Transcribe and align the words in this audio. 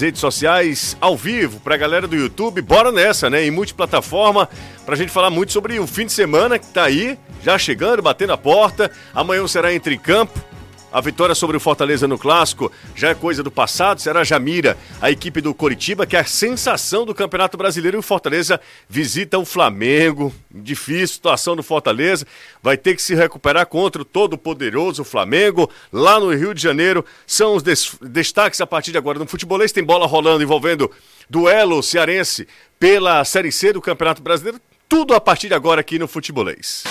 redes 0.00 0.20
sociais 0.20 0.96
ao 1.00 1.16
vivo 1.16 1.60
para 1.60 1.74
a 1.74 1.78
galera 1.78 2.06
do 2.06 2.16
YouTube. 2.16 2.62
Bora 2.62 2.90
nessa, 2.92 3.28
né? 3.28 3.44
Em 3.44 3.50
multiplataforma, 3.50 4.48
para 4.84 4.94
a 4.94 4.98
gente 4.98 5.10
falar 5.10 5.30
muito 5.30 5.52
sobre 5.52 5.78
o 5.78 5.86
fim 5.86 6.06
de 6.06 6.12
semana 6.12 6.58
que 6.58 6.66
tá 6.66 6.84
aí, 6.84 7.18
já 7.42 7.58
chegando, 7.58 8.02
batendo 8.02 8.32
a 8.32 8.38
porta. 8.38 8.90
Amanhã 9.14 9.46
será 9.46 9.72
entre 9.72 9.98
campo. 9.98 10.47
A 10.90 11.02
vitória 11.02 11.34
sobre 11.34 11.54
o 11.54 11.60
Fortaleza 11.60 12.08
no 12.08 12.18
clássico 12.18 12.72
já 12.96 13.10
é 13.10 13.14
coisa 13.14 13.42
do 13.42 13.50
passado. 13.50 14.00
Será 14.00 14.24
Jamira, 14.24 14.76
a 15.02 15.10
equipe 15.10 15.42
do 15.42 15.52
Coritiba, 15.52 16.06
que 16.06 16.16
é 16.16 16.20
a 16.20 16.24
sensação 16.24 17.04
do 17.04 17.14
Campeonato 17.14 17.58
Brasileiro. 17.58 17.98
E 17.98 18.00
o 18.00 18.02
Fortaleza 18.02 18.58
visita 18.88 19.38
o 19.38 19.44
Flamengo. 19.44 20.34
Difícil 20.50 21.08
situação 21.08 21.54
do 21.54 21.62
Fortaleza. 21.62 22.26
Vai 22.62 22.78
ter 22.78 22.96
que 22.96 23.02
se 23.02 23.14
recuperar 23.14 23.66
contra 23.66 24.00
o 24.00 24.04
todo-poderoso 24.04 25.04
Flamengo. 25.04 25.70
Lá 25.92 26.18
no 26.18 26.34
Rio 26.34 26.54
de 26.54 26.62
Janeiro 26.62 27.04
são 27.26 27.54
os 27.54 27.62
des 27.62 27.94
destaques 28.00 28.60
a 28.62 28.66
partir 28.66 28.90
de 28.90 28.98
agora. 28.98 29.18
No 29.18 29.26
futebolês 29.26 29.72
tem 29.72 29.84
bola 29.84 30.06
rolando 30.06 30.42
envolvendo 30.42 30.90
duelo 31.28 31.82
cearense 31.82 32.48
pela 32.80 33.22
Série 33.26 33.52
C 33.52 33.74
do 33.74 33.82
Campeonato 33.82 34.22
Brasileiro. 34.22 34.58
Tudo 34.88 35.14
a 35.14 35.20
partir 35.20 35.48
de 35.48 35.54
agora 35.54 35.82
aqui 35.82 35.98
no 35.98 36.08
futebolês. 36.08 36.84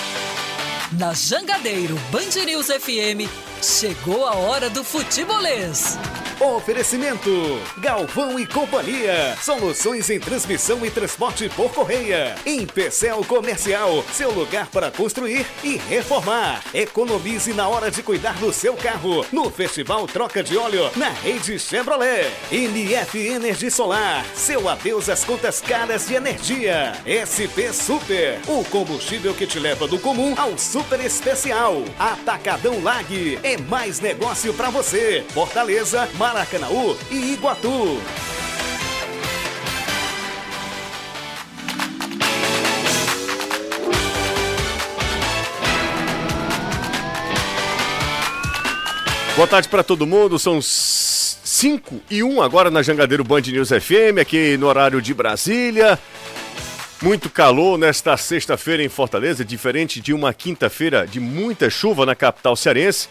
Na 0.94 1.14
Jangadeiro 1.14 1.96
Band 2.12 2.46
News 2.46 2.68
FM, 2.68 3.30
chegou 3.62 4.26
a 4.26 4.36
hora 4.36 4.70
do 4.70 4.86
futebolês. 4.86 5.98
Oferecimento: 6.40 7.32
Galvão 7.80 8.40
e 8.40 8.46
Companhia. 8.46 9.36
Soluções 9.42 10.08
em 10.12 10.20
transmissão 10.20 10.86
e 10.86 10.92
transporte 10.92 11.50
por 11.50 11.74
correia. 11.74 12.36
Em 12.46 12.64
Pecel 12.66 13.24
Comercial, 13.26 14.04
seu 14.14 14.32
lugar 14.32 14.68
para 14.68 14.92
construir 14.92 15.48
e 15.64 15.78
reformar. 15.78 16.62
Economize 16.76 17.52
na 17.54 17.68
hora 17.68 17.90
de 17.90 18.04
cuidar 18.04 18.36
do 18.36 18.54
seu 18.54 18.76
carro. 18.76 19.26
No 19.32 19.50
Festival 19.50 20.06
Troca 20.06 20.44
de 20.44 20.56
Óleo, 20.56 20.92
na 20.96 21.10
rede 21.10 21.58
Chevrolet. 21.58 22.32
NF 22.52 23.18
Energia 23.18 23.72
Solar, 23.72 24.24
seu 24.36 24.70
adeus 24.70 25.10
às 25.10 25.24
contas 25.24 25.60
caras 25.60 26.06
de 26.06 26.14
energia. 26.14 26.94
SP 27.04 27.74
Super, 27.74 28.40
o 28.48 28.64
combustível 28.66 29.34
que 29.34 29.48
te 29.48 29.58
leva 29.58 29.88
do 29.88 29.98
comum 29.98 30.36
ao 30.38 30.56
super 30.56 31.00
especial. 31.04 31.84
Atacadão 31.98 32.84
Lag, 32.84 33.40
é 33.42 33.58
mais 33.58 34.00
negócio 34.00 34.54
para 34.54 34.70
você. 34.70 35.26
Fortaleza, 35.34 36.08
Maracanaú 36.28 36.98
e 37.10 37.34
Iguatu. 37.34 38.02
Boa 49.38 49.48
tarde 49.48 49.70
para 49.70 49.82
todo 49.84 50.06
mundo, 50.06 50.38
são 50.38 50.60
5 50.62 52.02
e 52.10 52.22
1 52.22 52.42
agora 52.42 52.70
na 52.70 52.82
Jangadeiro 52.82 53.24
Band 53.24 53.44
News 53.44 53.70
FM, 53.70 54.20
aqui 54.20 54.58
no 54.58 54.68
horário 54.68 55.02
de 55.02 55.14
Brasília. 55.14 55.98
Muito 57.02 57.30
calor 57.30 57.78
nesta 57.78 58.18
sexta-feira 58.18 58.84
em 58.84 58.90
Fortaleza, 58.90 59.46
diferente 59.46 60.02
de 60.02 60.12
uma 60.12 60.34
quinta-feira 60.34 61.08
de 61.08 61.22
muita 61.22 61.70
chuva 61.70 62.06
na 62.06 62.16
capital 62.16 62.54
cearense. 62.58 63.08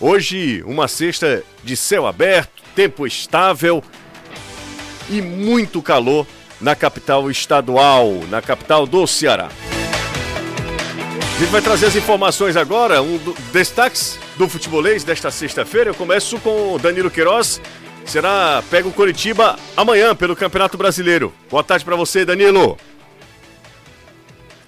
Hoje, 0.00 0.62
uma 0.64 0.88
sexta 0.88 1.42
de 1.62 1.76
céu 1.76 2.06
aberto, 2.06 2.62
tempo 2.74 3.06
estável 3.06 3.84
e 5.10 5.20
muito 5.20 5.82
calor 5.82 6.26
na 6.58 6.74
capital 6.74 7.30
estadual, 7.30 8.08
na 8.30 8.40
capital 8.40 8.86
do 8.86 9.06
Ceará. 9.06 9.50
A 11.36 11.38
gente 11.38 11.50
vai 11.50 11.60
trazer 11.60 11.86
as 11.86 11.96
informações 11.96 12.56
agora, 12.56 13.02
um 13.02 13.18
do, 13.18 13.34
destaques 13.52 14.18
do 14.38 14.48
futebolês 14.48 15.04
desta 15.04 15.30
sexta-feira. 15.30 15.90
Eu 15.90 15.94
começo 15.94 16.38
com 16.38 16.78
Danilo 16.78 17.10
Queiroz. 17.10 17.60
Será 18.06 18.62
pega 18.70 18.88
o 18.88 18.92
Coritiba 18.92 19.58
amanhã 19.76 20.14
pelo 20.14 20.34
Campeonato 20.34 20.78
Brasileiro. 20.78 21.30
Boa 21.50 21.62
tarde 21.62 21.84
para 21.84 21.96
você, 21.96 22.24
Danilo. 22.24 22.78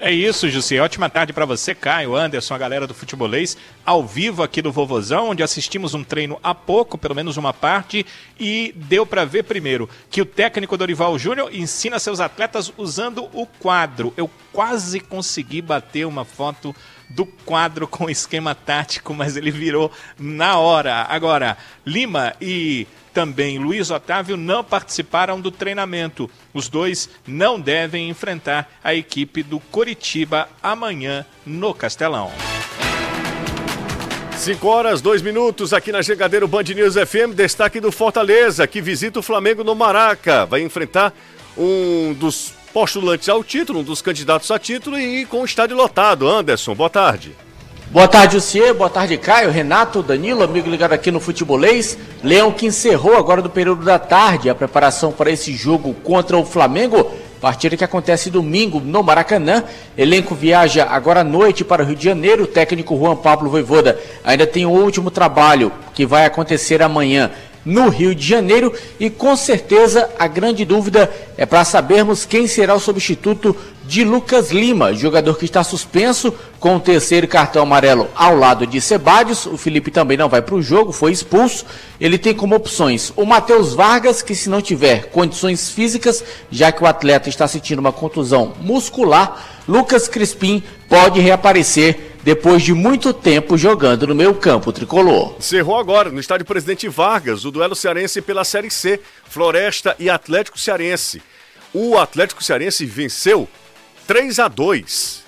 É 0.05 0.11
isso, 0.11 0.50
Jussi. 0.50 0.81
Ótima 0.81 1.08
tarde 1.08 1.33
para 1.33 1.47
você, 1.47 1.77
Caio, 1.77 2.17
Anderson, 2.17 2.55
a 2.55 2.58
galera 2.58 2.88
do 2.88 2.93
Futebolês, 2.93 3.56
ao 3.87 4.04
vivo 4.04 4.43
aqui 4.43 4.60
do 4.60 4.72
Vovozão, 4.72 5.28
onde 5.28 5.44
assistimos 5.44 5.94
um 5.94 6.03
treino 6.03 6.41
há 6.43 6.53
pouco, 6.53 6.99
pelo 6.99 7.15
menos 7.15 7.37
uma 7.37 7.53
parte, 7.54 8.04
e 8.37 8.75
deu 8.75 9.06
para 9.06 9.25
ver 9.25 9.44
primeiro 9.44 9.88
que 10.10 10.21
o 10.21 10.26
técnico 10.26 10.76
Dorival 10.76 11.16
Júnior 11.21 11.54
ensina 11.54 12.00
seus 12.00 12.19
atletas 12.19 12.72
usando 12.76 13.28
o 13.32 13.47
quadro. 13.47 14.12
Eu 14.16 14.28
quase 14.53 14.99
consegui 14.99 15.62
bater 15.62 16.05
uma 16.05 16.25
foto 16.25 16.75
do 17.15 17.27
quadro 17.27 17.87
com 17.87 18.11
esquema 18.11 18.55
tático, 18.55 19.15
mas 19.15 19.37
ele 19.37 19.50
virou 19.50 19.91
na 20.19 20.59
hora. 20.59 21.06
Agora, 21.09 21.56
Lima 21.87 22.34
e 22.41 22.87
também 23.12 23.59
Luiz 23.59 23.91
Otávio 23.91 24.37
não 24.37 24.65
participaram 24.65 25.41
do 25.41 25.50
treinamento. 25.50 26.31
Os 26.53 26.69
dois 26.69 27.09
não 27.27 27.61
devem 27.61 28.09
enfrentar 28.09 28.71
a 28.83 28.95
equipe 28.95 29.43
do 29.43 29.61
Coritiba 29.61 30.49
amanhã 30.62 31.25
no 31.45 31.75
Castelão. 31.75 32.33
5 34.37 34.67
horas, 34.67 35.00
2 35.00 35.23
minutos 35.23 35.73
aqui 35.73 35.93
na 35.93 36.03
Jangadeiro 36.03 36.49
Band 36.49 36.65
News 36.65 36.94
FM. 36.94 37.33
Destaque 37.33 37.79
do 37.79 37.93
Fortaleza, 37.93 38.67
que 38.67 38.81
visita 38.81 39.21
o 39.21 39.23
Flamengo 39.23 39.62
no 39.62 39.75
Maraca. 39.75 40.47
Vai 40.47 40.62
enfrentar 40.62 41.15
um 41.56 42.12
dos 42.15 42.53
postulantes 42.72 43.28
ao 43.28 43.44
título, 43.44 43.81
um 43.81 43.84
dos 43.84 44.00
candidatos 44.00 44.50
a 44.50 44.59
título 44.59 44.99
e 44.99 45.27
com 45.27 45.43
o 45.43 45.44
estádio 45.44 45.77
lotado. 45.77 46.28
Anderson, 46.28 46.75
boa 46.75 46.91
tarde. 46.91 47.33
Boa 47.91 48.09
tarde, 48.09 48.37
Lucier. 48.37 48.72
Boa 48.72 48.88
tarde, 48.88 49.19
Caio, 49.19 49.50
Renato, 49.50 50.03
Danilo, 50.03 50.43
amigo 50.43 50.71
ligado 50.71 50.94
aqui 50.94 51.11
no 51.11 51.21
Futebolês. 51.21 51.99
Leão 52.25 52.50
que 52.50 52.65
encerrou 52.65 53.16
agora 53.16 53.43
do 53.43 53.50
período 53.50 53.84
da 53.84 53.99
tarde 53.99 54.49
a 54.49 54.55
preparação 54.55 55.12
para 55.12 55.31
esse 55.31 55.53
jogo 55.53 55.93
contra 56.03 56.38
o 56.38 56.44
Flamengo. 56.44 57.12
Partida 57.38 57.77
que 57.77 57.84
acontece 57.84 58.31
domingo 58.31 58.81
no 58.81 59.03
Maracanã. 59.03 59.62
Elenco 59.99 60.34
viaja 60.34 60.87
agora 60.87 61.21
à 61.21 61.25
noite 61.25 61.65
para 61.65 61.82
o 61.82 61.87
Rio 61.87 61.97
de 61.97 62.05
Janeiro. 62.05 62.44
O 62.44 62.47
técnico 62.47 62.97
Juan 62.97 63.16
Pablo 63.16 63.50
Voivoda 63.50 64.00
ainda 64.25 64.47
tem 64.47 64.65
o 64.65 64.71
último 64.71 65.11
trabalho 65.11 65.71
que 65.93 66.06
vai 66.06 66.25
acontecer 66.25 66.81
amanhã 66.81 67.31
no 67.65 67.89
Rio 67.89 68.15
de 68.15 68.27
Janeiro 68.27 68.73
e 68.99 69.09
com 69.09 69.37
certeza 69.37 70.09
a 70.19 70.27
grande 70.27 70.65
dúvida 70.65 71.11
é 71.37 71.47
para 71.47 71.65
sabermos 71.65 72.25
quem 72.25 72.47
será 72.47 72.75
o 72.75 72.81
substituto 72.81 73.56
de 73.84 74.05
Lucas 74.05 74.50
Lima, 74.50 74.95
jogador 74.95 75.37
que 75.37 75.45
está 75.45 75.65
suspenso 75.65 76.33
com 76.61 76.77
o 76.77 76.81
terceiro 76.81 77.27
cartão 77.27 77.62
amarelo 77.62 78.09
ao 78.15 78.37
lado 78.37 78.67
de 78.67 78.81
Sebadios. 78.81 79.47
O 79.47 79.56
Felipe 79.56 79.91
também 79.91 80.17
não 80.17 80.28
vai 80.28 80.41
para 80.41 80.55
o 80.55 80.62
jogo, 80.62 80.93
foi 80.93 81.12
expulso. 81.12 81.67
Ele 82.00 82.17
tem 82.17 82.33
como 82.33 82.55
opções 82.55 83.12
o 83.17 83.25
Matheus 83.25 83.75
Vargas, 83.75 84.23
que 84.23 84.34
se 84.34 84.49
não 84.49 84.62
tiver 84.62 85.06
condições 85.11 85.71
físicas, 85.71 86.23
já 86.50 86.71
que 86.71 86.83
o 86.83 86.87
atleta 86.87 87.29
está 87.29 87.49
sentindo 87.49 87.81
uma 87.81 87.93
contusão 87.93 88.53
muscular, 88.61 89.62
Lucas 89.67 90.09
Crispim 90.09 90.62
pode 90.89 91.21
reaparecer 91.21 92.12
depois 92.22 92.62
de 92.62 92.72
muito 92.72 93.12
tempo 93.12 93.59
jogando 93.59 94.06
no 94.06 94.15
meio 94.15 94.34
campo 94.34 94.72
tricolor. 94.72 95.37
Cerrou 95.41 95.77
agora, 95.77 96.10
no 96.10 96.21
estádio 96.21 96.47
Presidente 96.47 96.88
Vargas, 96.88 97.44
o 97.44 97.50
duelo 97.50 97.75
cearense 97.75 98.22
pela 98.22 98.44
Série 98.44 98.71
C, 98.71 99.00
Floresta 99.28 99.97
e 99.99 100.09
Atlético 100.09 100.59
Cearense. 100.59 101.22
O 101.75 101.99
Atlético 101.99 102.44
Cearense 102.44 102.87
venceu 102.87 103.49
3 104.06 104.38
a 104.38 104.49
2 104.49 105.22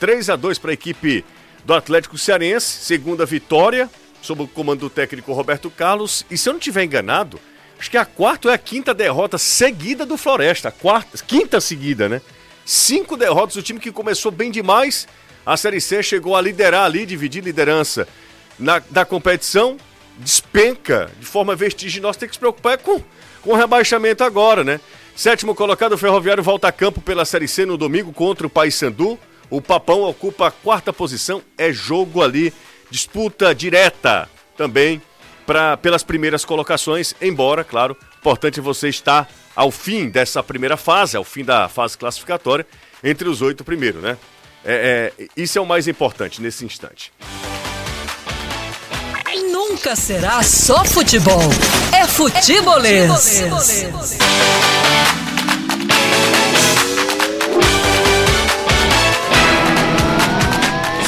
3 0.00 0.30
a 0.30 0.36
2 0.36 0.58
para 0.58 0.70
a 0.70 0.74
equipe 0.74 1.22
do 1.62 1.74
Atlético 1.74 2.16
Cearense, 2.16 2.66
segunda 2.66 3.26
vitória, 3.26 3.88
sob 4.22 4.42
o 4.42 4.48
comando 4.48 4.80
do 4.80 4.90
técnico 4.90 5.34
Roberto 5.34 5.70
Carlos. 5.70 6.24
E 6.30 6.38
se 6.38 6.48
eu 6.48 6.54
não 6.54 6.58
estiver 6.58 6.84
enganado, 6.84 7.38
acho 7.78 7.90
que 7.90 7.98
a 7.98 8.04
quarta 8.06 8.48
ou 8.48 8.52
é 8.52 8.54
a 8.54 8.58
quinta 8.58 8.94
derrota 8.94 9.36
seguida 9.36 10.06
do 10.06 10.16
Floresta. 10.16 10.70
Quarta, 10.70 11.18
quinta 11.26 11.60
seguida, 11.60 12.08
né? 12.08 12.22
Cinco 12.64 13.14
derrotas, 13.14 13.56
o 13.56 13.62
time 13.62 13.78
que 13.78 13.92
começou 13.92 14.32
bem 14.32 14.50
demais. 14.50 15.06
A 15.44 15.56
Série 15.56 15.80
C 15.80 16.02
chegou 16.02 16.36
a 16.36 16.40
liderar 16.40 16.84
ali, 16.84 17.06
dividir 17.06 17.42
liderança 17.42 18.06
na, 18.58 18.80
da 18.90 19.04
competição. 19.04 19.76
Despenca 20.18 21.10
de 21.18 21.24
forma 21.24 21.56
vertiginosa, 21.56 22.18
tem 22.18 22.28
que 22.28 22.34
se 22.34 22.38
preocupar 22.38 22.76
com, 22.78 23.02
com 23.40 23.52
o 23.52 23.56
rebaixamento 23.56 24.22
agora, 24.22 24.62
né? 24.62 24.78
Sétimo 25.16 25.54
colocado, 25.54 25.92
o 25.92 25.98
Ferroviário 25.98 26.42
volta 26.42 26.68
a 26.68 26.72
campo 26.72 27.00
pela 27.00 27.24
Série 27.24 27.48
C 27.48 27.64
no 27.64 27.76
domingo 27.76 28.12
contra 28.12 28.46
o 28.46 28.50
Paysandu. 28.50 29.18
O 29.48 29.60
Papão 29.60 30.02
ocupa 30.02 30.46
a 30.46 30.50
quarta 30.50 30.92
posição. 30.92 31.42
É 31.58 31.72
jogo 31.72 32.22
ali, 32.22 32.52
disputa 32.90 33.54
direta 33.54 34.28
também 34.56 35.02
pra, 35.46 35.76
pelas 35.76 36.02
primeiras 36.02 36.44
colocações. 36.44 37.14
Embora, 37.20 37.64
claro, 37.64 37.96
importante 38.18 38.60
você 38.60 38.88
estar 38.88 39.28
ao 39.56 39.70
fim 39.70 40.08
dessa 40.08 40.42
primeira 40.42 40.76
fase, 40.76 41.16
ao 41.16 41.24
fim 41.24 41.44
da 41.44 41.68
fase 41.68 41.98
classificatória, 41.98 42.66
entre 43.02 43.28
os 43.28 43.42
oito 43.42 43.64
primeiros, 43.64 44.02
né? 44.02 44.16
É, 44.64 45.12
é, 45.18 45.26
isso 45.36 45.58
é 45.58 45.60
o 45.60 45.66
mais 45.66 45.88
importante 45.88 46.40
nesse 46.40 46.64
instante. 46.64 47.12
Nunca 49.50 49.96
será 49.96 50.42
só 50.42 50.84
futebol. 50.84 51.40
É 51.94 52.06
futebolês. 52.06 53.10
É 53.10 53.48
futebolês. 53.48 54.18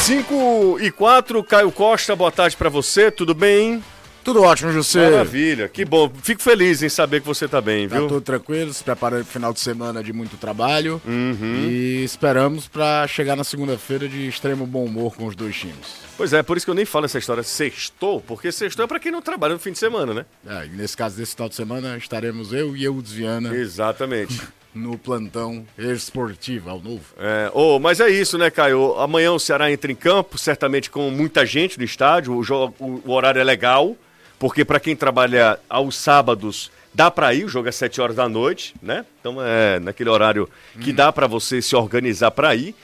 5 0.02 0.78
e 0.80 0.90
4, 0.90 1.44
Caio 1.44 1.70
Costa, 1.70 2.16
boa 2.16 2.32
tarde 2.32 2.56
para 2.56 2.68
você, 2.68 3.10
tudo 3.10 3.34
bem? 3.34 3.84
Tudo 4.24 4.42
ótimo, 4.42 4.72
José. 4.72 5.10
Maravilha, 5.10 5.68
que 5.68 5.84
bom. 5.84 6.10
Fico 6.22 6.40
feliz 6.40 6.82
em 6.82 6.88
saber 6.88 7.20
que 7.20 7.26
você 7.26 7.46
está 7.46 7.60
bem, 7.60 7.88
tá 7.88 7.98
viu? 7.98 8.08
Tudo 8.08 8.20
tranquilo, 8.20 8.72
se 8.72 8.82
preparando 8.82 9.24
para 9.24 9.30
o 9.30 9.32
final 9.32 9.52
de 9.52 9.60
semana 9.60 10.02
de 10.02 10.12
muito 10.12 10.36
trabalho. 10.36 11.02
Uhum. 11.04 11.66
E 11.68 12.04
esperamos 12.04 12.68
para 12.68 13.06
chegar 13.08 13.36
na 13.36 13.44
segunda-feira 13.44 14.08
de 14.08 14.28
extremo 14.28 14.66
bom 14.66 14.84
humor 14.84 15.16
com 15.16 15.26
os 15.26 15.34
dois 15.34 15.56
times. 15.56 16.02
Pois 16.16 16.32
é, 16.32 16.42
por 16.42 16.56
isso 16.56 16.64
que 16.64 16.70
eu 16.70 16.74
nem 16.74 16.84
falo 16.84 17.06
essa 17.06 17.18
história 17.18 17.42
sextou, 17.42 18.20
porque 18.20 18.52
sextou 18.52 18.84
é 18.84 18.88
para 18.88 19.00
quem 19.00 19.10
não 19.10 19.22
trabalha 19.22 19.54
no 19.54 19.60
fim 19.60 19.72
de 19.72 19.78
semana, 19.78 20.14
né? 20.14 20.26
É, 20.46 20.66
nesse 20.66 20.96
caso 20.96 21.16
desse 21.16 21.34
final 21.34 21.48
de 21.48 21.54
semana 21.54 21.96
estaremos 21.96 22.52
eu 22.52 22.76
e 22.76 22.84
eu, 22.84 23.00
Desviana. 23.02 23.54
Exatamente. 23.54 24.40
no 24.74 24.96
plantão 24.96 25.66
esportivo, 25.76 26.70
ao 26.70 26.80
novo. 26.80 27.04
É, 27.18 27.50
oh, 27.52 27.78
mas 27.78 28.00
é 28.00 28.08
isso, 28.08 28.38
né, 28.38 28.50
Caio? 28.50 28.94
Amanhã 28.98 29.32
o 29.32 29.38
Ceará 29.38 29.70
entra 29.70 29.92
em 29.92 29.94
campo, 29.94 30.38
certamente 30.38 30.90
com 30.90 31.10
muita 31.10 31.44
gente 31.44 31.78
no 31.78 31.84
estádio, 31.84 32.34
o, 32.34 32.42
jogo, 32.42 32.74
o 32.80 33.12
horário 33.12 33.40
é 33.40 33.44
legal, 33.44 33.96
porque 34.42 34.64
para 34.64 34.80
quem 34.80 34.96
trabalha 34.96 35.56
aos 35.70 35.94
sábados 35.94 36.68
dá 36.92 37.12
para 37.12 37.32
ir, 37.32 37.44
o 37.44 37.48
jogo 37.48 37.68
é 37.68 37.70
7 37.70 38.00
horas 38.00 38.16
da 38.16 38.28
noite, 38.28 38.74
né? 38.82 39.06
Então 39.20 39.36
é 39.40 39.78
naquele 39.78 40.10
horário 40.10 40.50
que 40.80 40.90
hum. 40.90 40.94
dá 40.96 41.12
para 41.12 41.28
você 41.28 41.62
se 41.62 41.76
organizar 41.76 42.32
para 42.32 42.52
ir. 42.52 42.74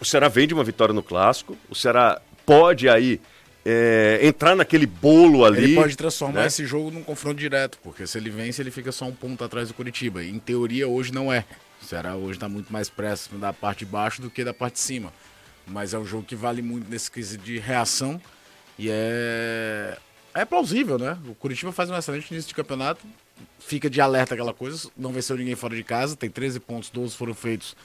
O 0.00 0.04
Ceará 0.04 0.26
vem 0.26 0.48
de 0.48 0.54
uma 0.54 0.64
vitória 0.64 0.92
no 0.92 1.00
clássico, 1.00 1.56
o 1.70 1.74
Ceará 1.76 2.20
pode 2.44 2.88
aí 2.88 3.20
é, 3.64 4.18
entrar 4.24 4.56
naquele 4.56 4.86
bolo 4.86 5.44
ali. 5.44 5.62
Ele 5.62 5.74
pode 5.76 5.96
transformar 5.96 6.40
né? 6.40 6.46
esse 6.48 6.66
jogo 6.66 6.90
num 6.90 7.04
confronto 7.04 7.36
direto, 7.36 7.78
porque 7.80 8.04
se 8.04 8.18
ele 8.18 8.28
vence, 8.28 8.60
ele 8.60 8.72
fica 8.72 8.90
só 8.90 9.04
um 9.04 9.14
ponto 9.14 9.44
atrás 9.44 9.68
do 9.68 9.74
Curitiba. 9.74 10.24
Em 10.24 10.40
teoria, 10.40 10.88
hoje 10.88 11.14
não 11.14 11.32
é. 11.32 11.44
O 11.80 11.84
Ceará 11.84 12.16
hoje 12.16 12.38
está 12.38 12.48
muito 12.48 12.72
mais 12.72 12.88
próximo 12.88 13.38
da 13.38 13.52
parte 13.52 13.84
de 13.84 13.86
baixo 13.86 14.20
do 14.20 14.28
que 14.28 14.42
da 14.42 14.52
parte 14.52 14.74
de 14.74 14.80
cima. 14.80 15.12
Mas 15.64 15.94
é 15.94 15.98
um 15.98 16.04
jogo 16.04 16.24
que 16.24 16.34
vale 16.34 16.60
muito 16.60 16.90
nesse 16.90 17.08
quesito 17.08 17.44
de 17.44 17.56
reação 17.60 18.20
e 18.76 18.88
é. 18.90 19.96
É 20.34 20.44
plausível, 20.44 20.98
né? 20.98 21.18
O 21.26 21.34
Curitiba 21.34 21.72
faz 21.72 21.90
um 21.90 21.96
excelente 21.96 22.30
início 22.30 22.48
de 22.48 22.54
campeonato, 22.54 23.04
fica 23.58 23.88
de 23.88 24.00
alerta 24.00 24.34
aquela 24.34 24.54
coisa, 24.54 24.88
não 24.96 25.12
venceu 25.12 25.36
ninguém 25.36 25.54
fora 25.54 25.74
de 25.74 25.82
casa, 25.82 26.16
tem 26.16 26.30
13 26.30 26.60
pontos, 26.60 26.90
12 26.90 27.16
foram 27.16 27.34
feitos 27.34 27.76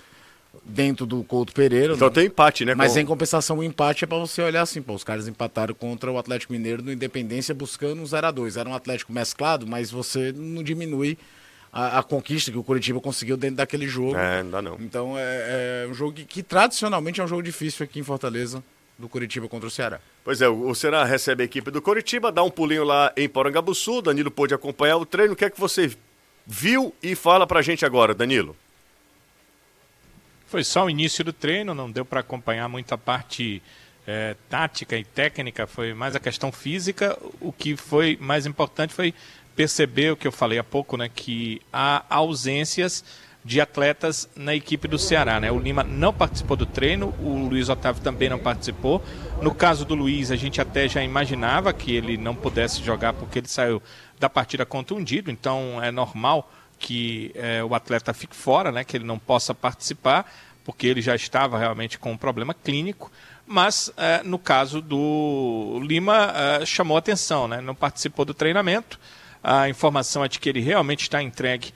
dentro 0.63 1.05
do 1.05 1.23
Couto 1.23 1.53
Pereira. 1.53 1.93
Então 1.93 2.09
né? 2.09 2.13
tem 2.13 2.25
empate, 2.27 2.63
né? 2.63 2.75
Mas 2.75 2.93
com... 2.93 2.99
em 2.99 3.05
compensação, 3.05 3.57
o 3.57 3.63
empate 3.63 4.03
é 4.03 4.07
para 4.07 4.17
você 4.17 4.41
olhar 4.41 4.61
assim, 4.61 4.81
pô, 4.81 4.93
os 4.93 5.03
caras 5.03 5.27
empataram 5.27 5.73
contra 5.73 6.11
o 6.11 6.17
Atlético 6.17 6.53
Mineiro 6.53 6.83
no 6.83 6.91
Independência 6.91 7.55
buscando 7.55 8.01
um 8.01 8.05
0 8.05 8.27
a 8.27 8.31
2 8.31 8.57
Era 8.57 8.69
um 8.69 8.75
Atlético 8.75 9.11
mesclado, 9.11 9.65
mas 9.65 9.89
você 9.89 10.31
não 10.31 10.61
diminui 10.61 11.17
a, 11.71 11.99
a, 11.99 12.03
conquista 12.03 12.51
que 12.51 12.57
o 12.57 12.63
Curitiba 12.63 13.01
conseguiu 13.01 13.35
dentro 13.35 13.57
daquele 13.57 13.87
jogo. 13.87 14.15
É, 14.15 14.43
não 14.43 14.51
dá 14.51 14.61
não. 14.61 14.75
Então 14.79 15.15
é, 15.17 15.85
é 15.85 15.87
um 15.89 15.93
jogo 15.93 16.13
que, 16.13 16.23
que, 16.23 16.43
tradicionalmente 16.43 17.19
é 17.19 17.23
um 17.23 17.27
jogo 17.27 17.41
difícil 17.41 17.83
aqui 17.83 17.99
em 17.99 18.03
Fortaleza, 18.03 18.63
do 18.97 19.09
Curitiba 19.09 19.47
contra 19.47 19.67
o 19.67 19.71
Ceará. 19.71 19.99
Pois 20.23 20.41
é, 20.41 20.47
o 20.47 20.73
Ceará 20.75 21.03
recebe 21.03 21.43
a 21.43 21.45
equipe 21.45 21.71
do 21.71 21.81
Curitiba, 21.81 22.31
dá 22.31 22.43
um 22.43 22.49
pulinho 22.49 22.83
lá 22.83 23.11
em 23.17 23.27
Porangabuçu, 23.27 24.01
Danilo 24.01 24.31
pôde 24.31 24.53
acompanhar 24.53 24.97
o 24.97 25.05
treino. 25.05 25.33
O 25.33 25.35
que 25.35 25.45
é 25.45 25.49
que 25.49 25.59
você 25.59 25.95
viu 26.45 26.93
e 27.01 27.15
fala 27.15 27.47
pra 27.47 27.61
gente 27.61 27.85
agora, 27.85 28.13
Danilo? 28.13 28.55
Foi 30.47 30.63
só 30.63 30.85
o 30.85 30.89
início 30.89 31.23
do 31.23 31.33
treino, 31.33 31.73
não 31.73 31.89
deu 31.89 32.05
para 32.05 32.19
acompanhar 32.19 32.69
muita 32.69 32.97
parte 32.97 33.61
é, 34.05 34.35
tática 34.49 34.95
e 34.95 35.03
técnica, 35.03 35.65
foi 35.65 35.93
mais 35.93 36.15
a 36.15 36.19
questão 36.19 36.51
física. 36.51 37.17
O 37.41 37.51
que 37.51 37.75
foi 37.75 38.17
mais 38.21 38.45
importante 38.45 38.93
foi 38.93 39.13
perceber 39.55 40.11
o 40.11 40.17
que 40.17 40.27
eu 40.27 40.31
falei 40.31 40.59
há 40.59 40.63
pouco, 40.63 40.97
né, 40.97 41.09
que 41.13 41.61
há 41.71 42.03
ausências 42.09 43.03
de 43.43 43.59
atletas 43.59 44.29
na 44.35 44.55
equipe 44.55 44.87
do 44.87 44.97
Ceará. 44.97 45.39
Né? 45.39 45.51
O 45.51 45.59
Lima 45.59 45.83
não 45.83 46.13
participou 46.13 46.55
do 46.55 46.65
treino, 46.65 47.13
o 47.19 47.47
Luiz 47.47 47.69
Otávio 47.69 48.01
também 48.01 48.29
não 48.29 48.39
participou. 48.39 49.03
No 49.41 49.53
caso 49.53 49.83
do 49.83 49.95
Luiz, 49.95 50.31
a 50.31 50.35
gente 50.35 50.61
até 50.61 50.87
já 50.87 51.03
imaginava 51.03 51.73
que 51.73 51.93
ele 51.93 52.17
não 52.17 52.33
pudesse 52.33 52.81
jogar 52.81 53.13
porque 53.13 53.39
ele 53.39 53.47
saiu 53.47 53.81
da 54.19 54.29
partida 54.29 54.65
contundido, 54.65 55.29
então 55.29 55.83
é 55.83 55.91
normal 55.91 56.49
que 56.79 57.31
é, 57.35 57.63
o 57.63 57.75
atleta 57.75 58.13
fique 58.13 58.35
fora, 58.35 58.71
né, 58.71 58.83
que 58.83 58.95
ele 58.97 59.05
não 59.05 59.17
possa 59.17 59.53
participar, 59.53 60.31
porque 60.65 60.87
ele 60.87 61.01
já 61.01 61.15
estava 61.15 61.57
realmente 61.57 61.99
com 61.99 62.11
um 62.11 62.17
problema 62.17 62.53
clínico. 62.53 63.11
Mas 63.45 63.91
é, 63.97 64.21
no 64.23 64.39
caso 64.39 64.81
do 64.81 65.79
Lima, 65.83 66.33
é, 66.35 66.65
chamou 66.65 66.97
atenção, 66.97 67.47
né, 67.47 67.61
não 67.61 67.75
participou 67.75 68.23
do 68.25 68.33
treinamento. 68.33 68.99
A 69.43 69.67
informação 69.67 70.23
é 70.23 70.29
de 70.29 70.39
que 70.39 70.47
ele 70.47 70.61
realmente 70.61 71.01
está 71.01 71.21
entregue 71.21 71.73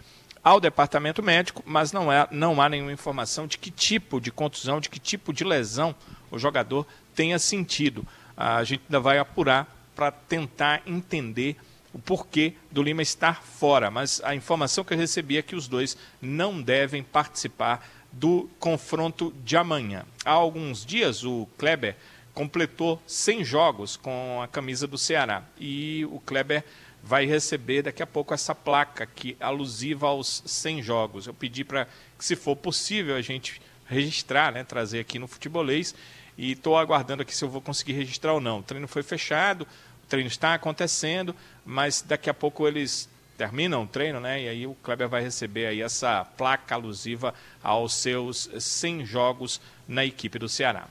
ao 0.47 0.61
departamento 0.61 1.21
médico, 1.21 1.61
mas 1.65 1.91
não, 1.91 2.09
é, 2.09 2.25
não 2.31 2.61
há 2.61 2.69
nenhuma 2.69 2.93
informação 2.93 3.45
de 3.45 3.57
que 3.57 3.69
tipo 3.69 4.21
de 4.21 4.31
contusão, 4.31 4.79
de 4.79 4.89
que 4.89 4.97
tipo 4.97 5.33
de 5.33 5.43
lesão 5.43 5.93
o 6.31 6.39
jogador 6.39 6.87
tenha 7.13 7.37
sentido. 7.37 8.07
A 8.35 8.63
gente 8.63 8.81
ainda 8.87 9.01
vai 9.01 9.17
apurar 9.17 9.67
para 9.93 10.09
tentar 10.09 10.81
entender 10.85 11.57
o 11.93 11.99
porquê 11.99 12.53
do 12.71 12.81
Lima 12.81 13.01
estar 13.01 13.43
fora, 13.43 13.91
mas 13.91 14.21
a 14.23 14.33
informação 14.33 14.85
que 14.85 14.93
eu 14.93 14.97
recebi 14.97 15.37
é 15.37 15.41
que 15.41 15.55
os 15.55 15.67
dois 15.67 15.97
não 16.21 16.61
devem 16.61 17.03
participar 17.03 17.85
do 18.09 18.49
confronto 18.57 19.33
de 19.43 19.57
amanhã. 19.57 20.05
Há 20.23 20.31
alguns 20.31 20.85
dias 20.85 21.25
o 21.25 21.45
Kleber 21.57 21.97
completou 22.33 23.01
100 23.05 23.43
jogos 23.43 23.97
com 23.97 24.41
a 24.41 24.47
camisa 24.47 24.87
do 24.87 24.97
Ceará 24.97 25.43
e 25.59 26.05
o 26.05 26.21
Kleber 26.21 26.63
vai 27.03 27.25
receber 27.25 27.83
daqui 27.83 28.03
a 28.03 28.07
pouco 28.07 28.33
essa 28.33 28.53
placa 28.53 29.05
que 29.05 29.37
alusiva 29.39 30.07
aos 30.07 30.43
100 30.45 30.81
jogos. 30.81 31.27
Eu 31.27 31.33
pedi 31.33 31.63
para 31.63 31.85
que, 32.17 32.25
se 32.25 32.35
for 32.35 32.55
possível, 32.55 33.15
a 33.15 33.21
gente 33.21 33.61
registrar, 33.85 34.51
né, 34.51 34.63
trazer 34.63 34.99
aqui 34.99 35.17
no 35.17 35.27
futebolês 35.27 35.95
e 36.37 36.51
estou 36.51 36.77
aguardando 36.77 37.21
aqui 37.21 37.35
se 37.35 37.43
eu 37.43 37.49
vou 37.49 37.61
conseguir 37.61 37.93
registrar 37.93 38.33
ou 38.33 38.41
não. 38.41 38.59
O 38.59 38.63
treino 38.63 38.87
foi 38.87 39.03
fechado, 39.03 39.67
o 40.03 40.07
treino 40.07 40.27
está 40.27 40.53
acontecendo, 40.53 41.35
mas 41.65 42.01
daqui 42.01 42.29
a 42.29 42.33
pouco 42.33 42.67
eles 42.67 43.09
terminam 43.37 43.83
o 43.83 43.87
treino, 43.87 44.19
né? 44.19 44.41
E 44.41 44.49
aí 44.49 44.67
o 44.67 44.75
Kleber 44.75 45.07
vai 45.07 45.21
receber 45.21 45.67
aí 45.67 45.81
essa 45.81 46.25
placa 46.25 46.75
alusiva 46.75 47.33
aos 47.63 47.93
seus 47.93 48.49
100 48.59 49.05
jogos 49.05 49.61
na 49.87 50.03
equipe 50.03 50.39
do 50.39 50.49
Ceará. 50.49 50.87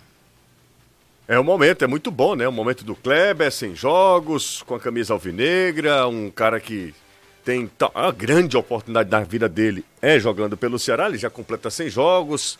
É 1.29 1.37
o 1.41 1.43
momento, 1.43 1.83
é 1.83 1.89
muito 1.89 2.09
bom, 2.13 2.37
né? 2.37 2.47
O 2.47 2.53
momento 2.53 2.85
do 2.85 2.95
Kleber, 2.95 3.51
100 3.51 3.75
jogos, 3.75 4.63
com 4.63 4.77
a 4.77 4.81
camisa 4.81 5.13
alvinegra, 5.13 6.07
um 6.07 6.31
cara 6.31 6.61
que 6.61 6.95
tem 7.45 7.69
a 7.95 8.13
grande 8.13 8.57
oportunidade 8.57 9.09
da 9.11 9.21
vida 9.21 9.49
dele 9.49 9.85
é 10.01 10.21
jogando 10.21 10.57
pelo 10.57 10.79
Ceará, 10.79 11.09
ele 11.09 11.19
já 11.19 11.29
completa 11.29 11.69
100 11.69 11.91
jogos, 11.91 12.59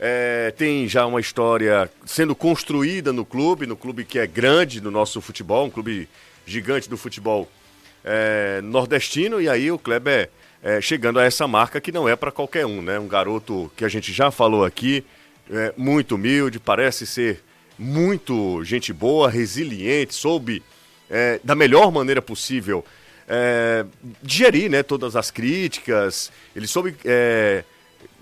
é, 0.00 0.52
tem 0.56 0.88
já 0.88 1.06
uma 1.06 1.20
história 1.20 1.88
sendo 2.04 2.34
construída 2.34 3.12
no 3.12 3.24
clube, 3.24 3.66
no 3.66 3.76
clube 3.76 4.04
que 4.04 4.18
é 4.18 4.26
grande 4.26 4.80
no 4.80 4.90
nosso 4.90 5.20
futebol, 5.20 5.66
um 5.66 5.70
clube 5.70 6.08
gigante 6.44 6.88
do 6.88 6.96
futebol 6.96 7.48
é, 8.04 8.60
nordestino, 8.64 9.40
e 9.40 9.48
aí 9.48 9.70
o 9.70 9.78
Kleber 9.78 10.28
é, 10.60 10.80
chegando 10.80 11.20
a 11.20 11.24
essa 11.24 11.46
marca 11.46 11.80
que 11.80 11.92
não 11.92 12.08
é 12.08 12.16
para 12.16 12.32
qualquer 12.32 12.66
um, 12.66 12.82
né? 12.82 12.98
Um 12.98 13.06
garoto 13.06 13.70
que 13.76 13.84
a 13.84 13.88
gente 13.88 14.12
já 14.12 14.32
falou 14.32 14.64
aqui, 14.64 15.04
é, 15.48 15.72
muito 15.76 16.16
humilde, 16.16 16.58
parece 16.58 17.06
ser 17.06 17.44
muito 17.78 18.62
gente 18.64 18.92
boa, 18.92 19.30
resiliente, 19.30 20.14
soube 20.14 20.62
é, 21.08 21.40
da 21.44 21.54
melhor 21.54 21.92
maneira 21.92 22.20
possível 22.20 22.84
é, 23.28 23.84
digerir 24.22 24.70
né, 24.70 24.82
todas 24.82 25.14
as 25.14 25.30
críticas, 25.30 26.32
ele 26.56 26.66
soube 26.66 26.96
é, 27.04 27.62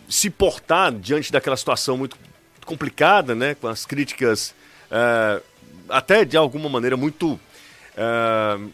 se 0.09 0.29
portar 0.29 0.93
diante 0.93 1.31
daquela 1.33 1.57
situação 1.57 1.97
muito 1.97 2.17
complicada, 2.65 3.35
né, 3.35 3.55
com 3.55 3.69
as 3.69 3.87
críticas 3.87 4.55
uh, 4.91 5.43
até 5.89 6.25
de 6.25 6.37
alguma 6.37 6.69
maneira 6.69 6.97
muito 6.97 7.35
uh, 7.35 8.73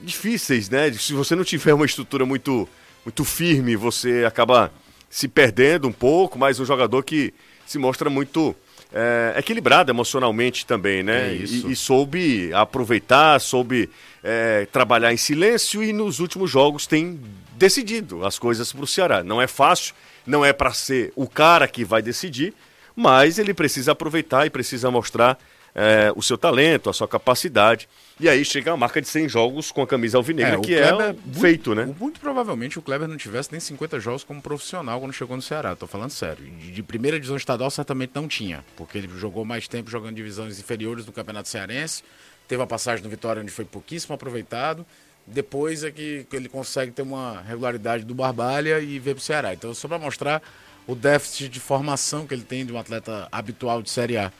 difíceis, 0.00 0.68
né? 0.68 0.90
Se 0.92 1.12
você 1.12 1.36
não 1.36 1.44
tiver 1.44 1.74
uma 1.74 1.84
estrutura 1.84 2.24
muito, 2.24 2.68
muito 3.04 3.24
firme, 3.24 3.76
você 3.76 4.24
acaba 4.26 4.72
se 5.10 5.28
perdendo 5.28 5.86
um 5.86 5.92
pouco, 5.92 6.38
mas 6.38 6.58
um 6.58 6.64
jogador 6.64 7.02
que 7.02 7.32
se 7.66 7.78
mostra 7.78 8.08
muito 8.08 8.56
é, 8.94 9.34
equilibrado 9.38 9.90
emocionalmente 9.90 10.66
também, 10.66 11.02
né? 11.02 11.32
É 11.32 11.34
e, 11.34 11.72
e, 11.72 11.76
soube 11.76 12.52
aproveitar, 12.52 13.40
soube 13.40 13.88
é, 14.22 14.66
trabalhar 14.70 15.12
em 15.12 15.16
silêncio 15.16 15.82
e 15.82 15.92
nos 15.92 16.20
últimos 16.20 16.50
jogos 16.50 16.86
tem 16.86 17.18
decidido 17.56 18.24
as 18.24 18.38
coisas 18.38 18.72
para 18.72 18.84
o 18.84 18.86
Ceará. 18.86 19.22
Não 19.22 19.40
é 19.40 19.46
fácil, 19.46 19.94
não 20.26 20.44
é 20.44 20.52
para 20.52 20.72
ser 20.72 21.12
o 21.16 21.26
cara 21.26 21.66
que 21.66 21.84
vai 21.84 22.02
decidir, 22.02 22.54
mas 22.94 23.38
ele 23.38 23.54
precisa 23.54 23.92
aproveitar 23.92 24.46
e 24.46 24.50
precisa 24.50 24.90
mostrar 24.90 25.38
é, 25.74 26.12
o 26.14 26.22
seu 26.22 26.36
talento, 26.36 26.90
a 26.90 26.92
sua 26.92 27.08
capacidade. 27.08 27.88
E 28.22 28.28
aí 28.28 28.44
chega 28.44 28.70
a 28.70 28.76
marca 28.76 29.02
de 29.02 29.08
100 29.08 29.28
jogos 29.28 29.72
com 29.72 29.82
a 29.82 29.86
camisa 29.86 30.16
alvinegra, 30.16 30.54
é, 30.54 30.60
que 30.60 30.76
é 30.76 30.86
Kleber, 30.86 31.08
é 31.08 31.40
feito, 31.40 31.74
né? 31.74 31.92
Muito 31.98 32.20
provavelmente 32.20 32.78
o 32.78 32.82
Kleber 32.82 33.08
não 33.08 33.16
tivesse 33.16 33.50
nem 33.50 33.60
50 33.60 33.98
jogos 33.98 34.22
como 34.22 34.40
profissional 34.40 35.00
quando 35.00 35.12
chegou 35.12 35.34
no 35.34 35.42
Ceará, 35.42 35.74
tô 35.74 35.88
falando 35.88 36.12
sério. 36.12 36.44
De 36.44 36.84
primeira 36.84 37.18
divisão 37.18 37.36
estadual 37.36 37.68
certamente 37.68 38.12
não 38.14 38.28
tinha, 38.28 38.64
porque 38.76 38.96
ele 38.96 39.08
jogou 39.18 39.44
mais 39.44 39.66
tempo 39.66 39.90
jogando 39.90 40.14
divisões 40.14 40.56
inferiores 40.60 41.04
do 41.04 41.10
Campeonato 41.10 41.48
Cearense, 41.48 42.04
teve 42.46 42.62
a 42.62 42.66
passagem 42.66 43.02
no 43.02 43.10
Vitória 43.10 43.42
onde 43.42 43.50
foi 43.50 43.64
pouquíssimo 43.64 44.14
aproveitado, 44.14 44.86
depois 45.26 45.82
é 45.82 45.90
que 45.90 46.24
ele 46.32 46.48
consegue 46.48 46.92
ter 46.92 47.02
uma 47.02 47.40
regularidade 47.40 48.04
do 48.04 48.14
Barbalha 48.14 48.78
e 48.78 49.00
ver 49.00 49.16
pro 49.16 49.24
Ceará. 49.24 49.52
Então, 49.52 49.74
só 49.74 49.88
para 49.88 49.98
mostrar 49.98 50.40
o 50.86 50.94
déficit 50.94 51.48
de 51.48 51.58
formação 51.58 52.24
que 52.24 52.34
ele 52.34 52.44
tem 52.44 52.64
de 52.64 52.72
um 52.72 52.78
atleta 52.78 53.26
habitual 53.32 53.82
de 53.82 53.90
Série 53.90 54.16
A. 54.16 54.32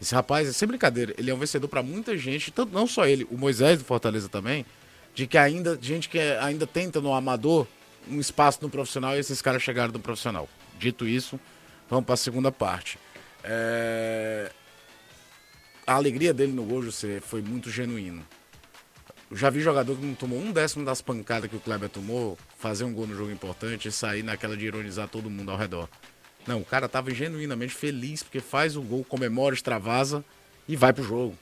Esse 0.00 0.14
rapaz, 0.14 0.54
sem 0.54 0.68
brincadeira, 0.68 1.14
ele 1.16 1.30
é 1.30 1.34
um 1.34 1.38
vencedor 1.38 1.68
para 1.68 1.82
muita 1.82 2.16
gente, 2.16 2.50
tanto 2.50 2.72
não 2.72 2.86
só 2.86 3.06
ele, 3.06 3.26
o 3.30 3.38
Moisés 3.38 3.78
do 3.78 3.84
Fortaleza 3.84 4.28
também, 4.28 4.66
de 5.14 5.26
que 5.26 5.38
ainda, 5.38 5.78
gente 5.80 6.08
que 6.08 6.18
ainda 6.18 6.66
tenta 6.66 7.00
no 7.00 7.14
amador 7.14 7.66
um 8.08 8.20
espaço 8.20 8.58
no 8.62 8.68
profissional 8.68 9.16
e 9.16 9.18
esses 9.18 9.40
caras 9.40 9.62
chegaram 9.62 9.92
no 9.92 9.98
profissional. 9.98 10.48
Dito 10.78 11.08
isso, 11.08 11.40
vamos 11.88 12.04
para 12.04 12.14
a 12.14 12.18
segunda 12.18 12.52
parte. 12.52 12.98
É... 13.42 14.52
A 15.86 15.94
alegria 15.94 16.34
dele 16.34 16.52
no 16.52 16.64
gol, 16.64 16.82
José, 16.82 17.20
foi 17.20 17.40
muito 17.40 17.70
genuíno. 17.70 18.24
Eu 19.30 19.36
já 19.36 19.50
vi 19.50 19.60
jogador 19.60 19.96
que 19.96 20.04
não 20.04 20.14
tomou 20.14 20.38
um 20.38 20.52
décimo 20.52 20.84
das 20.84 21.00
pancadas 21.00 21.48
que 21.50 21.56
o 21.56 21.60
Kleber 21.60 21.88
tomou, 21.88 22.38
fazer 22.58 22.84
um 22.84 22.92
gol 22.92 23.06
no 23.06 23.16
jogo 23.16 23.30
importante 23.30 23.88
e 23.88 23.92
sair 23.92 24.22
naquela 24.22 24.56
de 24.56 24.66
ironizar 24.66 25.08
todo 25.08 25.30
mundo 25.30 25.50
ao 25.50 25.56
redor. 25.56 25.88
Não, 26.46 26.60
o 26.60 26.64
cara 26.64 26.88
tava 26.88 27.10
genuinamente 27.10 27.74
feliz 27.74 28.22
porque 28.22 28.40
faz 28.40 28.76
o 28.76 28.82
gol, 28.82 29.04
comemora, 29.04 29.54
extravasa 29.54 30.24
e 30.68 30.76
vai 30.76 30.92
pro 30.92 31.02
jogo. 31.02 31.36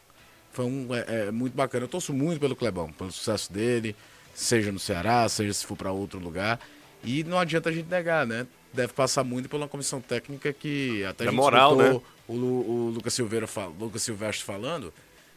Foi 0.53 0.65
um, 0.65 0.89
é, 0.95 1.27
é, 1.27 1.31
muito 1.31 1.55
bacana. 1.55 1.85
Eu 1.85 1.89
torço 1.89 2.13
muito 2.13 2.41
pelo 2.41 2.55
Clebão, 2.55 2.91
pelo 2.93 3.13
sucesso 3.13 3.53
dele, 3.53 3.95
seja 4.35 4.71
no 4.71 4.79
Ceará, 4.79 5.29
seja 5.29 5.53
se 5.53 5.67
for 5.67 5.77
para 5.77 5.91
outro 5.93 6.19
lugar. 6.19 6.61
E 7.03 7.23
não 7.25 7.39
adianta 7.39 7.69
a 7.69 7.73
gente 7.73 7.89
negar, 7.89 8.27
né? 8.27 8.47
Deve 8.73 8.93
passar 8.93 9.23
muito 9.25 9.49
pela 9.49 9.69
comissão 9.69 10.01
técnica 10.01 10.53
que 10.53 11.05
até 11.05 11.25
a 11.25 11.27
gente 11.27 11.37
moral, 11.37 11.77
né? 11.77 12.01
o, 12.27 12.33
o, 12.33 12.93
Lucas 12.95 13.13
Silveira, 13.15 13.47
Lucas 13.79 14.03
Silvestre 14.03 14.45
falando, 14.45 14.93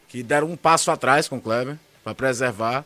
que 0.08 0.24
deram 0.24 0.50
um 0.50 0.56
passo 0.56 0.90
atrás 0.90 1.28
com 1.28 1.38
o 1.38 1.42
Kleber 1.42 1.78
para 2.04 2.16
preservar, 2.16 2.86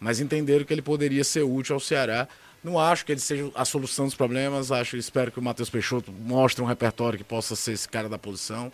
mas 0.00 0.18
entenderam 0.18 0.64
que 0.64 0.72
ele 0.72 0.82
poderia 0.82 1.22
ser 1.22 1.42
útil 1.42 1.74
ao 1.74 1.80
Ceará. 1.80 2.26
Não 2.62 2.78
acho 2.78 3.04
que 3.06 3.12
ele 3.12 3.20
seja 3.20 3.50
a 3.54 3.64
solução 3.64 4.06
dos 4.06 4.14
problemas, 4.14 4.72
acho, 4.72 4.96
espero 4.96 5.30
que 5.30 5.38
o 5.38 5.42
Matheus 5.42 5.70
Peixoto 5.70 6.10
mostre 6.10 6.62
um 6.62 6.66
repertório 6.66 7.18
que 7.18 7.24
possa 7.24 7.54
ser 7.54 7.72
esse 7.72 7.88
cara 7.88 8.08
da 8.08 8.18
posição. 8.18 8.72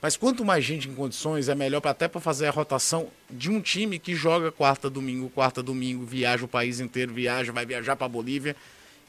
Mas 0.00 0.16
quanto 0.16 0.44
mais 0.44 0.64
gente 0.64 0.88
em 0.88 0.94
condições, 0.94 1.48
é 1.48 1.54
melhor 1.54 1.82
até 1.84 2.06
para 2.06 2.20
fazer 2.20 2.46
a 2.46 2.50
rotação 2.50 3.08
de 3.30 3.50
um 3.50 3.60
time 3.60 3.98
que 3.98 4.14
joga 4.14 4.52
quarta 4.52 4.88
domingo, 4.88 5.28
quarta 5.30 5.62
domingo, 5.62 6.04
viaja 6.04 6.44
o 6.44 6.48
país 6.48 6.80
inteiro, 6.80 7.12
viaja, 7.12 7.52
vai 7.52 7.66
viajar 7.66 7.96
para 7.96 8.08
Bolívia 8.08 8.54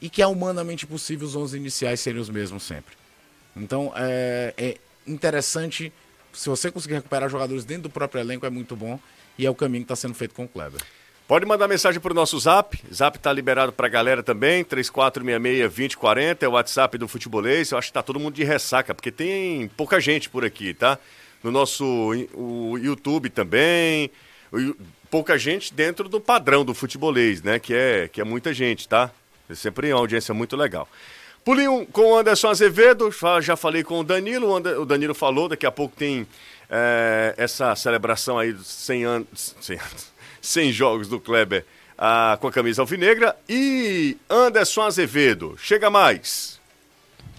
e 0.02 0.10
que 0.10 0.22
é 0.22 0.28
humanamente 0.28 0.86
possível 0.86 1.28
os 1.28 1.36
11 1.36 1.58
iniciais 1.58 2.00
serem 2.00 2.22
os 2.22 2.30
mesmos 2.30 2.64
sempre. 2.64 2.96
Então 3.56 3.92
é, 3.96 4.54
é 4.58 4.78
interessante, 5.06 5.92
se 6.32 6.50
você 6.50 6.72
conseguir 6.72 6.96
recuperar 6.96 7.30
jogadores 7.30 7.66
dentro 7.66 7.84
do 7.84 7.90
próprio 7.90 8.22
elenco, 8.22 8.46
é 8.46 8.50
muito 8.50 8.76
bom 8.76 9.00
e 9.38 9.46
é 9.46 9.50
o 9.50 9.56
caminho 9.56 9.84
que 9.84 9.92
está 9.92 9.96
sendo 9.96 10.14
feito 10.14 10.34
com 10.34 10.46
o 10.46 10.48
Kleber. 10.48 10.82
Pode 11.28 11.46
mandar 11.46 11.68
mensagem 11.68 12.00
para 12.00 12.14
o 12.14 12.16
nosso 12.16 12.40
zap. 12.40 12.82
Zap 12.94 13.18
está 13.18 13.34
liberado 13.34 13.74
para 13.74 13.88
a 13.88 13.90
galera 13.90 14.24
também. 14.24 14.64
3466-2040 14.64 16.44
é 16.44 16.48
o 16.48 16.52
WhatsApp 16.52 16.98
do 16.98 17.06
Futebolês. 17.06 17.72
Eu 17.72 17.78
acho 17.78 17.88
que 17.88 17.92
está 17.92 18.02
todo 18.02 18.18
mundo 18.18 18.34
de 18.34 18.46
ressaca, 18.46 18.96
porque 18.96 19.12
tem 19.12 19.68
pouca 19.76 20.00
gente 20.00 20.30
por 20.30 20.46
aqui, 20.46 20.74
tá? 20.74 20.98
No 21.44 21.52
nosso 21.52 21.84
o 22.34 22.78
YouTube 22.78 23.30
também. 23.30 24.10
Pouca 25.12 25.38
gente 25.38 25.74
dentro 25.74 26.08
do 26.08 26.22
padrão 26.22 26.64
do 26.64 26.74
futebolês, 26.74 27.44
né? 27.44 27.60
Que 27.60 27.74
é, 27.74 28.08
que 28.08 28.22
é 28.22 28.24
muita 28.24 28.54
gente, 28.54 28.88
tá? 28.88 29.12
É 29.50 29.56
sempre 29.56 29.92
uma 29.92 30.00
audiência 30.00 30.34
muito 30.34 30.56
legal. 30.56 30.88
Pulinho 31.44 31.86
com 31.88 32.12
o 32.12 32.18
Anderson 32.18 32.50
Azevedo, 32.50 33.10
já 33.42 33.56
falei 33.56 33.84
com 33.84 34.00
o 34.00 34.04
Danilo, 34.04 34.54
o 34.54 34.86
Danilo 34.86 35.14
falou, 35.14 35.48
daqui 35.48 35.66
a 35.66 35.72
pouco 35.72 35.96
tem 35.96 36.28
é, 36.70 37.34
essa 37.38 37.76
celebração 37.76 38.38
aí 38.38 38.54
dos 38.54 38.68
100 38.68 39.04
anos, 39.06 39.56
100 39.62 39.78
anos 39.78 40.18
100 40.42 40.72
jogos 40.72 41.08
do 41.08 41.20
Kleber 41.20 41.66
ah, 41.98 42.38
com 42.40 42.48
a 42.48 42.52
camisa 42.52 42.82
alvinegra. 42.82 43.36
E 43.50 44.18
Anderson 44.30 44.84
Azevedo, 44.84 45.56
chega 45.58 45.90
mais. 45.90 46.58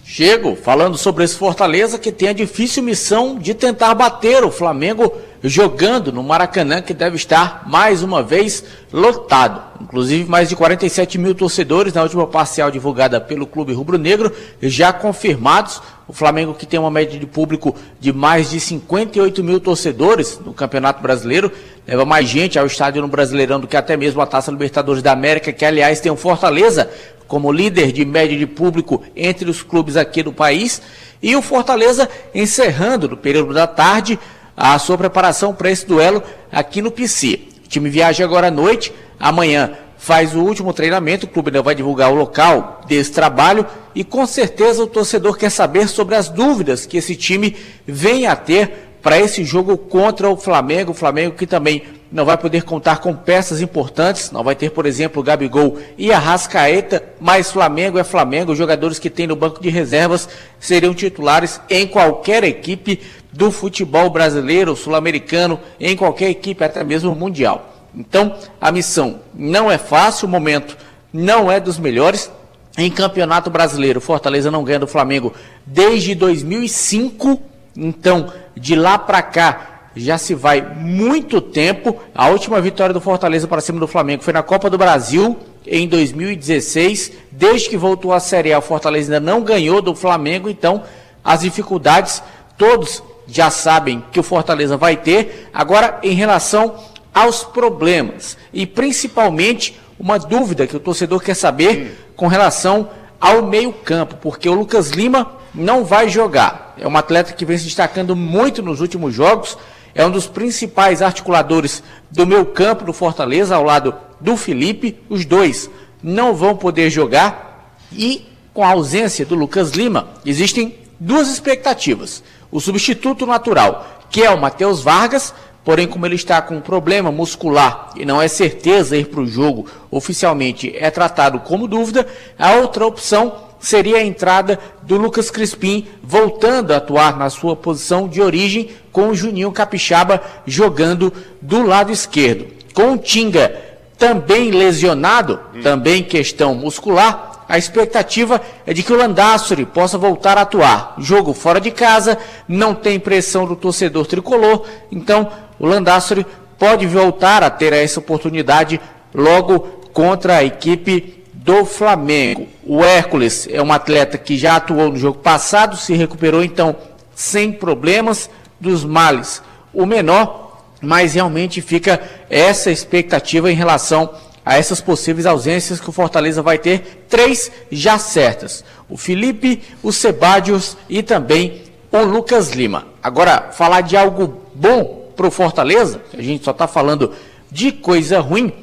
Chego 0.03 0.55
falando 0.55 0.97
sobre 0.97 1.23
esse 1.23 1.35
Fortaleza 1.35 1.99
que 1.99 2.11
tem 2.11 2.29
a 2.29 2.33
difícil 2.33 2.81
missão 2.81 3.37
de 3.37 3.53
tentar 3.53 3.93
bater 3.93 4.43
o 4.43 4.51
Flamengo 4.51 5.13
jogando 5.43 6.11
no 6.11 6.23
Maracanã, 6.23 6.81
que 6.81 6.93
deve 6.93 7.15
estar 7.15 7.63
mais 7.67 8.03
uma 8.03 8.21
vez 8.21 8.63
lotado. 8.91 9.61
Inclusive, 9.81 10.29
mais 10.29 10.49
de 10.49 10.55
47 10.55 11.17
mil 11.17 11.33
torcedores 11.33 11.93
na 11.93 12.03
última 12.03 12.27
parcial 12.27 12.69
divulgada 12.69 13.21
pelo 13.21 13.47
Clube 13.47 13.73
Rubro 13.73 13.97
Negro, 13.97 14.31
já 14.61 14.91
confirmados. 14.91 15.81
O 16.07 16.13
Flamengo, 16.13 16.55
que 16.55 16.65
tem 16.65 16.79
uma 16.79 16.89
média 16.89 17.19
de 17.19 17.25
público 17.25 17.75
de 17.99 18.11
mais 18.11 18.49
de 18.49 18.59
58 18.59 19.43
mil 19.43 19.59
torcedores 19.59 20.39
no 20.43 20.53
Campeonato 20.53 21.01
Brasileiro, 21.01 21.51
leva 21.87 22.03
mais 22.03 22.27
gente 22.27 22.57
ao 22.57 22.65
estádio 22.65 23.01
no 23.01 23.07
Brasileirão 23.07 23.59
do 23.59 23.67
que 23.67 23.77
até 23.77 23.95
mesmo 23.95 24.19
a 24.19 24.25
Taça 24.25 24.51
Libertadores 24.51 25.03
da 25.03 25.11
América, 25.11 25.53
que 25.53 25.63
aliás 25.63 26.01
tem 26.01 26.11
o 26.11 26.15
Fortaleza 26.15 26.89
como 27.27 27.51
líder 27.51 27.91
de 27.91 28.03
média 28.03 28.35
de 28.35 28.47
público 28.47 29.03
entre 29.15 29.49
os 29.49 29.61
clubes 29.61 29.95
aqui 29.95 30.23
do 30.23 30.33
país. 30.33 30.81
E 31.21 31.35
o 31.35 31.41
Fortaleza 31.41 32.09
encerrando 32.33 33.09
no 33.09 33.17
período 33.17 33.53
da 33.53 33.67
tarde 33.67 34.19
a 34.59 34.77
sua 34.77 34.97
preparação 34.97 35.53
para 35.53 35.71
esse 35.71 35.87
duelo 35.87 36.21
aqui 36.51 36.81
no 36.81 36.91
PC. 36.91 37.39
O 37.63 37.69
time 37.69 37.89
viaja 37.89 38.25
agora 38.25 38.47
à 38.47 38.51
noite, 38.51 38.93
amanhã 39.17 39.71
faz 39.97 40.35
o 40.35 40.41
último 40.41 40.73
treinamento, 40.73 41.25
o 41.25 41.29
clube 41.29 41.49
ainda 41.49 41.61
vai 41.61 41.73
divulgar 41.73 42.11
o 42.11 42.15
local 42.15 42.81
desse 42.85 43.11
trabalho. 43.13 43.65
E 43.95 44.03
com 44.03 44.27
certeza 44.27 44.83
o 44.83 44.87
torcedor 44.87 45.37
quer 45.37 45.49
saber 45.49 45.87
sobre 45.87 46.15
as 46.15 46.27
dúvidas 46.27 46.85
que 46.85 46.97
esse 46.97 47.15
time 47.15 47.55
vem 47.87 48.27
a 48.27 48.35
ter 48.35 48.88
para 49.01 49.19
esse 49.19 49.43
jogo 49.43 49.77
contra 49.77 50.29
o 50.29 50.37
Flamengo, 50.37 50.91
o 50.91 50.95
Flamengo 50.95 51.35
que 51.35 51.47
também 51.47 51.83
não 52.11 52.25
vai 52.25 52.37
poder 52.37 52.63
contar 52.63 52.97
com 52.97 53.13
peças 53.15 53.61
importantes, 53.61 54.31
não 54.31 54.43
vai 54.43 54.55
ter, 54.55 54.71
por 54.71 54.85
exemplo, 54.85 55.21
Gabigol 55.21 55.77
e 55.97 56.11
Arrascaeta, 56.11 57.03
mas 57.19 57.51
Flamengo 57.51 57.99
é 57.99 58.03
Flamengo, 58.03 58.55
jogadores 58.55 58.97
que 58.97 59.09
tem 59.09 59.27
no 59.27 59.35
banco 59.35 59.61
de 59.61 59.69
reservas 59.69 60.27
seriam 60.59 60.93
titulares 60.93 61.61
em 61.69 61.85
qualquer 61.85 62.43
equipe 62.43 62.99
do 63.31 63.51
futebol 63.51 64.09
brasileiro, 64.09 64.75
sul-americano, 64.75 65.59
em 65.79 65.95
qualquer 65.95 66.29
equipe, 66.29 66.63
até 66.63 66.83
mesmo 66.83 67.13
mundial. 67.13 67.75
Então, 67.95 68.35
a 68.59 68.71
missão 68.71 69.21
não 69.33 69.71
é 69.71 69.77
fácil, 69.77 70.27
o 70.27 70.31
momento 70.31 70.77
não 71.13 71.51
é 71.51 71.59
dos 71.59 71.77
melhores. 71.77 72.31
Em 72.77 72.89
Campeonato 72.89 73.49
Brasileiro, 73.49 73.99
Fortaleza 73.99 74.49
não 74.49 74.63
ganha 74.63 74.79
do 74.79 74.87
Flamengo 74.87 75.33
desde 75.65 76.15
2005. 76.15 77.41
Então, 77.75 78.31
de 78.55 78.75
lá 78.75 78.97
para 78.97 79.21
cá, 79.21 79.79
já 79.95 80.17
se 80.17 80.33
vai 80.33 80.61
muito 80.61 81.41
tempo. 81.41 81.99
A 82.13 82.29
última 82.29 82.61
vitória 82.61 82.93
do 82.93 83.01
Fortaleza 83.01 83.47
para 83.47 83.61
cima 83.61 83.79
do 83.79 83.87
Flamengo 83.87 84.23
foi 84.23 84.33
na 84.33 84.43
Copa 84.43 84.69
do 84.69 84.77
Brasil 84.77 85.37
em 85.65 85.87
2016. 85.87 87.11
Desde 87.31 87.69
que 87.69 87.77
voltou 87.77 88.13
à 88.13 88.19
Série 88.19 88.53
A, 88.53 88.59
o 88.59 88.61
Fortaleza 88.61 89.13
ainda 89.13 89.31
não 89.31 89.41
ganhou 89.41 89.81
do 89.81 89.95
Flamengo. 89.95 90.49
Então, 90.49 90.83
as 91.23 91.41
dificuldades 91.41 92.21
todos 92.57 93.03
já 93.27 93.49
sabem 93.49 94.03
que 94.11 94.19
o 94.19 94.23
Fortaleza 94.23 94.77
vai 94.77 94.97
ter. 94.97 95.49
Agora, 95.53 95.99
em 96.03 96.13
relação 96.13 96.75
aos 97.13 97.43
problemas 97.43 98.37
e 98.53 98.65
principalmente 98.65 99.79
uma 99.99 100.17
dúvida 100.17 100.65
que 100.65 100.75
o 100.75 100.79
torcedor 100.79 101.21
quer 101.21 101.35
saber 101.35 102.11
com 102.15 102.27
relação 102.27 102.89
ao 103.19 103.43
meio-campo, 103.43 104.15
porque 104.21 104.47
o 104.47 104.53
Lucas 104.53 104.91
Lima 104.91 105.38
não 105.53 105.83
vai 105.83 106.09
jogar. 106.09 106.73
É 106.77 106.87
um 106.87 106.97
atleta 106.97 107.33
que 107.33 107.45
vem 107.45 107.57
se 107.57 107.65
destacando 107.65 108.15
muito 108.15 108.61
nos 108.61 108.81
últimos 108.81 109.13
jogos, 109.13 109.57
é 109.93 110.05
um 110.05 110.11
dos 110.11 110.27
principais 110.27 111.01
articuladores 111.01 111.83
do 112.11 112.25
meio-campo 112.25 112.85
do 112.85 112.93
Fortaleza, 112.93 113.55
ao 113.55 113.63
lado 113.63 113.95
do 114.19 114.37
Felipe. 114.37 114.99
Os 115.09 115.25
dois 115.25 115.69
não 116.01 116.33
vão 116.33 116.55
poder 116.55 116.89
jogar 116.89 117.77
e 117.91 118.25
com 118.53 118.63
a 118.63 118.69
ausência 118.69 119.25
do 119.25 119.35
Lucas 119.35 119.71
Lima, 119.71 120.07
existem 120.25 120.75
duas 120.99 121.29
expectativas 121.29 122.23
o 122.51 122.59
substituto 122.59 123.25
natural, 123.25 123.87
que 124.09 124.23
é 124.23 124.29
o 124.29 124.39
Matheus 124.39 124.81
Vargas, 124.81 125.33
porém, 125.63 125.87
como 125.87 126.05
ele 126.05 126.15
está 126.15 126.41
com 126.41 126.57
um 126.57 126.61
problema 126.61 127.11
muscular 127.11 127.91
e 127.95 128.05
não 128.05 128.21
é 128.21 128.27
certeza 128.27 128.97
ir 128.97 129.05
para 129.05 129.21
o 129.21 129.27
jogo 129.27 129.67
oficialmente, 129.91 130.75
é 130.75 130.89
tratado 130.89 131.39
como 131.39 131.67
dúvida, 131.67 132.07
a 132.37 132.53
outra 132.53 132.85
opção 132.85 133.48
seria 133.59 133.97
a 133.97 134.03
entrada 134.03 134.59
do 134.83 134.97
Lucas 134.97 135.29
Crispim 135.29 135.87
voltando 136.01 136.71
a 136.71 136.77
atuar 136.77 137.17
na 137.17 137.29
sua 137.29 137.55
posição 137.55 138.07
de 138.07 138.21
origem, 138.21 138.69
com 138.91 139.09
o 139.09 139.15
Juninho 139.15 139.51
Capixaba 139.51 140.21
jogando 140.45 141.13
do 141.41 141.61
lado 141.65 141.91
esquerdo. 141.91 142.47
Com 142.73 142.93
o 142.93 142.97
Tinga 142.97 143.69
também 143.97 144.51
lesionado, 144.51 145.39
também 145.61 146.01
questão 146.01 146.55
muscular, 146.55 147.45
a 147.49 147.57
expectativa 147.57 148.39
é 148.65 148.73
de 148.73 148.83
que 148.83 148.93
o 148.93 148.95
Landassori 148.95 149.65
possa 149.65 149.97
voltar 149.97 150.37
a 150.37 150.41
atuar. 150.41 150.93
Jogo 150.99 151.33
fora 151.33 151.59
de 151.59 151.71
casa, 151.71 152.17
não 152.47 152.75
tem 152.75 152.99
pressão 152.99 153.45
do 153.45 153.55
torcedor 153.55 154.05
tricolor, 154.05 154.65
então 154.91 155.29
o 155.59 155.65
Landassori 155.65 156.25
pode 156.59 156.85
voltar 156.85 157.41
a 157.41 157.49
ter 157.49 157.73
essa 157.73 157.99
oportunidade 157.99 158.79
logo 159.13 159.61
contra 159.91 160.37
a 160.37 160.43
equipe 160.43 161.18
do 161.43 161.63
Flamengo. 161.65 162.47
O 162.65 162.83
Hércules 162.83 163.47
é 163.49 163.61
um 163.61 163.71
atleta 163.71 164.17
que 164.17 164.37
já 164.37 164.57
atuou 164.57 164.91
no 164.91 164.97
jogo 164.97 165.19
passado, 165.19 165.77
se 165.77 165.93
recuperou 165.93 166.43
então 166.43 166.75
sem 167.15 167.51
problemas 167.51 168.29
dos 168.59 168.83
males. 168.83 169.41
O 169.73 169.85
menor, 169.85 170.63
mas 170.81 171.13
realmente 171.13 171.61
fica 171.61 172.01
essa 172.29 172.71
expectativa 172.71 173.51
em 173.51 173.55
relação 173.55 174.13
a 174.45 174.57
essas 174.57 174.81
possíveis 174.81 175.25
ausências 175.25 175.79
que 175.79 175.89
o 175.89 175.93
Fortaleza 175.93 176.41
vai 176.41 176.57
ter, 176.57 177.05
três 177.07 177.51
já 177.71 177.97
certas: 177.97 178.63
o 178.89 178.97
Felipe, 178.97 179.61
o 179.81 179.93
Sebadios 179.93 180.75
e 180.89 181.01
também 181.01 181.61
o 181.91 181.99
Lucas 181.99 182.51
Lima. 182.51 182.87
Agora, 183.01 183.49
falar 183.53 183.81
de 183.81 183.95
algo 183.95 184.41
bom 184.53 185.11
para 185.15 185.27
o 185.27 185.31
Fortaleza, 185.31 186.01
a 186.13 186.21
gente 186.21 186.43
só 186.43 186.51
está 186.51 186.67
falando 186.67 187.13
de 187.49 187.71
coisa 187.71 188.19
ruim. 188.19 188.53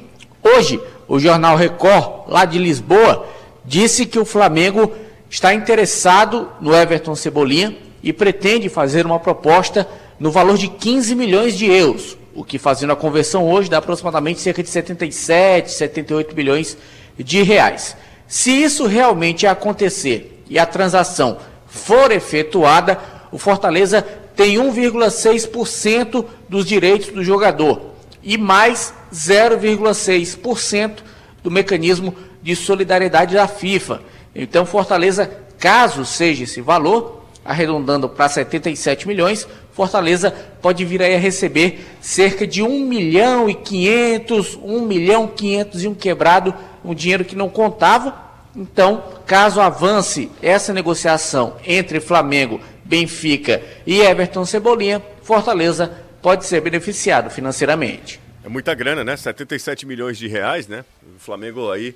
Hoje, 0.43 0.79
o 1.07 1.19
jornal 1.19 1.55
Record, 1.55 2.27
lá 2.27 2.45
de 2.45 2.57
Lisboa, 2.57 3.25
disse 3.63 4.05
que 4.05 4.19
o 4.19 4.25
Flamengo 4.25 4.91
está 5.29 5.53
interessado 5.53 6.49
no 6.59 6.75
Everton 6.75 7.15
Cebolinha 7.15 7.75
e 8.03 8.11
pretende 8.11 8.69
fazer 8.69 9.05
uma 9.05 9.19
proposta 9.19 9.87
no 10.19 10.31
valor 10.31 10.57
de 10.57 10.67
15 10.67 11.15
milhões 11.15 11.57
de 11.57 11.65
euros, 11.65 12.17
o 12.33 12.43
que 12.43 12.57
fazendo 12.57 12.93
a 12.93 12.95
conversão 12.95 13.49
hoje 13.49 13.69
dá 13.69 13.77
aproximadamente 13.77 14.39
cerca 14.39 14.61
de 14.61 14.69
77, 14.69 15.71
78 15.71 16.35
milhões 16.35 16.77
de 17.17 17.41
reais. 17.41 17.95
Se 18.27 18.51
isso 18.51 18.85
realmente 18.85 19.47
acontecer 19.47 20.43
e 20.49 20.59
a 20.59 20.65
transação 20.65 21.37
for 21.67 22.11
efetuada, 22.11 22.99
o 23.31 23.37
Fortaleza 23.37 24.01
tem 24.35 24.57
1,6% 24.57 26.25
dos 26.47 26.65
direitos 26.65 27.09
do 27.09 27.23
jogador 27.23 27.96
e 28.27 28.37
mais 28.37 28.93
0,6% 29.13 30.97
do 31.41 31.49
mecanismo 31.49 32.13
de 32.43 32.57
solidariedade 32.57 33.35
da 33.35 33.47
FIFA. 33.47 34.01
Então, 34.35 34.65
Fortaleza, 34.65 35.31
caso 35.57 36.03
seja 36.03 36.43
esse 36.43 36.59
valor, 36.59 37.23
arredondando 37.45 38.09
para 38.09 38.27
77 38.27 39.07
milhões, 39.07 39.47
Fortaleza 39.71 40.35
pode 40.61 40.83
vir 40.83 41.01
a 41.01 41.17
receber 41.17 41.87
cerca 42.01 42.45
de 42.45 42.61
1 42.61 42.81
milhão 42.81 43.49
e 43.49 43.53
500, 43.53 44.59
1 44.61 44.81
milhão 44.81 45.25
500 45.25 45.83
e 45.83 45.87
um 45.87 45.95
quebrado, 45.95 46.53
um 46.83 46.93
dinheiro 46.93 47.23
que 47.23 47.35
não 47.35 47.47
contava. 47.47 48.13
Então, 48.53 49.03
caso 49.25 49.61
avance 49.61 50.29
essa 50.41 50.73
negociação 50.73 51.55
entre 51.65 52.01
Flamengo, 52.01 52.59
Benfica 52.83 53.61
e 53.85 54.01
Everton 54.01 54.43
Cebolinha, 54.43 55.01
Fortaleza 55.21 56.06
pode 56.21 56.45
ser 56.45 56.61
beneficiado 56.61 57.29
financeiramente. 57.29 58.19
É 58.43 58.49
muita 58.49 58.73
grana, 58.73 59.03
né? 59.03 59.17
77 59.17 59.85
milhões 59.85 60.17
de 60.17 60.27
reais, 60.27 60.67
né? 60.67 60.85
O 61.15 61.19
Flamengo 61.19 61.71
aí 61.71 61.95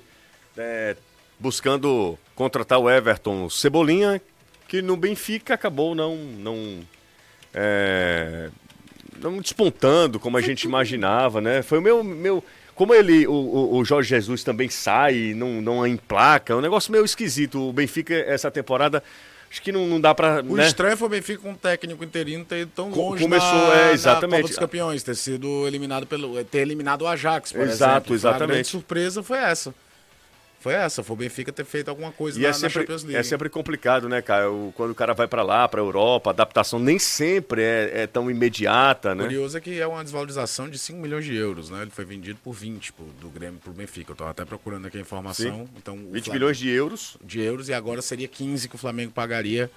é, 0.56 0.96
buscando 1.38 2.18
contratar 2.34 2.78
o 2.78 2.90
Everton 2.90 3.48
Cebolinha, 3.48 4.20
que 4.68 4.82
no 4.82 4.96
Benfica 4.96 5.54
acabou 5.54 5.94
não 5.94 6.16
não 6.16 6.80
é, 7.54 8.50
não 9.18 9.38
despontando 9.38 10.20
como 10.20 10.36
a 10.36 10.40
gente 10.40 10.64
imaginava, 10.64 11.40
né? 11.40 11.62
Foi 11.62 11.78
o 11.78 11.82
meu 11.82 12.04
meu 12.04 12.44
como 12.74 12.94
ele 12.94 13.26
o, 13.26 13.76
o 13.76 13.84
Jorge 13.84 14.10
Jesus 14.10 14.42
também 14.44 14.68
sai, 14.68 15.34
não 15.34 15.60
não 15.60 15.86
emplaca, 15.86 16.52
é 16.52 16.56
um 16.56 16.60
negócio 16.60 16.92
meio 16.92 17.04
esquisito. 17.04 17.68
O 17.68 17.72
Benfica 17.72 18.14
essa 18.14 18.50
temporada 18.50 19.02
acho 19.52 19.60
que 19.62 19.70
não, 19.70 19.86
não 19.86 20.00
dá 20.00 20.14
para 20.14 20.42
O 20.42 20.56
né? 20.56 20.66
estranho 20.66 20.96
foi 20.96 21.06
o 21.06 21.10
Benfica 21.10 21.42
com 21.42 21.50
um 21.50 21.54
técnico 21.54 22.02
interino 22.02 22.42
ter 22.44 22.60
ido 22.62 22.72
tão 22.74 22.90
Co- 22.90 23.10
longe 23.10 23.22
começou, 23.22 23.68
na, 23.68 23.74
é, 23.74 23.92
exatamente. 23.92 24.30
na 24.30 24.36
Copa 24.38 24.48
dos 24.48 24.58
Campeões, 24.58 25.02
ter 25.02 25.14
sido 25.14 25.66
eliminado 25.68 26.06
pelo 26.06 26.42
ter 26.44 26.60
eliminado 26.60 27.02
o 27.02 27.06
Ajax, 27.06 27.52
por 27.52 27.60
Exato, 27.60 27.72
exemplo. 27.84 28.04
Foi 28.06 28.14
A 28.14 28.16
exatamente. 28.16 28.48
grande 28.54 28.68
surpresa 28.68 29.22
foi 29.22 29.38
essa. 29.38 29.74
Foi 30.62 30.74
essa, 30.74 31.02
foi 31.02 31.14
o 31.14 31.16
Benfica 31.18 31.50
ter 31.52 31.64
feito 31.64 31.88
alguma 31.88 32.12
coisa 32.12 32.38
E 32.38 32.42
na, 32.42 32.48
é 32.48 32.50
na 32.50 32.54
sempre, 32.54 32.72
Champions 32.82 33.02
League. 33.02 33.16
é 33.18 33.22
sempre 33.24 33.48
complicado, 33.48 34.08
né, 34.08 34.22
cara? 34.22 34.48
O- 34.50 34.72
quando 34.76 34.92
o 34.92 34.94
cara 34.94 35.12
vai 35.12 35.26
para 35.26 35.42
lá, 35.42 35.66
para 35.66 35.80
Europa, 35.80 36.30
a 36.30 36.32
adaptação 36.32 36.78
nem 36.78 36.98
sempre 37.00 37.60
é, 37.62 38.02
é 38.02 38.06
tão 38.06 38.30
imediata, 38.30 39.14
né? 39.14 39.24
curioso 39.24 39.58
é 39.58 39.60
que 39.60 39.80
é 39.80 39.86
uma 39.86 40.04
desvalorização 40.04 40.70
de 40.70 40.78
5 40.78 41.00
milhões 41.00 41.24
de 41.24 41.34
euros, 41.34 41.68
né? 41.68 41.82
Ele 41.82 41.90
foi 41.90 42.04
vendido 42.04 42.38
por 42.44 42.52
20 42.52 42.92
pro- 42.92 43.04
do 43.20 43.28
Grêmio 43.28 43.58
pro 43.58 43.72
Benfica. 43.72 44.12
Eu 44.12 44.16
tava 44.16 44.30
até 44.30 44.44
procurando 44.44 44.86
aqui 44.86 44.98
a 44.98 45.00
informação. 45.00 45.66
Sim. 45.66 45.68
Então, 45.76 45.94
o 45.94 45.98
20 45.98 46.06
Flamengo- 46.26 46.32
milhões 46.32 46.56
de 46.58 46.68
euros, 46.68 47.16
de 47.24 47.40
euros 47.40 47.68
e 47.68 47.74
agora 47.74 48.00
seria 48.00 48.28
15 48.28 48.68
que 48.68 48.76
o 48.76 48.78
Flamengo 48.78 49.10
pagaria. 49.12 49.68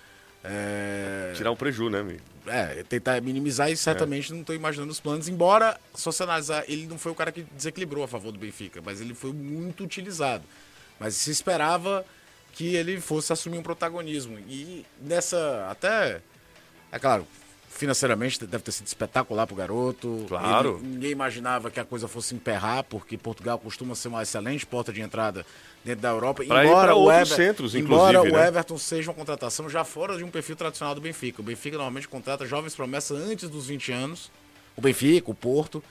É, 0.47 1.33
tirar 1.35 1.51
um 1.51 1.55
preju, 1.55 1.89
né, 1.89 1.99
amigo? 1.99 2.19
é, 2.47 2.83
tentar 2.87 3.19
minimizar 3.19 3.71
e 3.71 3.75
certamente 3.75 4.31
não 4.31 4.41
estou 4.41 4.55
imaginando 4.55 4.91
os 4.91 4.99
planos. 4.99 5.27
Embora, 5.27 5.79
se 5.95 6.05
você 6.05 6.21
analisar, 6.21 6.63
ele 6.67 6.85
não 6.85 6.99
foi 6.99 7.11
o 7.11 7.15
cara 7.15 7.31
que 7.31 7.41
desequilibrou 7.55 8.03
a 8.03 8.07
favor 8.07 8.31
do 8.31 8.37
Benfica, 8.37 8.79
mas 8.85 9.01
ele 9.01 9.15
foi 9.15 9.33
muito 9.33 9.83
utilizado. 9.83 10.43
Mas 10.99 11.15
se 11.15 11.31
esperava 11.31 12.05
que 12.53 12.75
ele 12.75 12.99
fosse 13.01 13.33
assumir 13.33 13.57
um 13.57 13.63
protagonismo. 13.63 14.39
E 14.47 14.85
nessa, 15.01 15.67
até, 15.69 16.21
é 16.91 16.97
claro, 16.97 17.27
financeiramente 17.69 18.45
deve 18.45 18.63
ter 18.63 18.71
sido 18.71 18.87
espetacular 18.87 19.45
pro 19.45 19.55
garoto. 19.55 20.25
Claro. 20.29 20.79
Ele- 20.81 20.87
ninguém 20.87 21.11
imaginava 21.11 21.69
que 21.69 21.79
a 21.79 21.83
coisa 21.83 22.07
fosse 22.07 22.33
emperrar, 22.33 22.83
porque 22.85 23.17
Portugal 23.17 23.59
costuma 23.59 23.93
ser 23.95 24.07
uma 24.07 24.23
excelente 24.23 24.65
porta 24.65 24.93
de 24.93 25.01
entrada 25.01 25.45
dentro 25.83 26.01
da 26.01 26.09
Europa. 26.09 26.45
Pra 26.45 26.65
ir 26.65 26.69
pra 26.71 26.95
outros 26.95 27.29
centros, 27.29 27.75
embora 27.75 28.17
inclusive, 28.19 28.33
o 28.37 28.39
né? 28.41 28.47
Everton 28.47 28.77
seja 28.77 29.11
uma 29.11 29.15
contratação 29.17 29.69
já 29.69 29.83
fora 29.83 30.17
de 30.17 30.23
um 30.23 30.29
perfil 30.31 30.55
tradicional 30.55 30.95
do 30.95 31.01
Benfica. 31.01 31.41
O 31.41 31.43
Benfica 31.43 31.75
normalmente 31.75 32.07
contrata 32.07 32.45
jovens 32.45 32.73
promessas 32.73 33.19
antes 33.19 33.49
dos 33.49 33.67
20 33.67 33.91
anos. 33.91 34.31
O 34.77 34.81
Benfica, 34.81 35.29
o 35.29 35.35
Porto. 35.35 35.83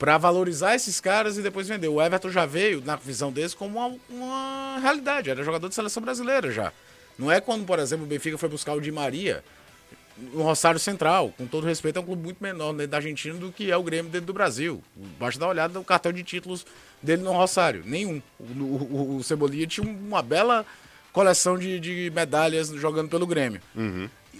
Pra 0.00 0.16
valorizar 0.16 0.74
esses 0.74 0.98
caras 0.98 1.36
e 1.36 1.42
depois 1.42 1.68
vender. 1.68 1.88
O 1.88 2.00
Everton 2.00 2.30
já 2.30 2.46
veio, 2.46 2.82
na 2.82 2.96
visão 2.96 3.30
deles, 3.30 3.52
como 3.52 3.78
uma, 3.78 3.98
uma 4.08 4.78
realidade. 4.80 5.28
Era 5.28 5.44
jogador 5.44 5.68
de 5.68 5.74
seleção 5.74 6.02
brasileira 6.02 6.50
já. 6.50 6.72
Não 7.18 7.30
é 7.30 7.38
quando, 7.38 7.66
por 7.66 7.78
exemplo, 7.78 8.06
o 8.06 8.08
Benfica 8.08 8.38
foi 8.38 8.48
buscar 8.48 8.72
o 8.72 8.80
Di 8.80 8.90
Maria 8.90 9.44
no 10.16 10.42
Rosário 10.42 10.80
Central. 10.80 11.34
Com 11.36 11.46
todo 11.46 11.66
respeito, 11.66 11.98
é 11.98 12.00
um 12.00 12.06
clube 12.06 12.22
muito 12.22 12.42
menor 12.42 12.72
dentro 12.72 12.92
da 12.92 12.96
Argentina 12.96 13.34
do 13.34 13.52
que 13.52 13.70
é 13.70 13.76
o 13.76 13.82
Grêmio 13.82 14.10
dentro 14.10 14.26
do 14.28 14.32
Brasil. 14.32 14.82
Basta 15.18 15.38
dar 15.38 15.46
uma 15.46 15.52
olhada 15.52 15.74
no 15.74 15.84
cartel 15.84 16.12
de 16.12 16.22
títulos 16.22 16.64
dele 17.02 17.22
no 17.22 17.32
Rosário. 17.32 17.82
Nenhum. 17.84 18.22
O, 18.38 18.62
o, 18.64 19.16
o 19.18 19.22
Cebolinha 19.22 19.66
tinha 19.66 19.86
uma 19.86 20.22
bela 20.22 20.64
coleção 21.12 21.58
de, 21.58 21.78
de 21.78 22.10
medalhas 22.14 22.68
jogando 22.68 23.10
pelo 23.10 23.26
Grêmio. 23.26 23.60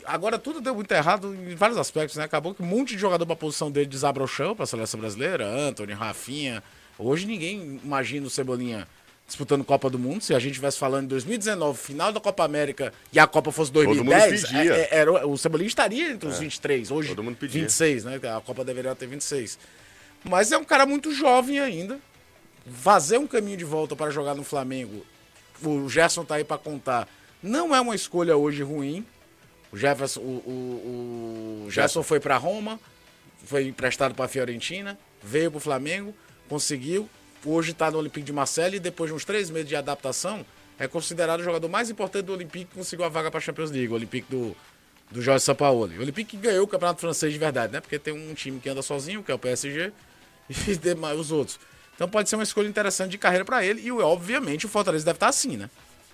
Agora 0.05 0.39
tudo 0.39 0.61
deu 0.61 0.75
muito 0.75 0.91
errado 0.93 1.35
em 1.35 1.55
vários 1.55 1.79
aspectos, 1.79 2.17
né? 2.17 2.25
Acabou 2.25 2.55
que 2.55 2.63
um 2.63 2.67
monte 2.67 2.95
de 2.95 2.99
jogador 2.99 3.27
pra 3.27 3.37
posição 3.37 3.71
dele 3.71 3.87
desabrochou 3.87 4.55
pra 4.57 4.67
seleção 4.67 4.99
brasileira, 5.01 5.47
Anthony, 5.47 5.93
Rafinha. 5.93 6.63
Hoje 6.99 7.27
ninguém 7.27 7.81
imagina 7.85 8.27
o 8.27 8.31
Cebolinha 8.31 8.87
disputando 9.27 9.63
Copa 9.65 9.89
do 9.91 9.99
Mundo. 9.99 10.23
Se 10.23 10.35
a 10.35 10.39
gente 10.39 10.53
estivesse 10.53 10.79
falando 10.79 11.05
em 11.05 11.09
2019, 11.09 11.79
final 11.79 12.13
da 12.13 12.21
Copa 12.21 12.45
América 12.45 12.93
e 13.13 13.19
a 13.19 13.27
Copa 13.27 13.53
fosse 13.53 13.71
mundo 13.73 13.85
2010, 13.87 14.43
pedia. 14.43 14.75
é- 14.75 14.81
é- 14.81 14.89
era, 14.99 15.27
o 15.27 15.37
Cebolinha 15.39 15.69
estaria 15.69 16.11
entre 16.11 16.29
os 16.29 16.39
23. 16.39 16.91
Hoje, 16.91 17.09
todo 17.11 17.23
mundo 17.23 17.37
pedia. 17.37 17.61
26, 17.63 18.05
né? 18.05 18.21
A 18.37 18.41
Copa 18.41 18.65
deveria 18.65 18.95
ter 18.95 19.07
26. 19.07 19.59
Mas 20.25 20.51
é 20.53 20.59
um 20.59 20.65
cara 20.65 20.85
muito 20.87 21.13
jovem 21.15 21.59
ainda. 21.61 21.99
Fazer 22.73 23.19
um 23.19 23.27
caminho 23.27 23.57
de 23.57 23.65
volta 23.65 23.97
para 23.97 24.11
jogar 24.11 24.35
no 24.35 24.45
Flamengo, 24.45 25.05
o 25.63 25.89
Gerson 25.89 26.25
tá 26.25 26.35
aí 26.37 26.45
para 26.45 26.59
contar, 26.59 27.09
não 27.43 27.75
é 27.75 27.81
uma 27.81 27.95
escolha 27.95 28.37
hoje 28.37 28.63
ruim. 28.63 29.05
O 29.73 29.77
Jefferson, 29.77 30.21
o, 30.21 30.25
o, 30.25 31.65
o 31.67 31.71
Gerson 31.71 32.03
foi 32.03 32.19
para 32.19 32.37
Roma, 32.37 32.79
foi 33.45 33.67
emprestado 33.67 34.15
para 34.15 34.25
a 34.25 34.29
Fiorentina, 34.29 34.99
veio 35.23 35.51
para 35.51 35.59
o 35.59 35.61
Flamengo, 35.61 36.15
conseguiu. 36.49 37.09
Hoje 37.45 37.71
está 37.71 37.91
no 37.91 37.99
Olympique 37.99 38.27
de 38.27 38.33
Marseille 38.33 38.77
e 38.77 38.81
depois 38.81 39.11
de 39.11 39.17
uns 39.17 39.25
três 39.25 39.49
meses 39.49 39.69
de 39.69 39.77
adaptação, 39.77 40.45
é 40.79 40.87
considerado 40.89 41.41
o 41.41 41.45
jogador 41.45 41.69
mais 41.69 41.89
importante 41.89 42.25
do 42.25 42.33
Olympique 42.33 42.67
que 42.67 42.75
conseguiu 42.75 43.05
a 43.05 43.09
vaga 43.09 43.31
para 43.31 43.39
a 43.39 43.41
Champions 43.41 43.71
League, 43.71 43.89
o 43.89 43.95
Olympique 43.95 44.27
do, 44.31 44.57
do 45.11 45.23
Jorge 45.23 45.45
Sampaoli. 45.45 45.97
O 45.97 46.03
Olympique 46.03 46.37
que 46.37 46.37
ganhou 46.37 46.65
o 46.65 46.69
Campeonato 46.69 47.01
Francês 47.01 47.33
de 47.33 47.39
verdade, 47.39 47.73
né? 47.73 47.81
Porque 47.81 47.99
tem 47.99 48.13
um 48.13 48.35
time 48.35 48.61
que 48.61 48.69
anda 48.69 48.83
sozinho, 48.83 49.23
que 49.23 49.31
é 49.31 49.35
o 49.35 49.39
PSG, 49.39 49.93
e 50.69 50.77
demais 50.77 51.19
os 51.19 51.31
outros. 51.31 51.59
Então 51.95 52.09
pode 52.09 52.29
ser 52.29 52.37
uma 52.37 52.43
escolha 52.43 52.69
interessante 52.69 53.11
de 53.11 53.19
carreira 53.19 53.45
para 53.45 53.65
ele 53.65 53.83
e, 53.83 53.93
obviamente, 53.93 54.67
o 54.67 54.69
Fortaleza 54.69 55.05
deve 55.05 55.17
estar 55.17 55.29
assim, 55.29 55.57
né? 55.57 55.71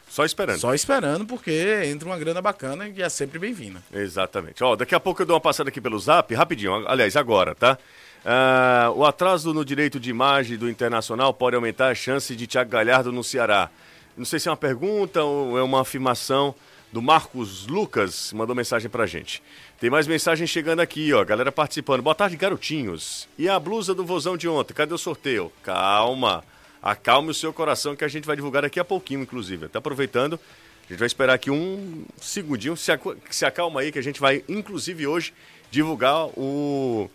Só 0.09 0.25
esperando. 0.25 0.59
Só 0.59 0.75
esperando, 0.75 1.27
porque 1.27 1.83
entra 1.87 2.09
uma 2.09 2.19
grana 2.19 2.40
bacana 2.40 2.88
e 2.88 3.03
é 3.03 3.09
sempre 3.09 3.38
bem-vinda. 3.38 3.83
Exatamente. 3.92 4.62
Ó, 4.62 4.77
daqui 4.77 4.95
a 4.95 5.01
pouco 5.01 5.23
eu 5.23 5.27
dou 5.27 5.35
uma 5.35 5.40
passada 5.40 5.69
aqui 5.69 5.81
pelo 5.81 5.99
zap, 5.99 6.33
rapidinho, 6.35 6.88
aliás, 6.88 7.16
agora, 7.16 7.55
tá? 7.55 7.77
Ah, 8.25 8.90
o 8.95 9.05
atraso 9.05 9.53
no 9.53 9.64
direito 9.64 10.01
de 10.01 10.11
imagem 10.11 10.57
do 10.57 10.69
Internacional 10.69 11.33
pode 11.35 11.55
aumentar 11.55 11.88
a 11.88 11.95
chance 11.95 12.35
de 12.35 12.47
Thiago 12.47 12.71
Galhardo 12.71 13.12
no 13.12 13.23
Ceará. 13.23 13.71
Não 14.16 14.25
sei 14.25 14.40
se 14.40 14.49
é 14.49 14.51
uma 14.51 14.57
pergunta 14.57 15.23
ou 15.23 15.59
é 15.59 15.62
uma 15.62 15.83
afirmação 15.83 16.55
do 16.92 17.03
Marcos 17.03 17.66
Lucas, 17.66 18.33
mandou 18.33 18.57
mensagem 18.57 18.88
pra 18.88 19.07
gente. 19.07 19.42
Tem 19.79 19.90
mais 19.90 20.07
mensagem 20.07 20.47
chegando 20.47 20.81
aqui, 20.81 21.12
ó, 21.12 21.23
galera 21.25 21.53
participando. 21.53 22.01
Boa 22.01 22.14
tarde, 22.14 22.37
garotinhos. 22.37 23.29
E 23.37 23.49
a 23.49 23.61
blusa 23.61 23.95
do 23.95 24.05
vozão 24.05 24.37
de 24.37 24.49
ontem, 24.49 24.73
cadê 24.73 24.95
o 24.95 24.99
sorteio? 24.99 25.53
Calma, 25.62 26.42
acalme 26.90 27.31
o 27.31 27.35
seu 27.35 27.53
coração 27.53 27.96
que 27.96 28.05
a 28.05 28.09
gente 28.09 28.27
vai 28.27 28.37
divulgar 28.37 28.62
daqui 28.62 28.79
a 28.79 28.85
pouquinho, 28.85 29.20
inclusive. 29.20 29.66
Até 29.66 29.79
aproveitando, 29.79 30.38
a 30.87 30.92
gente 30.92 30.99
vai 30.99 31.07
esperar 31.07 31.35
aqui 31.35 31.51
um 31.51 32.05
segundinho, 32.20 32.77
se, 32.77 32.92
se 33.31 33.44
acalma 33.44 33.81
aí 33.81 33.90
que 33.90 33.99
a 33.99 34.03
gente 34.03 34.20
vai, 34.20 34.44
inclusive 34.49 35.07
hoje, 35.07 35.35
divulgar 35.70 36.27
o, 36.38 37.11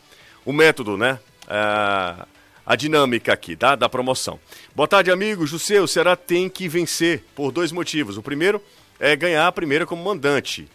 o 0.45 0.51
método, 0.51 0.97
né? 0.97 1.19
Ah, 1.47 2.27
a 2.65 2.75
dinâmica 2.75 3.31
aqui, 3.31 3.55
tá? 3.55 3.75
Da 3.75 3.87
promoção. 3.87 4.39
Boa 4.75 4.87
tarde, 4.87 5.09
amigo. 5.09 5.43
O 5.43 5.87
Ceará 5.87 6.15
tem 6.15 6.49
que 6.49 6.67
vencer 6.67 7.23
por 7.33 7.51
dois 7.51 7.71
motivos. 7.71 8.17
O 8.17 8.21
primeiro 8.21 8.61
é 8.99 9.15
ganhar 9.15 9.47
a 9.47 9.51
primeira 9.51 9.85
como 9.85 10.03
mandante. 10.03 10.67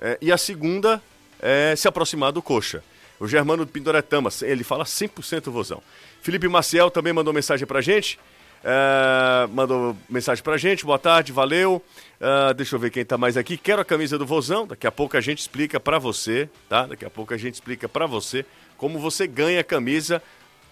É, 0.00 0.16
e 0.20 0.32
a 0.32 0.38
segunda 0.38 1.02
é 1.40 1.74
se 1.76 1.86
aproximar 1.86 2.32
do 2.32 2.40
Coxa. 2.42 2.82
O 3.18 3.28
Germano 3.28 3.66
Pindoretama, 3.66 4.30
ele 4.42 4.64
fala 4.64 4.84
100% 4.84 5.50
vozão. 5.50 5.82
Felipe 6.22 6.48
Maciel 6.48 6.90
também 6.90 7.12
mandou 7.12 7.32
mensagem 7.32 7.66
pra 7.66 7.80
gente. 7.80 8.18
É, 8.62 9.46
mandou 9.48 9.96
mensagem 10.08 10.44
pra 10.44 10.56
gente, 10.56 10.84
boa 10.84 10.98
tarde, 10.98 11.32
valeu. 11.32 11.82
Uh, 12.20 12.52
deixa 12.54 12.76
eu 12.76 12.78
ver 12.78 12.90
quem 12.90 13.04
tá 13.04 13.16
mais 13.16 13.36
aqui. 13.36 13.56
Quero 13.56 13.80
a 13.80 13.84
camisa 13.84 14.18
do 14.18 14.26
Vozão. 14.26 14.66
Daqui 14.66 14.86
a 14.86 14.92
pouco 14.92 15.16
a 15.16 15.20
gente 15.20 15.38
explica 15.38 15.80
para 15.80 15.98
você, 15.98 16.48
tá? 16.68 16.86
Daqui 16.86 17.04
a 17.04 17.10
pouco 17.10 17.32
a 17.32 17.36
gente 17.38 17.54
explica 17.54 17.88
para 17.88 18.06
você 18.06 18.44
como 18.76 18.98
você 18.98 19.26
ganha 19.26 19.60
a 19.60 19.64
camisa 19.64 20.22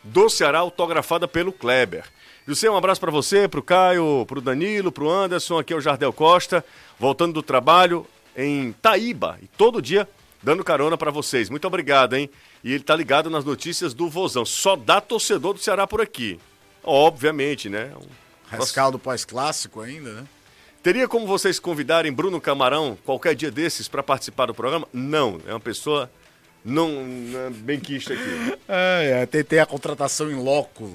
do 0.03 0.29
Ceará 0.29 0.59
autografada 0.59 1.27
pelo 1.27 1.53
Kleber. 1.53 2.05
José, 2.47 2.71
um 2.71 2.77
abraço 2.77 3.01
para 3.01 3.11
você, 3.11 3.47
pro 3.47 3.63
Caio, 3.63 4.25
pro 4.27 4.41
Danilo, 4.41 4.93
pro 4.93 5.11
Anderson. 5.11 5.59
Aqui 5.59 5.73
é 5.73 5.77
o 5.77 5.81
Jardel 5.81 6.13
Costa, 6.13 6.65
voltando 6.99 7.35
do 7.35 7.43
trabalho 7.43 8.07
em 8.37 8.73
Taíba. 8.73 9.39
E 9.43 9.47
todo 9.47 9.83
dia 9.83 10.09
dando 10.43 10.65
carona 10.65 10.97
para 10.97 11.11
vocês. 11.11 11.51
Muito 11.51 11.67
obrigado, 11.67 12.15
hein? 12.15 12.31
E 12.63 12.73
ele 12.73 12.83
tá 12.83 12.95
ligado 12.95 13.31
nas 13.31 13.45
notícias 13.45 13.95
do 13.95 14.09
Vozão. 14.09 14.45
Só 14.45 14.77
dá 14.77 15.01
torcedor 15.01 15.55
do 15.55 15.61
Ceará 15.61 15.87
por 15.87 16.01
aqui. 16.01 16.39
Obviamente, 16.83 17.69
né? 17.69 17.93
Rescaldo 18.51 18.99
pós-clássico 18.99 19.81
ainda, 19.81 20.13
né? 20.13 20.25
Teria 20.83 21.09
como 21.09 21.27
vocês 21.27 21.59
convidarem 21.59 22.13
Bruno 22.13 22.41
Camarão 22.41 22.97
qualquer 23.05 23.35
dia 23.35 23.51
desses 23.51 23.89
para 23.89 24.03
participar 24.03 24.47
do 24.47 24.55
programa? 24.55 24.87
Não, 24.93 25.41
é 25.47 25.53
uma 25.53 25.61
pessoa 25.61 26.11
não, 26.65 27.05
não 27.05 27.53
bem 27.53 27.79
quista 27.81 28.15
aqui. 28.15 28.59
É, 28.71 29.23
é, 29.23 29.27
tentei 29.27 29.59
a 29.59 29.67
contratação 29.67 30.31
em 30.31 30.35
loco. 30.35 30.93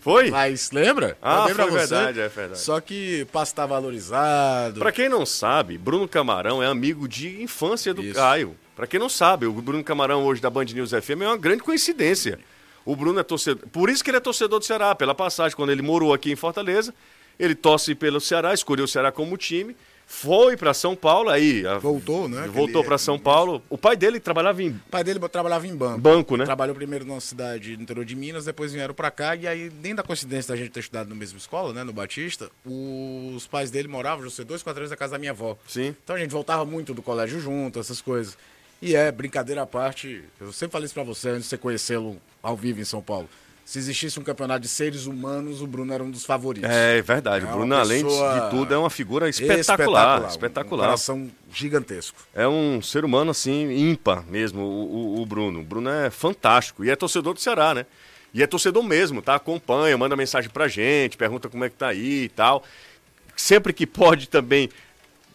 Foi? 0.00 0.30
Mas 0.30 0.72
lembra? 0.72 1.16
Ah, 1.22 1.46
lembra 1.46 1.62
foi 1.68 1.78
verdade, 1.78 2.20
é 2.20 2.28
verdade. 2.28 2.60
Só 2.60 2.80
que 2.80 3.22
o 3.22 3.26
passe 3.26 3.54
tá 3.54 3.64
valorizado. 3.64 4.80
Para 4.80 4.90
quem 4.90 5.08
não 5.08 5.24
sabe, 5.24 5.78
Bruno 5.78 6.08
Camarão 6.08 6.62
é 6.62 6.66
amigo 6.66 7.08
de 7.08 7.40
infância 7.40 7.94
do 7.94 8.02
Isso. 8.02 8.14
Caio. 8.14 8.56
Para 8.76 8.86
quem 8.86 8.98
não 8.98 9.08
sabe, 9.08 9.46
o 9.46 9.52
Bruno 9.52 9.84
Camarão 9.84 10.24
hoje 10.24 10.40
da 10.40 10.50
Band 10.50 10.64
News 10.64 10.90
FM 10.90 11.22
é 11.22 11.26
uma 11.28 11.36
grande 11.36 11.62
coincidência. 11.62 12.38
O 12.84 12.94
Bruno 12.96 13.18
é 13.20 13.22
torcedor. 13.22 13.66
Por 13.68 13.88
isso 13.88 14.02
que 14.02 14.10
ele 14.10 14.16
é 14.18 14.20
torcedor 14.20 14.58
do 14.58 14.64
Ceará, 14.64 14.94
pela 14.94 15.14
passagem. 15.14 15.56
Quando 15.56 15.70
ele 15.70 15.80
morou 15.82 16.12
aqui 16.12 16.30
em 16.32 16.36
Fortaleza, 16.36 16.92
ele 17.38 17.54
torce 17.54 17.94
pelo 17.94 18.20
Ceará, 18.20 18.52
escolheu 18.52 18.84
o 18.84 18.88
Ceará 18.88 19.10
como 19.12 19.36
time, 19.38 19.74
foi 20.06 20.54
para 20.54 20.74
São 20.74 20.94
Paulo, 20.94 21.30
aí. 21.30 21.66
a- 21.66 21.78
Voltou, 21.78 22.28
né? 22.28 22.46
Voltou 22.48 22.84
para 22.84 22.98
São 22.98 23.18
Paulo. 23.18 23.62
O 23.70 23.78
pai 23.78 23.96
dele 23.96 24.20
trabalhava 24.20 24.62
em 24.62 24.68
O 24.68 24.80
pai 24.90 25.02
dele 25.02 25.18
trabalhava 25.30 25.66
em 25.66 25.74
banco. 25.74 25.98
banco, 25.98 26.36
né? 26.36 26.44
Trabalhou 26.44 26.74
primeiro 26.74 27.06
numa 27.06 27.20
cidade 27.20 27.74
no 27.76 27.84
interior 27.84 28.04
de 28.04 28.14
Minas, 28.14 28.44
depois 28.44 28.70
vieram 28.72 28.92
pra 28.92 29.10
cá, 29.10 29.34
e 29.34 29.46
aí, 29.46 29.70
dentro 29.70 29.98
da 29.98 30.02
coincidência 30.02 30.52
da 30.52 30.60
gente 30.60 30.72
ter 30.72 30.80
estudado 30.80 31.08
na 31.08 31.14
mesma 31.14 31.38
escola, 31.38 31.72
né, 31.72 31.82
no 31.84 31.92
Batista, 31.92 32.50
os 32.66 33.46
pais 33.46 33.70
dele 33.70 33.88
moravam, 33.88 34.24
José, 34.24 34.44
dois 34.44 34.62
quadrinhos 34.62 34.90
da 34.90 34.96
casa 34.96 35.12
da 35.12 35.18
minha 35.18 35.30
avó. 35.30 35.56
Sim. 35.66 35.94
Então 36.04 36.16
a 36.16 36.18
gente 36.18 36.30
voltava 36.32 36.66
muito 36.66 36.92
do 36.92 37.00
colégio 37.00 37.40
junto, 37.40 37.78
essas 37.78 38.02
coisas. 38.02 38.36
E 38.82 38.94
é, 38.94 39.10
brincadeira 39.10 39.62
à 39.62 39.66
parte, 39.66 40.22
eu 40.40 40.52
sempre 40.52 40.72
falei 40.72 40.84
isso 40.86 40.94
pra 40.94 41.02
você 41.02 41.28
antes 41.30 41.42
de 41.44 41.48
você 41.48 41.58
conhecê-lo 41.58 42.16
ao 42.42 42.56
vivo 42.56 42.80
em 42.80 42.84
São 42.84 43.00
Paulo. 43.00 43.28
Se 43.64 43.78
existisse 43.78 44.20
um 44.20 44.22
campeonato 44.22 44.60
de 44.60 44.68
seres 44.68 45.06
humanos, 45.06 45.62
o 45.62 45.66
Bruno 45.66 45.90
era 45.94 46.04
um 46.04 46.10
dos 46.10 46.22
favoritos. 46.26 46.68
É 46.68 47.00
verdade. 47.00 47.46
É 47.46 47.48
o 47.48 47.52
Bruno, 47.52 47.74
além 47.74 48.04
de 48.04 48.50
tudo, 48.50 48.74
é 48.74 48.76
uma 48.76 48.90
figura 48.90 49.26
espetacular. 49.26 50.28
Espetacular. 50.28 50.84
Um 50.84 50.88
coração 50.88 51.30
gigantesco. 51.50 52.18
É 52.34 52.46
um 52.46 52.82
ser 52.82 53.06
humano, 53.06 53.30
assim, 53.30 53.70
ímpar 53.72 54.22
mesmo, 54.26 54.60
o, 54.60 55.16
o- 55.16 55.22
o 55.22 55.26
Bruno. 55.26 55.60
O 55.60 55.64
Bruno 55.64 55.88
é 55.88 56.10
fantástico. 56.10 56.84
E 56.84 56.90
é 56.90 56.96
torcedor 56.96 57.32
do 57.32 57.40
Ceará, 57.40 57.74
né? 57.74 57.86
E 58.34 58.42
é 58.42 58.46
torcedor 58.46 58.82
mesmo, 58.82 59.22
tá? 59.22 59.36
Acompanha, 59.36 59.96
manda 59.96 60.14
mensagem 60.14 60.50
pra 60.50 60.68
gente, 60.68 61.16
pergunta 61.16 61.48
como 61.48 61.64
é 61.64 61.70
que 61.70 61.76
tá 61.76 61.88
aí 61.88 62.24
e 62.24 62.28
tal. 62.28 62.62
Sempre 63.34 63.72
que 63.72 63.86
pode 63.86 64.28
também 64.28 64.68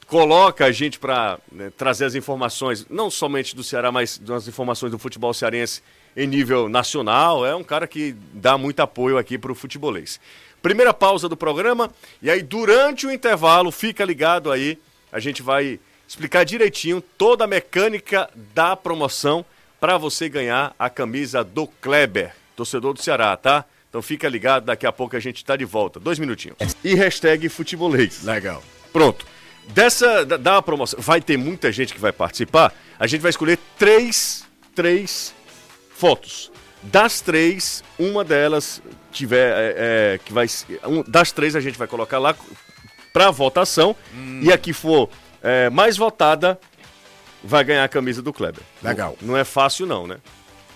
coloca 0.09 0.65
a 0.65 0.71
gente 0.71 0.97
para 0.97 1.39
trazer 1.77 2.05
as 2.05 2.15
informações, 2.15 2.85
não 2.89 3.11
somente 3.11 3.55
do 3.55 3.63
Ceará, 3.63 3.91
mas 3.91 4.17
das 4.17 4.47
informações 4.47 4.91
do 4.91 4.97
futebol 4.97 5.33
cearense 5.33 5.83
em 6.17 6.27
nível 6.27 6.67
nacional. 6.67 7.45
É 7.45 7.55
um 7.55 7.63
cara 7.63 7.87
que 7.87 8.15
dá 8.33 8.57
muito 8.57 8.79
apoio 8.79 9.17
aqui 9.17 9.37
para 9.37 9.51
o 9.51 9.55
futebolês. 9.55 10.19
Primeira 10.63 10.93
pausa 10.93 11.29
do 11.29 11.37
programa, 11.37 11.91
e 12.21 12.29
aí 12.29 12.41
durante 12.41 13.05
o 13.05 13.11
intervalo, 13.11 13.71
fica 13.71 14.03
ligado 14.03 14.51
aí, 14.51 14.77
a 15.11 15.19
gente 15.19 15.41
vai 15.41 15.79
explicar 16.07 16.43
direitinho 16.43 17.01
toda 17.01 17.43
a 17.43 17.47
mecânica 17.47 18.29
da 18.53 18.75
promoção 18.75 19.45
para 19.79 19.97
você 19.97 20.27
ganhar 20.27 20.75
a 20.77 20.89
camisa 20.89 21.43
do 21.43 21.67
Kleber, 21.67 22.35
torcedor 22.55 22.93
do 22.93 23.01
Ceará, 23.01 23.37
tá? 23.37 23.63
Então 23.87 24.01
fica 24.01 24.27
ligado, 24.27 24.65
daqui 24.65 24.85
a 24.85 24.91
pouco 24.91 25.15
a 25.15 25.19
gente 25.19 25.37
está 25.37 25.55
de 25.55 25.65
volta. 25.65 25.99
Dois 25.99 26.19
minutinhos. 26.19 26.57
E 26.83 26.95
hashtag 26.95 27.47
futebolês. 27.47 28.23
Legal. 28.23 28.61
Pronto. 28.91 29.25
Dessa, 29.69 30.25
da, 30.25 30.35
da 30.37 30.61
promoção, 30.61 30.99
vai 30.99 31.21
ter 31.21 31.37
muita 31.37 31.71
gente 31.71 31.93
que 31.93 31.99
vai 31.99 32.11
participar. 32.11 32.73
A 32.99 33.05
gente 33.07 33.21
vai 33.21 33.29
escolher 33.29 33.57
três, 33.77 34.43
três 34.75 35.33
fotos. 35.91 36.51
Das 36.81 37.21
três, 37.21 37.83
uma 37.97 38.23
delas 38.23 38.81
tiver, 39.11 39.53
é, 39.55 39.75
é, 40.15 40.19
que 40.23 40.31
vai, 40.33 40.47
um, 40.85 41.03
das 41.07 41.31
três 41.31 41.55
a 41.55 41.59
gente 41.59 41.77
vai 41.77 41.87
colocar 41.87 42.17
lá 42.19 42.35
para 43.13 43.29
votação. 43.31 43.95
E 44.41 44.51
a 44.51 44.57
que 44.57 44.73
for 44.73 45.09
é, 45.43 45.69
mais 45.69 45.97
votada 45.97 46.59
vai 47.43 47.63
ganhar 47.63 47.83
a 47.83 47.87
camisa 47.87 48.21
do 48.21 48.33
Kleber. 48.33 48.63
Legal. 48.81 49.17
Não, 49.21 49.29
não 49.29 49.37
é 49.37 49.43
fácil 49.43 49.85
não, 49.85 50.07
né? 50.07 50.17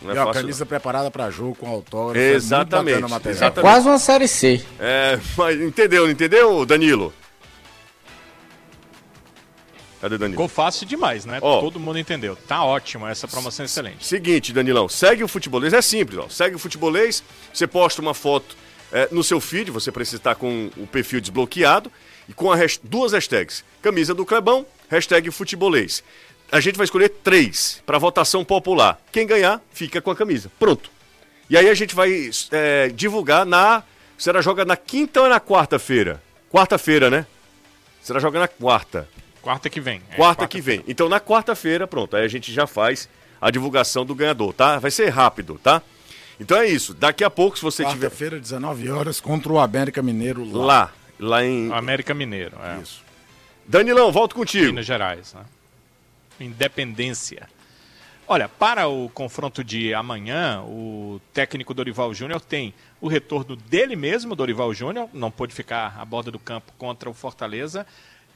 Não 0.01 0.11
é 0.11 0.15
e 0.15 0.17
a 0.17 0.25
fácil 0.25 0.41
camisa 0.41 0.65
preparada 0.65 1.09
pra 1.09 1.29
jogo 1.29 1.55
com 1.55 1.67
autógrafo. 1.67 2.19
é 2.19 2.23
muito 2.31 2.35
Exatamente, 2.35 2.95
bacana 2.95 3.07
o 3.07 3.09
material. 3.09 3.35
exatamente. 3.35 3.71
Quase 3.71 3.87
uma 3.87 3.99
série 3.99 4.27
C. 4.27 4.63
não. 4.77 4.85
É, 4.85 5.19
mas 5.37 5.61
entendeu, 5.61 6.03
não 6.03 6.11
entendeu, 6.11 6.65
Danilo? 6.65 7.13
Cadê 10.03 10.17
Danilo? 10.17 10.33
Ficou 10.33 10.49
fácil 10.49 10.85
demais, 10.85 11.23
né? 11.23 11.39
Ó. 11.41 11.61
Todo 11.61 11.79
mundo 11.79 11.97
entendeu. 11.97 12.35
Tá 12.35 12.61
ótimo, 12.61 13.07
essa 13.07 13.25
promoção 13.25 13.63
é 13.63 13.67
excelente. 13.67 14.05
Seguinte, 14.05 14.51
Danilão, 14.51 14.89
segue 14.89 15.23
o 15.23 15.29
futebolês, 15.29 15.71
é 15.71 15.81
simples, 15.81 16.19
ó. 16.19 16.27
Segue 16.27 16.57
o 16.57 16.59
futebolês, 16.59 17.23
você 17.53 17.65
posta 17.65 18.01
uma 18.01 18.13
foto 18.13 18.53
é, 18.91 19.07
no 19.11 19.23
seu 19.23 19.39
feed, 19.39 19.71
você 19.71 19.93
precisa 19.93 20.17
estar 20.17 20.35
com 20.35 20.69
o 20.75 20.85
perfil 20.85 21.21
desbloqueado 21.21 21.89
e 22.27 22.33
com 22.33 22.49
duas 22.83 23.13
hashtags. 23.13 23.63
Camisa 23.81 24.13
do 24.13 24.25
Clebão, 24.25 24.65
hashtag 24.89 25.31
futebolês. 25.31 26.03
A 26.51 26.59
gente 26.59 26.75
vai 26.75 26.83
escolher 26.83 27.07
três 27.07 27.81
para 27.85 27.97
votação 27.97 28.43
popular. 28.43 28.99
Quem 29.09 29.25
ganhar, 29.25 29.61
fica 29.71 30.01
com 30.01 30.11
a 30.11 30.15
camisa. 30.17 30.51
Pronto. 30.59 30.91
E 31.49 31.55
aí 31.55 31.69
a 31.69 31.73
gente 31.73 31.95
vai 31.95 32.29
é, 32.51 32.89
divulgar 32.89 33.45
na. 33.45 33.83
Será 34.17 34.41
joga 34.41 34.65
na 34.65 34.75
quinta 34.75 35.21
ou 35.21 35.29
na 35.29 35.39
quarta-feira? 35.39 36.21
Quarta-feira, 36.51 37.09
né? 37.09 37.25
Será 38.01 38.19
joga 38.19 38.37
na 38.37 38.49
quarta. 38.49 39.07
Quarta 39.43 39.69
que 39.69 39.79
vem. 39.81 40.01
É, 40.09 40.15
Quarta 40.15 40.47
que 40.47 40.61
vem. 40.61 40.83
Então 40.87 41.07
na 41.09 41.19
quarta-feira, 41.19 41.85
pronto, 41.85 42.15
aí 42.15 42.23
a 42.23 42.27
gente 42.27 42.51
já 42.51 42.65
faz 42.65 43.07
a 43.39 43.51
divulgação 43.51 44.05
do 44.05 44.15
ganhador, 44.15 44.53
tá? 44.53 44.79
Vai 44.79 44.89
ser 44.89 45.09
rápido, 45.09 45.59
tá? 45.61 45.81
Então 46.39 46.57
é 46.57 46.65
isso. 46.65 46.93
Daqui 46.93 47.23
a 47.23 47.29
pouco, 47.29 47.57
se 47.57 47.63
você 47.63 47.83
tiver 47.85 48.07
Quarta-feira, 48.07 48.39
19 48.39 48.89
horas, 48.89 49.19
contra 49.19 49.51
o 49.51 49.59
América 49.59 50.01
Mineiro 50.01 50.49
lá. 50.49 50.65
lá, 50.65 50.93
lá 51.19 51.45
em 51.45 51.71
América 51.73 52.13
Mineiro, 52.13 52.57
é. 52.63 52.81
Isso. 52.81 53.03
Danilão, 53.67 54.11
volto 54.11 54.33
contigo. 54.33 54.67
Minas 54.67 54.85
Gerais, 54.85 55.33
né? 55.33 55.41
Independência. 56.39 57.47
Olha, 58.25 58.47
para 58.47 58.87
o 58.87 59.09
confronto 59.09 59.61
de 59.63 59.93
amanhã, 59.93 60.61
o 60.61 61.19
técnico 61.33 61.73
Dorival 61.73 62.13
Júnior 62.13 62.39
tem 62.39 62.73
o 63.01 63.09
retorno 63.09 63.55
dele 63.57 63.97
mesmo, 63.97 64.35
Dorival 64.35 64.73
Júnior, 64.73 65.09
não 65.13 65.29
pôde 65.29 65.53
ficar 65.53 65.95
à 65.99 66.05
borda 66.05 66.31
do 66.31 66.39
campo 66.39 66.71
contra 66.77 67.09
o 67.09 67.13
Fortaleza. 67.13 67.85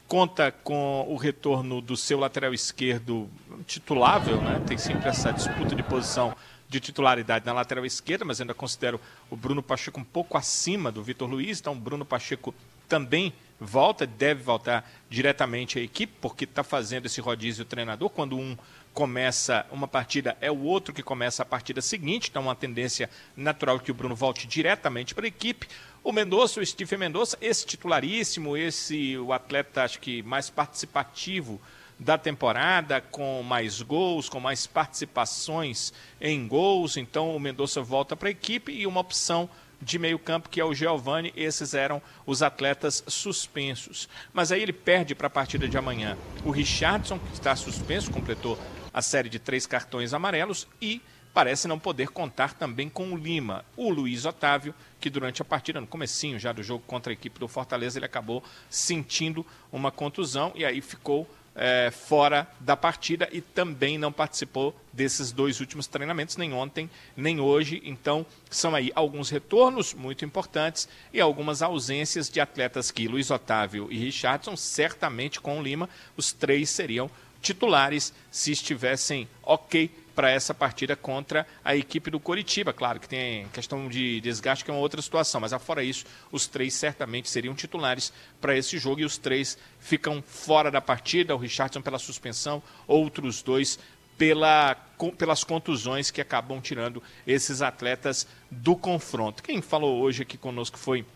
Conta 0.08 0.50
com 0.50 1.06
o 1.06 1.16
retorno 1.16 1.82
do 1.82 1.94
seu 1.94 2.18
lateral 2.18 2.54
esquerdo 2.54 3.28
titulável, 3.66 4.40
né? 4.40 4.58
Tem 4.66 4.78
sempre 4.78 5.06
essa 5.06 5.30
disputa 5.30 5.76
de 5.76 5.82
posição 5.82 6.34
de 6.66 6.80
titularidade 6.80 7.44
na 7.44 7.52
lateral 7.52 7.84
esquerda, 7.84 8.24
mas 8.24 8.40
ainda 8.40 8.54
considero 8.54 8.98
o 9.30 9.36
Bruno 9.36 9.62
Pacheco 9.62 10.00
um 10.00 10.04
pouco 10.04 10.38
acima 10.38 10.90
do 10.90 11.02
Vitor 11.02 11.28
Luiz, 11.28 11.60
então 11.60 11.74
o 11.74 11.76
Bruno 11.76 12.06
Pacheco 12.06 12.54
também 12.88 13.34
volta, 13.60 14.06
deve 14.06 14.42
voltar 14.42 14.88
diretamente 15.10 15.78
à 15.78 15.82
equipe, 15.82 16.14
porque 16.20 16.44
está 16.44 16.64
fazendo 16.64 17.06
esse 17.06 17.20
rodízio 17.20 17.64
treinador. 17.64 18.08
Quando 18.08 18.36
um 18.36 18.56
começa 18.94 19.64
uma 19.70 19.86
partida, 19.86 20.36
é 20.40 20.50
o 20.50 20.62
outro 20.62 20.92
que 20.92 21.02
começa 21.02 21.42
a 21.42 21.46
partida 21.46 21.80
seguinte, 21.80 22.30
então 22.30 22.42
uma 22.42 22.54
tendência 22.54 23.08
natural 23.36 23.78
que 23.78 23.90
o 23.90 23.94
Bruno 23.94 24.16
volte 24.16 24.46
diretamente 24.46 25.14
para 25.14 25.24
a 25.24 25.28
equipe. 25.28 25.68
O 26.08 26.12
Mendonça, 26.12 26.58
o 26.58 26.64
Stephen 26.64 27.00
Mendonça, 27.00 27.36
esse 27.38 27.66
titularíssimo, 27.66 28.56
esse 28.56 29.18
o 29.18 29.30
atleta 29.30 29.82
acho 29.82 30.00
que 30.00 30.22
mais 30.22 30.48
participativo 30.48 31.60
da 31.98 32.16
temporada, 32.16 33.02
com 33.02 33.42
mais 33.42 33.82
gols, 33.82 34.26
com 34.26 34.40
mais 34.40 34.66
participações 34.66 35.92
em 36.18 36.48
gols. 36.48 36.96
Então 36.96 37.36
o 37.36 37.38
Mendonça 37.38 37.82
volta 37.82 38.16
para 38.16 38.28
a 38.28 38.30
equipe 38.30 38.72
e 38.72 38.86
uma 38.86 39.00
opção 39.00 39.50
de 39.82 39.98
meio 39.98 40.18
campo, 40.18 40.48
que 40.48 40.58
é 40.58 40.64
o 40.64 40.72
Giovani, 40.72 41.30
esses 41.36 41.74
eram 41.74 42.00
os 42.24 42.42
atletas 42.42 43.04
suspensos. 43.06 44.08
Mas 44.32 44.50
aí 44.50 44.62
ele 44.62 44.72
perde 44.72 45.14
para 45.14 45.26
a 45.26 45.30
partida 45.30 45.68
de 45.68 45.76
amanhã 45.76 46.16
o 46.42 46.50
Richardson, 46.50 47.18
que 47.18 47.34
está 47.34 47.54
suspenso, 47.54 48.10
completou 48.10 48.58
a 48.94 49.02
série 49.02 49.28
de 49.28 49.38
três 49.38 49.66
cartões 49.66 50.14
amarelos, 50.14 50.66
e 50.80 51.02
parece 51.38 51.68
não 51.68 51.78
poder 51.78 52.08
contar 52.08 52.52
também 52.54 52.88
com 52.88 53.12
o 53.12 53.16
Lima. 53.16 53.64
O 53.76 53.90
Luiz 53.90 54.24
Otávio, 54.24 54.74
que 54.98 55.08
durante 55.08 55.40
a 55.40 55.44
partida, 55.44 55.80
no 55.80 55.86
comecinho 55.86 56.36
já 56.36 56.50
do 56.50 56.64
jogo 56.64 56.82
contra 56.84 57.12
a 57.12 57.14
equipe 57.14 57.38
do 57.38 57.46
Fortaleza, 57.46 57.96
ele 57.96 58.06
acabou 58.06 58.42
sentindo 58.68 59.46
uma 59.70 59.92
contusão 59.92 60.50
e 60.56 60.64
aí 60.64 60.80
ficou 60.80 61.30
é, 61.54 61.92
fora 61.92 62.50
da 62.58 62.76
partida 62.76 63.28
e 63.30 63.40
também 63.40 63.96
não 63.96 64.10
participou 64.10 64.74
desses 64.92 65.30
dois 65.30 65.60
últimos 65.60 65.86
treinamentos, 65.86 66.36
nem 66.36 66.52
ontem, 66.52 66.90
nem 67.16 67.38
hoje. 67.38 67.80
Então, 67.84 68.26
são 68.50 68.74
aí 68.74 68.90
alguns 68.96 69.30
retornos 69.30 69.94
muito 69.94 70.24
importantes 70.24 70.88
e 71.12 71.20
algumas 71.20 71.62
ausências 71.62 72.28
de 72.28 72.40
atletas 72.40 72.90
que 72.90 73.06
Luiz 73.06 73.30
Otávio 73.30 73.86
e 73.92 73.96
Richardson, 73.96 74.56
certamente 74.56 75.40
com 75.40 75.60
o 75.60 75.62
Lima, 75.62 75.88
os 76.16 76.32
três 76.32 76.68
seriam 76.68 77.08
titulares 77.40 78.12
se 78.28 78.50
estivessem 78.50 79.28
ok 79.44 79.88
para 80.18 80.32
essa 80.32 80.52
partida 80.52 80.96
contra 80.96 81.46
a 81.64 81.76
equipe 81.76 82.10
do 82.10 82.18
Coritiba. 82.18 82.72
Claro 82.72 82.98
que 82.98 83.08
tem 83.08 83.46
questão 83.52 83.88
de 83.88 84.20
desgaste, 84.20 84.64
que 84.64 84.70
é 84.72 84.74
uma 84.74 84.80
outra 84.80 85.00
situação, 85.00 85.40
mas 85.40 85.52
afora 85.52 85.80
isso, 85.80 86.04
os 86.32 86.48
três 86.48 86.74
certamente 86.74 87.30
seriam 87.30 87.54
titulares 87.54 88.12
para 88.40 88.58
esse 88.58 88.78
jogo 88.78 89.00
e 89.00 89.04
os 89.04 89.16
três 89.16 89.56
ficam 89.78 90.20
fora 90.20 90.72
da 90.72 90.80
partida. 90.80 91.36
O 91.36 91.38
Richardson 91.38 91.80
pela 91.80 92.00
suspensão, 92.00 92.60
outros 92.84 93.44
dois 93.44 93.78
pela, 94.18 94.74
com, 94.96 95.12
pelas 95.12 95.44
contusões 95.44 96.10
que 96.10 96.20
acabam 96.20 96.60
tirando 96.60 97.00
esses 97.24 97.62
atletas 97.62 98.26
do 98.50 98.74
confronto. 98.74 99.40
Quem 99.40 99.62
falou 99.62 100.00
hoje 100.00 100.22
aqui 100.22 100.36
conosco 100.36 100.80
foi 100.80 101.06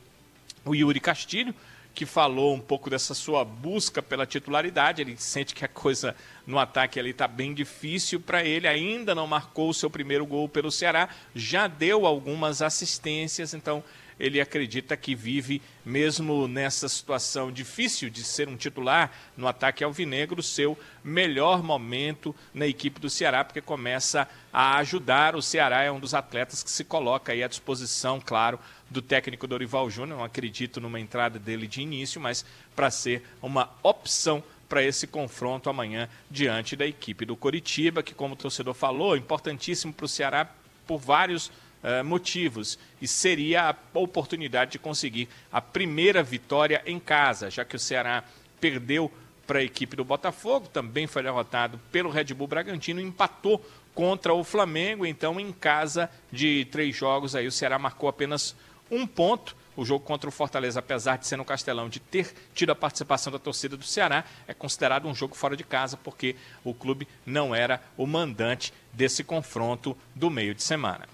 o 0.64 0.76
Yuri 0.76 1.00
Castilho, 1.00 1.52
que 1.94 2.06
falou 2.06 2.54
um 2.54 2.60
pouco 2.60 2.88
dessa 2.88 3.14
sua 3.14 3.44
busca 3.44 4.02
pela 4.02 4.26
titularidade. 4.26 5.02
Ele 5.02 5.16
sente 5.16 5.54
que 5.54 5.64
a 5.64 5.68
coisa 5.68 6.16
no 6.46 6.58
ataque 6.58 6.98
ali 6.98 7.10
está 7.10 7.28
bem 7.28 7.52
difícil 7.54 8.20
para 8.20 8.44
ele. 8.44 8.66
Ainda 8.66 9.14
não 9.14 9.26
marcou 9.26 9.68
o 9.68 9.74
seu 9.74 9.90
primeiro 9.90 10.24
gol 10.26 10.48
pelo 10.48 10.70
Ceará, 10.70 11.08
já 11.34 11.66
deu 11.66 12.06
algumas 12.06 12.62
assistências, 12.62 13.54
então 13.54 13.82
ele 14.22 14.40
acredita 14.40 14.96
que 14.96 15.16
vive, 15.16 15.60
mesmo 15.84 16.46
nessa 16.46 16.88
situação 16.88 17.50
difícil 17.50 18.08
de 18.08 18.22
ser 18.22 18.48
um 18.48 18.56
titular 18.56 19.10
no 19.36 19.48
ataque 19.48 19.82
alvinegro, 19.82 20.40
seu 20.40 20.78
melhor 21.02 21.60
momento 21.60 22.32
na 22.54 22.64
equipe 22.64 23.00
do 23.00 23.10
Ceará, 23.10 23.42
porque 23.42 23.60
começa 23.60 24.28
a 24.52 24.76
ajudar. 24.76 25.34
O 25.34 25.42
Ceará 25.42 25.82
é 25.82 25.90
um 25.90 25.98
dos 25.98 26.14
atletas 26.14 26.62
que 26.62 26.70
se 26.70 26.84
coloca 26.84 27.32
aí 27.32 27.42
à 27.42 27.48
disposição, 27.48 28.22
claro, 28.24 28.60
do 28.88 29.02
técnico 29.02 29.48
Dorival 29.48 29.90
Júnior. 29.90 30.18
Não 30.18 30.24
acredito 30.24 30.80
numa 30.80 31.00
entrada 31.00 31.36
dele 31.36 31.66
de 31.66 31.82
início, 31.82 32.20
mas 32.20 32.44
para 32.76 32.92
ser 32.92 33.24
uma 33.42 33.70
opção 33.82 34.40
para 34.68 34.84
esse 34.84 35.04
confronto 35.04 35.68
amanhã 35.68 36.08
diante 36.30 36.76
da 36.76 36.86
equipe 36.86 37.24
do 37.24 37.34
Coritiba, 37.34 38.04
que, 38.04 38.14
como 38.14 38.34
o 38.34 38.36
torcedor 38.36 38.72
falou, 38.72 39.16
é 39.16 39.18
importantíssimo 39.18 39.92
para 39.92 40.06
o 40.06 40.08
Ceará 40.08 40.48
por 40.86 40.98
vários 40.98 41.50
uh, 41.82 42.04
motivos 42.04 42.78
e 43.00 43.08
seria 43.08 43.70
a 43.70 43.76
oportunidade 43.98 44.72
de 44.72 44.78
conseguir 44.78 45.28
a 45.50 45.60
primeira 45.60 46.22
vitória 46.22 46.82
em 46.86 46.98
casa, 46.98 47.50
já 47.50 47.64
que 47.64 47.76
o 47.76 47.78
Ceará 47.78 48.24
perdeu 48.60 49.10
para 49.46 49.58
a 49.58 49.64
equipe 49.64 49.96
do 49.96 50.04
Botafogo, 50.04 50.68
também 50.68 51.06
foi 51.06 51.22
derrotado 51.22 51.78
pelo 51.90 52.10
Red 52.10 52.32
Bull 52.32 52.46
Bragantino, 52.46 53.00
empatou 53.00 53.64
contra 53.94 54.32
o 54.32 54.44
Flamengo, 54.44 55.04
então 55.04 55.38
em 55.38 55.52
casa 55.52 56.08
de 56.30 56.64
três 56.66 56.96
jogos 56.96 57.34
aí 57.34 57.46
o 57.46 57.52
Ceará 57.52 57.78
marcou 57.78 58.08
apenas 58.08 58.54
um 58.90 59.06
ponto. 59.06 59.56
O 59.74 59.86
jogo 59.86 60.04
contra 60.04 60.28
o 60.28 60.32
Fortaleza, 60.32 60.80
apesar 60.80 61.16
de 61.16 61.26
ser 61.26 61.36
no 61.36 61.46
Castelão, 61.46 61.88
de 61.88 61.98
ter 61.98 62.34
tido 62.54 62.72
a 62.72 62.74
participação 62.74 63.32
da 63.32 63.38
torcida 63.38 63.74
do 63.74 63.84
Ceará, 63.84 64.22
é 64.46 64.52
considerado 64.52 65.08
um 65.08 65.14
jogo 65.14 65.34
fora 65.34 65.56
de 65.56 65.64
casa, 65.64 65.96
porque 65.96 66.36
o 66.62 66.74
clube 66.74 67.08
não 67.24 67.54
era 67.54 67.82
o 67.96 68.06
mandante 68.06 68.70
desse 68.92 69.24
confronto 69.24 69.96
do 70.14 70.28
meio 70.28 70.54
de 70.54 70.62
semana. 70.62 71.08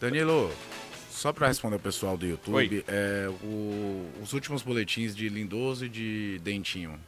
Danilo, 0.00 0.52
só 1.10 1.32
para 1.32 1.48
responder 1.48 1.76
o 1.76 1.80
pessoal 1.80 2.16
do 2.16 2.26
YouTube, 2.26 2.84
é, 2.86 3.28
o, 3.42 4.10
os 4.22 4.32
últimos 4.32 4.62
boletins 4.62 5.16
de 5.16 5.28
Lindoso 5.28 5.86
e 5.86 5.88
de 5.88 6.38
Dentinho. 6.42 7.00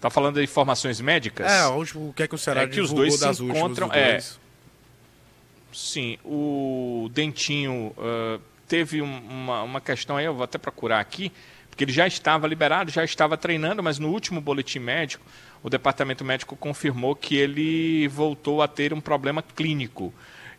Tá 0.00 0.10
falando 0.10 0.36
de 0.36 0.42
informações 0.42 1.00
médicas? 1.00 1.50
É, 1.50 1.66
o 1.66 2.12
que 2.12 2.24
é 2.24 2.28
que 2.28 2.34
o 2.34 2.38
Ceará 2.38 2.62
é 2.62 2.66
que 2.66 2.80
os 2.80 2.92
dois 2.92 3.14
se 3.14 3.44
encontram. 3.44 3.92
É, 3.92 4.20
sim, 5.72 6.18
o 6.24 7.08
Dentinho 7.12 7.94
uh, 7.96 8.40
teve 8.66 9.00
um, 9.00 9.18
uma, 9.18 9.62
uma 9.62 9.80
questão 9.80 10.16
aí, 10.16 10.24
eu 10.24 10.34
vou 10.34 10.42
até 10.42 10.58
procurar 10.58 10.98
aqui, 10.98 11.30
porque 11.72 11.84
ele 11.84 11.92
já 11.92 12.06
estava 12.06 12.46
liberado, 12.46 12.90
já 12.90 13.02
estava 13.02 13.34
treinando, 13.34 13.82
mas 13.82 13.98
no 13.98 14.10
último 14.10 14.42
boletim 14.42 14.78
médico 14.78 15.24
o 15.62 15.70
departamento 15.70 16.22
médico 16.22 16.54
confirmou 16.54 17.16
que 17.16 17.34
ele 17.34 18.06
voltou 18.08 18.60
a 18.60 18.68
ter 18.68 18.92
um 18.92 19.00
problema 19.00 19.42
clínico. 19.42 20.12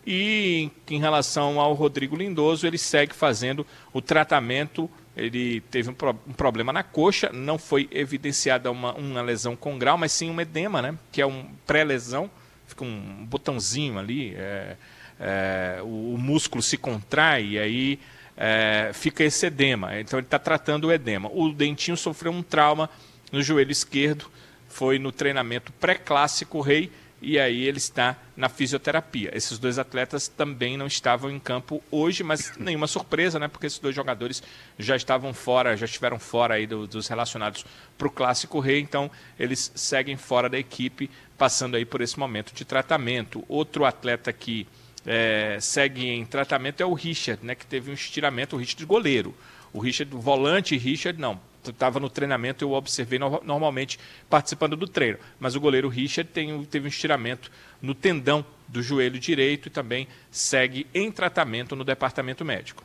E 0.08 0.72
em 0.90 1.00
relação 1.00 1.60
ao 1.60 1.74
Rodrigo 1.74 2.16
Lindoso, 2.16 2.66
ele 2.66 2.80
segue 2.80 3.14
fazendo 3.14 3.66
o 3.94 4.02
tratamento. 4.02 4.90
Ele 5.16 5.62
teve 5.70 5.92
um, 5.92 5.94
pro, 5.94 6.18
um 6.28 6.34
problema 6.34 6.74
na 6.74 6.82
coxa, 6.82 7.30
não 7.32 7.60
foi 7.60 7.88
evidenciada 7.92 8.72
uma, 8.72 8.96
uma, 8.96 9.22
lesão 9.22 9.56
com 9.56 9.78
grau, 9.78 10.00
mas 10.00 10.12
sim 10.12 10.32
um 10.32 10.42
edema, 10.42 10.82
né? 10.82 10.98
que 11.12 11.22
é 11.22 11.28
um 11.28 11.46
pré-lesão, 11.68 12.28
fica 12.66 12.84
um 12.84 13.24
botãozinho 13.26 14.00
ali, 14.00 14.34
é, 14.36 14.78
é, 15.20 15.80
o, 15.84 16.16
o, 16.16 16.18
músculo 16.18 16.64
se 16.64 16.76
contrai 16.76 17.46
e 17.46 17.60
aí 17.60 18.00
é, 18.38 18.92
fica 18.94 19.24
esse 19.24 19.46
edema. 19.46 20.00
Então 20.00 20.20
ele 20.20 20.26
está 20.26 20.40
tratando 20.40 20.88
o 20.88 20.92
edema. 20.92 21.30
O 21.34 21.52
Dentinho 21.52 21.98
sofreu 21.98 22.32
um 22.32 22.44
trauma 22.44 22.90
no 23.32 23.42
joelho 23.42 23.72
esquerdo, 23.72 24.26
foi 24.68 25.00
no 25.00 25.12
treinamento 25.12 25.72
pré-clássico 25.74 26.62
rei 26.62 26.92
e 27.24 27.40
aí 27.40 27.64
ele 27.64 27.78
está 27.78 28.18
na 28.36 28.50
fisioterapia. 28.50 29.32
Esses 29.34 29.58
dois 29.58 29.80
atletas 29.80 30.28
também 30.28 30.76
não 30.76 30.88
estavam 30.88 31.32
em 31.32 31.40
campo 31.40 31.82
hoje, 31.90 32.22
mas 32.22 32.58
nenhuma 32.58 32.86
surpresa, 32.86 33.40
né? 33.40 33.48
Porque 33.48 33.66
esses 33.66 33.80
dois 33.80 33.96
jogadores 33.96 34.44
já 34.78 34.96
estavam 34.96 35.34
fora, 35.34 35.78
já 35.78 35.86
estiveram 35.86 36.20
fora 36.20 36.56
aí 36.56 36.68
do, 36.68 36.86
dos 36.86 37.08
relacionados 37.08 37.66
para 37.98 38.08
o 38.08 38.12
clássico 38.12 38.60
rei, 38.60 38.82
então 38.82 39.10
eles 39.40 39.72
seguem 39.74 40.18
fora 40.18 40.50
da 40.50 40.60
equipe, 40.60 41.10
passando 41.38 41.78
aí 41.78 41.86
por 41.86 42.02
esse 42.02 42.20
momento 42.20 42.54
de 42.54 42.66
tratamento. 42.66 43.46
Outro 43.48 43.86
atleta 43.86 44.34
que 44.34 44.68
é, 45.06 45.58
segue 45.60 46.08
em 46.08 46.26
tratamento 46.26 46.82
é 46.82 46.86
o 46.86 46.94
Richard, 46.94 47.46
né? 47.46 47.56
Que 47.56 47.66
teve 47.66 47.92
um 47.92 47.94
estiramento, 47.94 48.56
o 48.56 48.60
Richard 48.60 48.86
goleiro. 48.86 49.34
O 49.72 49.80
Richard, 49.80 50.16
volante 50.16 50.78
Richard, 50.78 51.20
não, 51.20 51.40
estava 51.66 52.00
no 52.00 52.10
treinamento, 52.10 52.64
eu 52.64 52.72
observei 52.74 53.18
no, 53.18 53.42
normalmente 53.44 54.00
participando 54.30 54.76
do 54.76 54.88
treino. 54.88 55.18
Mas 55.40 55.56
o 55.56 55.60
goleiro 55.60 55.90
Richard 55.90 56.30
tem, 56.32 56.64
teve 56.66 56.86
um 56.86 56.90
estiramento 56.90 57.52
no 57.82 57.96
tendão 57.96 58.46
do 58.68 58.82
joelho 58.82 59.20
direito 59.20 59.68
e 59.68 59.72
também 59.72 60.08
segue 60.32 60.88
em 60.94 61.12
tratamento 61.12 61.76
no 61.76 61.84
departamento 61.84 62.46
médico. 62.46 62.84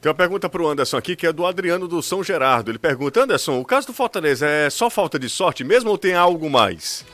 Tem 0.00 0.10
uma 0.10 0.14
pergunta 0.14 0.50
para 0.50 0.62
o 0.62 0.68
Anderson 0.68 0.98
aqui, 0.98 1.16
que 1.16 1.26
é 1.26 1.32
do 1.32 1.46
Adriano 1.46 1.88
do 1.88 2.02
São 2.02 2.22
Gerardo. 2.22 2.70
Ele 2.70 2.78
pergunta, 2.78 3.22
Anderson, 3.22 3.58
o 3.58 3.64
caso 3.64 3.86
do 3.86 3.94
Fortaleza 3.94 4.46
é 4.46 4.68
só 4.68 4.90
falta 4.90 5.18
de 5.18 5.30
sorte 5.30 5.64
mesmo 5.64 5.88
ou 5.88 5.96
tem 5.96 6.12
algo 6.12 6.50
mais? 6.50 7.06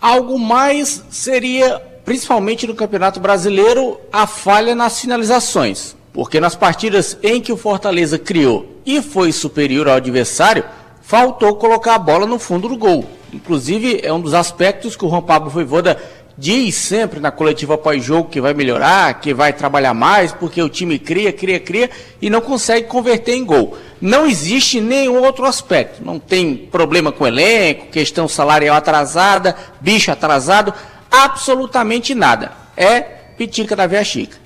Algo 0.00 0.36
mais 0.36 1.04
seria, 1.10 1.80
principalmente 2.04 2.66
no 2.66 2.74
Campeonato 2.74 3.20
Brasileiro, 3.20 4.00
a 4.12 4.26
falha 4.26 4.74
nas 4.74 5.00
finalizações. 5.00 5.96
Porque 6.12 6.40
nas 6.40 6.54
partidas 6.54 7.16
em 7.22 7.40
que 7.40 7.52
o 7.52 7.56
Fortaleza 7.56 8.18
criou 8.18 8.80
e 8.84 9.00
foi 9.00 9.32
superior 9.32 9.88
ao 9.88 9.94
adversário, 9.94 10.64
faltou 11.02 11.56
colocar 11.56 11.94
a 11.94 11.98
bola 11.98 12.26
no 12.26 12.38
fundo 12.38 12.68
do 12.68 12.76
gol. 12.76 13.04
Inclusive, 13.32 14.00
é 14.02 14.12
um 14.12 14.20
dos 14.20 14.34
aspectos 14.34 14.96
que 14.96 15.04
o 15.04 15.08
Juan 15.08 15.22
Pablo 15.22 15.50
Voivoda 15.50 15.96
diz 16.36 16.74
sempre 16.74 17.20
na 17.20 17.30
coletiva 17.30 17.76
pós-jogo 17.76 18.30
que 18.30 18.40
vai 18.40 18.54
melhorar, 18.54 19.20
que 19.20 19.34
vai 19.34 19.52
trabalhar 19.52 19.92
mais, 19.92 20.32
porque 20.32 20.62
o 20.62 20.70
time 20.70 20.98
cria, 20.98 21.32
cria, 21.32 21.60
cria 21.60 21.90
e 22.20 22.30
não 22.30 22.40
consegue 22.40 22.88
converter 22.88 23.34
em 23.34 23.44
gol. 23.44 23.76
Não 24.00 24.26
existe 24.26 24.80
nenhum 24.80 25.22
outro 25.22 25.44
aspecto. 25.44 26.02
Não 26.02 26.18
tem 26.18 26.56
problema 26.56 27.12
com 27.12 27.26
elenco, 27.26 27.88
questão 27.88 28.26
salarial 28.26 28.74
atrasada, 28.74 29.54
bicho 29.80 30.10
atrasado, 30.10 30.72
absolutamente 31.10 32.14
nada. 32.14 32.52
É 32.76 33.00
pitica 33.00 33.74
da 33.74 33.86
Via 33.86 34.04
Chica. 34.04 34.38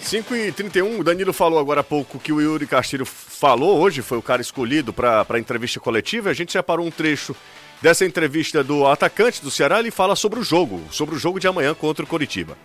5 0.00 0.34
e 0.36 0.52
31 0.52 1.00
o 1.00 1.04
Danilo 1.04 1.32
falou 1.32 1.58
agora 1.58 1.80
há 1.80 1.84
pouco 1.84 2.18
que 2.18 2.32
o 2.32 2.40
Yuri 2.40 2.66
Castilho 2.66 3.06
falou 3.06 3.80
hoje, 3.80 4.02
foi 4.02 4.18
o 4.18 4.22
cara 4.22 4.42
escolhido 4.42 4.92
para 4.92 5.26
a 5.28 5.38
entrevista 5.38 5.80
coletiva. 5.80 6.30
A 6.30 6.34
gente 6.34 6.52
separou 6.52 6.86
um 6.86 6.90
trecho 6.90 7.34
dessa 7.80 8.04
entrevista 8.04 8.62
do 8.62 8.86
atacante 8.86 9.42
do 9.42 9.50
Ceará. 9.50 9.78
Ele 9.80 9.90
fala 9.90 10.14
sobre 10.14 10.38
o 10.38 10.42
jogo, 10.42 10.82
sobre 10.90 11.14
o 11.14 11.18
jogo 11.18 11.40
de 11.40 11.48
amanhã 11.48 11.74
contra 11.74 12.04
o 12.04 12.08
Coritiba. 12.08 12.56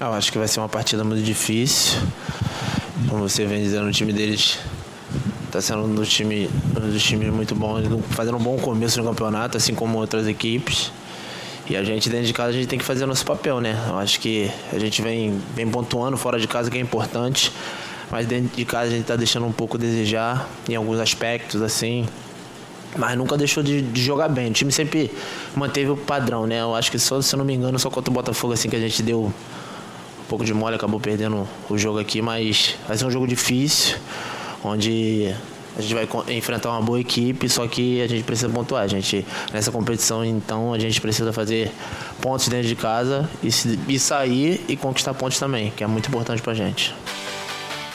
Eu 0.00 0.12
acho 0.12 0.30
que 0.30 0.38
vai 0.38 0.48
ser 0.48 0.60
uma 0.60 0.68
partida 0.68 1.04
muito 1.04 1.22
difícil. 1.22 2.00
Como 3.08 3.28
você 3.28 3.46
vem 3.46 3.62
dizendo, 3.62 3.88
o 3.88 3.92
time 3.92 4.12
deles 4.12 4.58
está 5.52 5.60
sendo 5.60 5.84
um 5.84 5.94
dos 5.94 6.08
times 6.08 6.48
um 6.74 6.96
time 6.96 7.30
muito 7.30 7.54
bom, 7.54 7.78
fazendo 8.10 8.38
um 8.38 8.40
bom 8.40 8.56
começo 8.56 8.98
no 9.02 9.06
campeonato, 9.06 9.58
assim 9.58 9.74
como 9.74 9.98
outras 9.98 10.26
equipes. 10.26 10.90
E 11.68 11.76
a 11.76 11.84
gente 11.84 12.08
dentro 12.08 12.26
de 12.26 12.32
casa 12.32 12.48
a 12.48 12.52
gente 12.52 12.66
tem 12.66 12.78
que 12.78 12.84
fazer 12.84 13.04
nosso 13.04 13.24
papel, 13.24 13.60
né? 13.60 13.78
Eu 13.86 13.98
acho 13.98 14.18
que 14.18 14.50
a 14.72 14.78
gente 14.78 15.02
vem, 15.02 15.38
vem 15.54 15.68
pontuando 15.68 16.16
fora 16.16 16.40
de 16.40 16.48
casa 16.48 16.70
que 16.70 16.78
é 16.78 16.80
importante, 16.80 17.52
mas 18.10 18.26
dentro 18.26 18.56
de 18.56 18.64
casa 18.64 18.86
a 18.86 18.96
gente 18.96 19.04
tá 19.04 19.14
deixando 19.14 19.44
um 19.46 19.52
pouco 19.52 19.76
a 19.76 19.80
desejar 19.80 20.48
em 20.66 20.74
alguns 20.74 20.98
aspectos, 20.98 21.60
assim. 21.60 22.06
Mas 22.96 23.16
nunca 23.18 23.36
deixou 23.36 23.62
de, 23.62 23.82
de, 23.82 24.02
jogar 24.02 24.28
bem. 24.28 24.50
O 24.50 24.52
time 24.54 24.72
sempre 24.72 25.10
manteve 25.54 25.90
o 25.90 25.96
padrão, 25.98 26.46
né? 26.46 26.62
Eu 26.62 26.74
acho 26.74 26.90
que 26.90 26.98
só, 26.98 27.20
se 27.20 27.34
eu 27.34 27.38
não 27.38 27.44
me 27.44 27.52
engano, 27.54 27.78
só 27.78 27.90
contra 27.90 28.10
o 28.10 28.14
Botafogo 28.14 28.54
assim 28.54 28.70
que 28.70 28.76
a 28.76 28.80
gente 28.80 29.02
deu 29.02 29.24
um 29.24 30.24
pouco 30.30 30.46
de 30.46 30.54
mole, 30.54 30.76
acabou 30.76 30.98
perdendo 30.98 31.46
o 31.68 31.76
jogo 31.76 31.98
aqui, 31.98 32.22
mas 32.22 32.74
vai 32.88 32.96
ser 32.96 33.04
um 33.04 33.10
jogo 33.10 33.26
difícil, 33.26 33.96
onde 34.64 35.34
a 35.76 35.80
gente 35.80 35.94
vai 35.94 36.36
enfrentar 36.36 36.70
uma 36.70 36.82
boa 36.82 37.00
equipe, 37.00 37.48
só 37.48 37.66
que 37.66 38.02
a 38.02 38.06
gente 38.06 38.24
precisa 38.24 38.48
pontuar. 38.48 38.82
A 38.82 38.86
gente, 38.86 39.26
nessa 39.52 39.72
competição, 39.72 40.24
então, 40.24 40.74
a 40.74 40.78
gente 40.78 41.00
precisa 41.00 41.32
fazer 41.32 41.70
pontos 42.20 42.48
dentro 42.48 42.68
de 42.68 42.76
casa 42.76 43.28
e, 43.42 43.48
e 43.94 43.98
sair 43.98 44.60
e 44.68 44.76
conquistar 44.76 45.14
pontos 45.14 45.38
também, 45.38 45.70
que 45.70 45.82
é 45.82 45.86
muito 45.86 46.08
importante 46.08 46.42
pra 46.42 46.52
gente. 46.52 46.94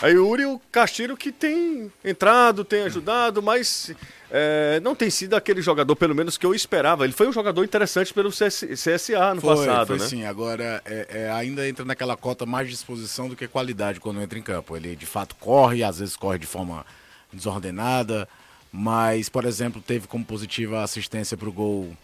Aí 0.01 0.17
o 0.17 0.27
Uri, 0.27 0.45
o 0.45 0.61
Castilho 0.71 1.17
que 1.17 1.31
tem 1.31 1.91
entrado, 2.03 2.63
tem 2.63 2.83
ajudado, 2.83 3.41
mas 3.41 3.91
é, 4.29 4.79
não 4.81 4.93
tem 4.93 5.09
sido 5.09 5.35
aquele 5.35 5.61
jogador, 5.61 5.95
pelo 5.95 6.13
menos, 6.13 6.37
que 6.37 6.45
eu 6.45 6.53
esperava. 6.53 7.05
Ele 7.05 7.13
foi 7.13 7.27
um 7.27 7.33
jogador 7.33 7.63
interessante 7.63 8.13
pelo 8.13 8.31
CS, 8.31 8.65
CSA 8.71 9.33
no 9.33 9.41
foi, 9.41 9.55
passado, 9.55 9.87
foi 9.87 9.97
né? 9.99 10.05
sim. 10.05 10.25
Agora, 10.25 10.81
é, 10.85 11.07
é, 11.09 11.31
ainda 11.31 11.67
entra 11.67 11.85
naquela 11.85 12.17
cota 12.17 12.45
mais 12.45 12.69
disposição 12.69 13.29
do 13.29 13.35
que 13.35 13.47
qualidade 13.47 13.99
quando 13.99 14.21
entra 14.21 14.37
em 14.37 14.41
campo. 14.41 14.75
Ele, 14.75 14.95
de 14.95 15.05
fato, 15.05 15.35
corre, 15.35 15.83
às 15.83 15.99
vezes 15.99 16.15
corre 16.15 16.37
de 16.37 16.47
forma 16.47 16.85
desordenada, 17.31 18.27
mas, 18.71 19.29
por 19.29 19.45
exemplo, 19.45 19.81
teve 19.81 20.07
como 20.07 20.25
positiva 20.25 20.79
a 20.79 20.83
assistência 20.83 21.37
para 21.37 21.47
o 21.47 21.53
gol 21.53 21.95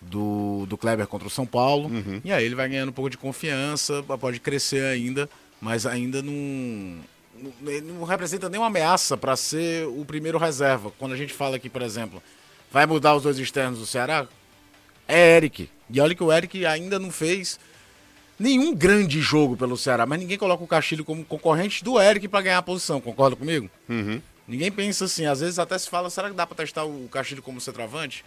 do, 0.00 0.64
do 0.66 0.78
Kleber 0.78 1.06
contra 1.06 1.28
o 1.28 1.30
São 1.30 1.46
Paulo. 1.46 1.88
Uhum. 1.88 2.20
E 2.24 2.32
aí 2.32 2.44
ele 2.44 2.54
vai 2.54 2.68
ganhando 2.68 2.88
um 2.88 2.92
pouco 2.92 3.10
de 3.10 3.18
confiança, 3.18 4.02
pode 4.02 4.40
crescer 4.40 4.84
ainda, 4.84 5.28
mas 5.60 5.84
ainda 5.84 6.22
não 6.22 7.00
não 7.82 8.04
representa 8.04 8.48
nenhuma 8.48 8.68
ameaça 8.68 9.16
para 9.16 9.36
ser 9.36 9.86
o 9.86 10.04
primeiro 10.04 10.38
reserva. 10.38 10.92
Quando 10.98 11.12
a 11.12 11.16
gente 11.16 11.32
fala 11.32 11.56
aqui, 11.56 11.68
por 11.68 11.82
exemplo, 11.82 12.22
vai 12.70 12.86
mudar 12.86 13.14
os 13.14 13.22
dois 13.22 13.38
externos 13.38 13.78
do 13.78 13.86
Ceará, 13.86 14.26
é 15.08 15.36
Eric. 15.36 15.70
E 15.88 16.00
olha 16.00 16.14
que 16.14 16.22
o 16.22 16.32
Eric 16.32 16.64
ainda 16.66 16.98
não 16.98 17.10
fez 17.10 17.58
nenhum 18.38 18.74
grande 18.74 19.20
jogo 19.20 19.56
pelo 19.56 19.76
Ceará, 19.76 20.04
mas 20.04 20.18
ninguém 20.18 20.36
coloca 20.38 20.62
o 20.62 20.66
Castilho 20.66 21.04
como 21.04 21.24
concorrente 21.24 21.82
do 21.82 22.00
Eric 22.00 22.28
para 22.28 22.42
ganhar 22.42 22.58
a 22.58 22.62
posição. 22.62 23.00
Concorda 23.00 23.36
comigo? 23.36 23.70
Uhum. 23.88 24.20
Ninguém 24.46 24.70
pensa 24.70 25.06
assim. 25.06 25.26
Às 25.26 25.40
vezes 25.40 25.58
até 25.58 25.76
se 25.78 25.88
fala, 25.88 26.10
será 26.10 26.28
que 26.28 26.36
dá 26.36 26.46
para 26.46 26.56
testar 26.56 26.84
o 26.84 27.08
Castilho 27.08 27.42
como 27.42 27.60
centroavante? 27.60 28.24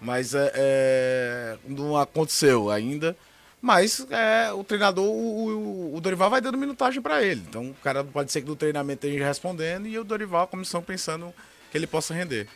Mas 0.00 0.34
é, 0.34 0.52
é, 0.54 1.58
não 1.66 1.96
aconteceu 1.96 2.70
ainda. 2.70 3.16
Mas 3.62 4.04
é, 4.10 4.52
o 4.52 4.64
treinador, 4.64 5.04
o, 5.04 5.94
o, 5.94 6.00
Dorival 6.00 6.28
vai 6.28 6.40
dando 6.40 6.58
minutagem 6.58 7.00
para 7.00 7.22
ele. 7.22 7.44
Então 7.48 7.70
o 7.70 7.74
cara 7.74 8.02
pode 8.02 8.32
ser 8.32 8.42
que 8.42 8.48
no 8.48 8.56
treinamento 8.56 9.06
esteja 9.06 9.24
respondendo 9.24 9.86
e 9.86 9.96
o 9.96 10.02
Dorival, 10.02 10.42
a 10.42 10.46
comissão, 10.48 10.82
pensando 10.82 11.32
que 11.70 11.78
ele 11.78 11.86
possa 11.86 12.12
render. 12.12 12.48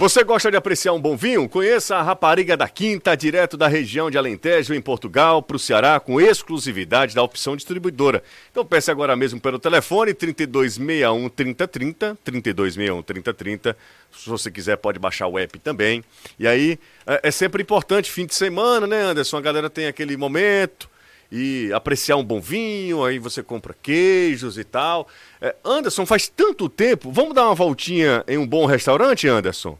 Você 0.00 0.24
gosta 0.24 0.50
de 0.50 0.56
apreciar 0.56 0.94
um 0.94 0.98
bom 0.98 1.14
vinho? 1.14 1.46
Conheça 1.46 1.94
a 1.94 2.02
Rapariga 2.02 2.56
da 2.56 2.66
Quinta, 2.66 3.14
direto 3.14 3.54
da 3.54 3.68
região 3.68 4.10
de 4.10 4.16
Alentejo, 4.16 4.72
em 4.72 4.80
Portugal, 4.80 5.42
para 5.42 5.56
o 5.56 5.58
Ceará, 5.58 6.00
com 6.00 6.18
exclusividade 6.18 7.14
da 7.14 7.22
opção 7.22 7.54
distribuidora. 7.54 8.22
Então 8.50 8.64
peça 8.64 8.90
agora 8.90 9.14
mesmo 9.14 9.38
pelo 9.38 9.58
telefone 9.58 10.14
3261 10.14 11.28
3030, 11.28 12.16
3261 12.24 13.02
3030. 13.02 13.76
Se 14.10 14.30
você 14.30 14.50
quiser, 14.50 14.78
pode 14.78 14.98
baixar 14.98 15.26
o 15.26 15.38
app 15.38 15.58
também. 15.58 16.02
E 16.38 16.48
aí, 16.48 16.78
é, 17.06 17.20
é 17.24 17.30
sempre 17.30 17.62
importante, 17.62 18.10
fim 18.10 18.24
de 18.24 18.34
semana, 18.34 18.86
né, 18.86 19.02
Anderson? 19.02 19.36
A 19.36 19.42
galera 19.42 19.68
tem 19.68 19.86
aquele 19.86 20.16
momento 20.16 20.88
e 21.30 21.70
apreciar 21.74 22.16
um 22.16 22.24
bom 22.24 22.40
vinho, 22.40 23.04
aí 23.04 23.18
você 23.18 23.42
compra 23.42 23.76
queijos 23.82 24.56
e 24.56 24.64
tal. 24.64 25.06
É, 25.42 25.54
Anderson, 25.62 26.06
faz 26.06 26.26
tanto 26.26 26.70
tempo. 26.70 27.12
Vamos 27.12 27.34
dar 27.34 27.44
uma 27.44 27.54
voltinha 27.54 28.24
em 28.26 28.38
um 28.38 28.46
bom 28.46 28.64
restaurante, 28.64 29.28
Anderson? 29.28 29.78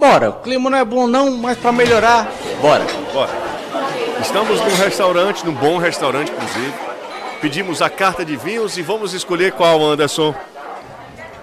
Bora, 0.00 0.30
o 0.30 0.32
clima 0.32 0.70
não 0.70 0.78
é 0.78 0.84
bom 0.84 1.06
não, 1.06 1.30
mas 1.32 1.58
para 1.58 1.70
melhorar, 1.72 2.26
bora. 2.62 2.86
Bora. 3.12 3.30
Estamos 4.22 4.58
num 4.58 4.76
restaurante, 4.76 5.44
num 5.44 5.52
bom 5.52 5.76
restaurante, 5.76 6.32
inclusive. 6.32 6.72
Pedimos 7.42 7.82
a 7.82 7.90
carta 7.90 8.24
de 8.24 8.34
vinhos 8.34 8.78
e 8.78 8.82
vamos 8.82 9.12
escolher 9.12 9.52
qual, 9.52 9.84
Anderson. 9.84 10.34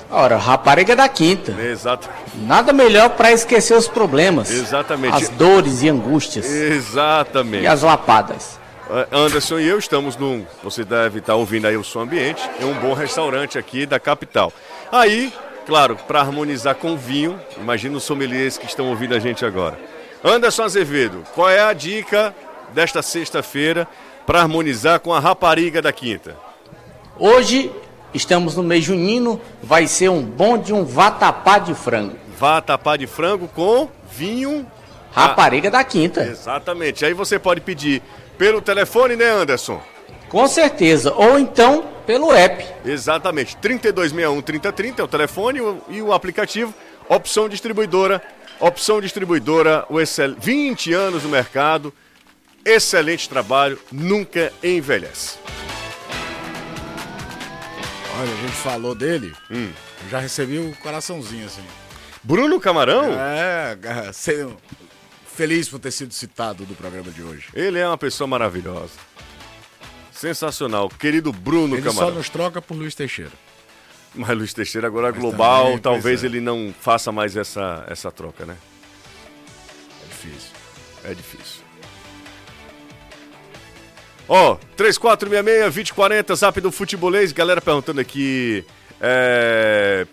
Ora, 0.10 0.38
rapariga 0.38 0.96
da 0.96 1.08
quinta. 1.08 1.52
Exato. 1.52 2.10
Nada 2.34 2.74
melhor 2.74 3.12
para 3.12 3.32
esquecer 3.32 3.78
os 3.78 3.88
problemas. 3.88 4.50
Exatamente. 4.50 5.13
As 5.13 5.30
dores 5.30 5.84
e 5.84 5.89
angústias. 5.89 6.50
Exatamente. 6.50 7.63
E 7.63 7.67
as 7.67 7.84
lapadas. 7.84 8.60
É, 8.89 9.08
Anderson 9.12 9.60
e 9.60 9.67
eu 9.67 9.78
estamos 9.78 10.17
num, 10.17 10.48
você 10.63 10.84
deve 10.84 11.20
estar 11.20 11.36
ouvindo 11.36 11.67
aí 11.67 11.78
o 11.78 11.84
som 11.84 12.00
ambiente, 12.00 12.41
em 12.60 12.65
um 12.65 12.74
bom 12.74 12.93
restaurante 12.93 13.60
aqui 13.60 13.86
da 13.86 14.00
capital. 14.00 14.52
Aí 14.91 15.32
Claro, 15.67 15.97
para 16.08 16.21
harmonizar 16.21 16.75
com 16.75 16.95
vinho, 16.95 17.38
imagina 17.58 17.97
os 17.97 18.03
sommeliers 18.06 18.58
que 18.58 18.65
estão 18.65 18.88
ouvindo 18.88 19.13
a 19.13 19.19
gente 19.19 19.45
agora. 19.45 19.77
Anderson 20.23 20.63
Azevedo, 20.63 21.23
qual 21.36 21.49
é 21.49 21.60
a 21.60 21.73
dica 21.73 22.34
desta 22.73 23.01
sexta-feira 23.01 23.86
para 24.25 24.41
harmonizar 24.41 25.01
com 25.01 25.13
a 25.13 25.19
rapariga 25.19 25.82
da 25.82 25.91
quinta? 25.91 26.38
Hoje 27.19 27.69
estamos 28.13 28.56
no 28.56 28.63
mês 28.63 28.86
junino, 28.86 29.41
vai 29.62 29.88
ser 29.88 30.08
um 30.08 30.23
bom 30.23 30.58
de 30.58 30.71
um 30.71 30.86
vatapá 30.86 31.60
de 31.60 31.75
frango. 31.75 32.15
Vatapá 32.39 32.95
de 32.95 33.06
frango 33.06 33.49
com 33.49 33.89
vinho 34.10 34.65
rapariga 35.12 35.69
da 35.69 35.84
quinta. 35.84 36.23
Exatamente. 36.23 37.03
Aí 37.03 37.13
você 37.13 37.38
pode 37.38 37.60
pedir 37.60 38.01
pelo 38.38 38.62
telefone, 38.62 39.17
né, 39.17 39.30
Anderson? 39.30 39.82
Com 40.30 40.48
certeza. 40.48 41.13
Ou 41.13 41.40
então 41.40 41.88
pelo 42.06 42.32
app. 42.32 42.66
Exatamente. 42.86 43.56
3261 43.58 44.42
3030 44.42 45.02
é 45.02 45.06
o 45.06 45.08
telefone 45.08 45.60
e 45.90 46.02
o 46.02 46.13
aplicativo. 46.13 46.74
Opção 47.10 47.48
distribuidora. 47.48 48.22
Opção 48.60 49.00
distribuidora, 49.00 49.86
o 49.88 50.02
excel... 50.02 50.36
20 50.36 50.92
anos 50.92 51.24
no 51.24 51.30
mercado. 51.30 51.94
Excelente 52.66 53.30
trabalho, 53.30 53.80
nunca 53.92 54.52
envelhece. 54.63 55.38
Olha, 58.20 58.32
a 58.32 58.36
gente 58.36 58.56
falou 58.56 58.96
dele, 58.96 59.32
hum. 59.52 59.70
já 60.10 60.20
recebi 60.20 60.58
o 60.58 60.70
um 60.70 60.74
coraçãozinho 60.74 61.46
assim. 61.46 61.63
Bruno 62.24 62.60
Camarão? 62.60 63.13
É, 63.13 63.78
feliz 65.34 65.70
por 65.70 65.80
ter 65.80 65.92
sido 65.92 66.13
citado 66.13 66.66
do 66.66 66.74
programa 66.74 67.12
de 67.12 67.22
hoje. 67.22 67.48
Ele 67.54 67.78
é 67.78 67.88
uma 67.88 67.98
pessoa 67.98 68.28
maravilhosa. 68.28 68.94
Sensacional. 70.19 70.89
Querido 70.89 71.32
Bruno 71.32 71.75
ele 71.75 71.84
Camarão. 71.84 72.08
Ele 72.08 72.13
só 72.13 72.17
nos 72.17 72.30
troca 72.30 72.62
por 72.62 72.75
Luiz 72.75 72.95
Teixeira. 72.95 73.32
Mas 74.15 74.36
Luiz 74.36 74.53
Teixeira 74.53 74.88
agora 74.88 75.10
é 75.10 75.12
global, 75.12 75.65
também, 75.65 75.80
talvez 75.80 76.23
é. 76.23 76.27
ele 76.27 76.41
não 76.41 76.73
faça 76.80 77.12
mais 77.12 77.38
essa, 77.38 77.86
essa 77.88 78.12
troca, 78.12 78.45
né? 78.45 78.58
É 80.03 80.08
difícil. 80.10 80.51
É 81.03 81.13
difícil. 81.13 81.62
Ó, 84.27 84.53
oh, 84.53 84.58
3466-2040, 84.75 86.36
zap 86.36 86.60
do 86.60 86.71
futebolês. 86.71 87.32
Galera 87.32 87.62
perguntando 87.62 88.01
aqui 88.01 88.65
é, 88.99 90.06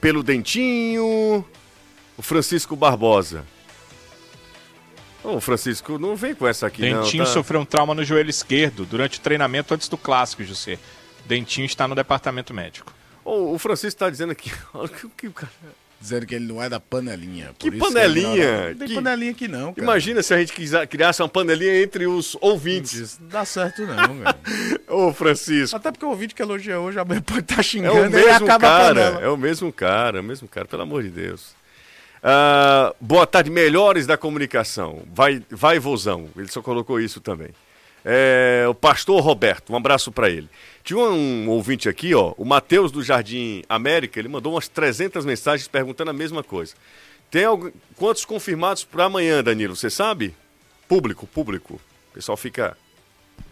pelo 0.00 0.22
Dentinho, 0.22 1.44
o 2.16 2.22
Francisco 2.22 2.74
Barbosa. 2.74 3.44
Ô, 5.22 5.40
Francisco, 5.40 5.98
não 5.98 6.16
vem 6.16 6.34
com 6.34 6.46
essa 6.46 6.66
aqui, 6.66 6.82
Dentinho 6.82 7.24
não. 7.24 7.26
Tá? 7.26 7.32
sofreu 7.32 7.60
um 7.60 7.64
trauma 7.64 7.94
no 7.94 8.02
joelho 8.02 8.30
esquerdo 8.30 8.84
durante 8.84 9.18
o 9.18 9.20
treinamento 9.20 9.74
antes 9.74 9.88
do 9.88 9.98
clássico, 9.98 10.42
José. 10.44 10.78
Dentinho 11.26 11.66
está 11.66 11.86
no 11.86 11.94
departamento 11.94 12.54
médico. 12.54 12.92
Ô, 13.24 13.52
o 13.52 13.58
Francisco 13.58 13.88
está 13.88 14.10
dizendo 14.10 14.32
aqui. 14.32 14.50
Olha 14.72 14.90
o 15.04 15.10
que 15.10 15.26
o 15.26 15.32
cara. 15.32 15.52
Dizendo 16.00 16.24
que 16.24 16.34
ele 16.34 16.46
não 16.46 16.62
é 16.62 16.66
da 16.66 16.80
panelinha. 16.80 17.50
Que 17.58 17.70
panelinha? 17.70 18.62
Não, 18.62 18.68
não 18.70 18.86
tem 18.86 18.94
panelinha 18.94 19.30
aqui 19.32 19.46
não, 19.46 19.74
cara. 19.74 19.84
Imagina 19.84 20.22
se 20.22 20.32
a 20.32 20.38
gente 20.38 20.54
criasse 20.88 21.20
uma 21.20 21.28
panelinha 21.28 21.82
entre 21.82 22.06
os 22.06 22.38
ouvintes. 22.40 23.18
Não 23.18 23.28
dá 23.28 23.44
certo 23.44 23.82
não, 23.86 23.96
velho. 23.96 24.80
Ô, 24.88 25.12
Francisco. 25.12 25.76
Até 25.76 25.92
porque 25.92 26.06
o 26.06 26.08
ouvinte 26.08 26.34
que 26.34 26.40
elogia 26.40 26.80
hoje, 26.80 26.98
amanhã 26.98 27.20
pode 27.20 27.40
estar 27.40 27.56
tá 27.56 27.62
xingando 27.62 27.98
é 27.98 28.08
o 28.08 28.10
mesmo 28.10 28.46
cara, 28.46 29.00
É 29.00 29.28
o 29.28 29.36
mesmo 29.36 29.72
cara, 29.72 30.18
é 30.18 30.20
o 30.22 30.24
mesmo 30.24 30.48
cara, 30.48 30.66
pelo 30.66 30.82
amor 30.82 31.02
de 31.02 31.10
Deus. 31.10 31.54
Uh, 32.22 32.94
boa 33.00 33.26
tarde, 33.26 33.50
melhores 33.50 34.06
da 34.06 34.16
comunicação. 34.16 35.02
Vai, 35.12 35.42
vai 35.50 35.78
vozão. 35.78 36.28
Ele 36.36 36.48
só 36.48 36.60
colocou 36.60 37.00
isso 37.00 37.20
também. 37.20 37.48
É, 38.04 38.64
o 38.68 38.74
pastor 38.74 39.22
Roberto, 39.22 39.72
um 39.72 39.76
abraço 39.76 40.10
para 40.10 40.30
ele. 40.30 40.48
Tinha 40.82 40.98
um, 40.98 41.44
um, 41.44 41.48
ouvinte 41.48 41.88
aqui, 41.88 42.14
ó, 42.14 42.32
o 42.36 42.44
Matheus 42.44 42.90
do 42.90 43.02
Jardim 43.02 43.62
América, 43.68 44.18
ele 44.18 44.28
mandou 44.28 44.54
umas 44.54 44.68
300 44.68 45.24
mensagens 45.24 45.68
perguntando 45.68 46.10
a 46.10 46.14
mesma 46.14 46.42
coisa. 46.42 46.74
Tem 47.30 47.44
algum, 47.44 47.70
quantos 47.96 48.24
confirmados 48.24 48.84
para 48.84 49.04
amanhã, 49.04 49.42
Danilo? 49.42 49.76
Você 49.76 49.90
sabe? 49.90 50.34
Público, 50.88 51.26
público. 51.26 51.74
O 52.10 52.14
pessoal 52.14 52.36
fica 52.36 52.76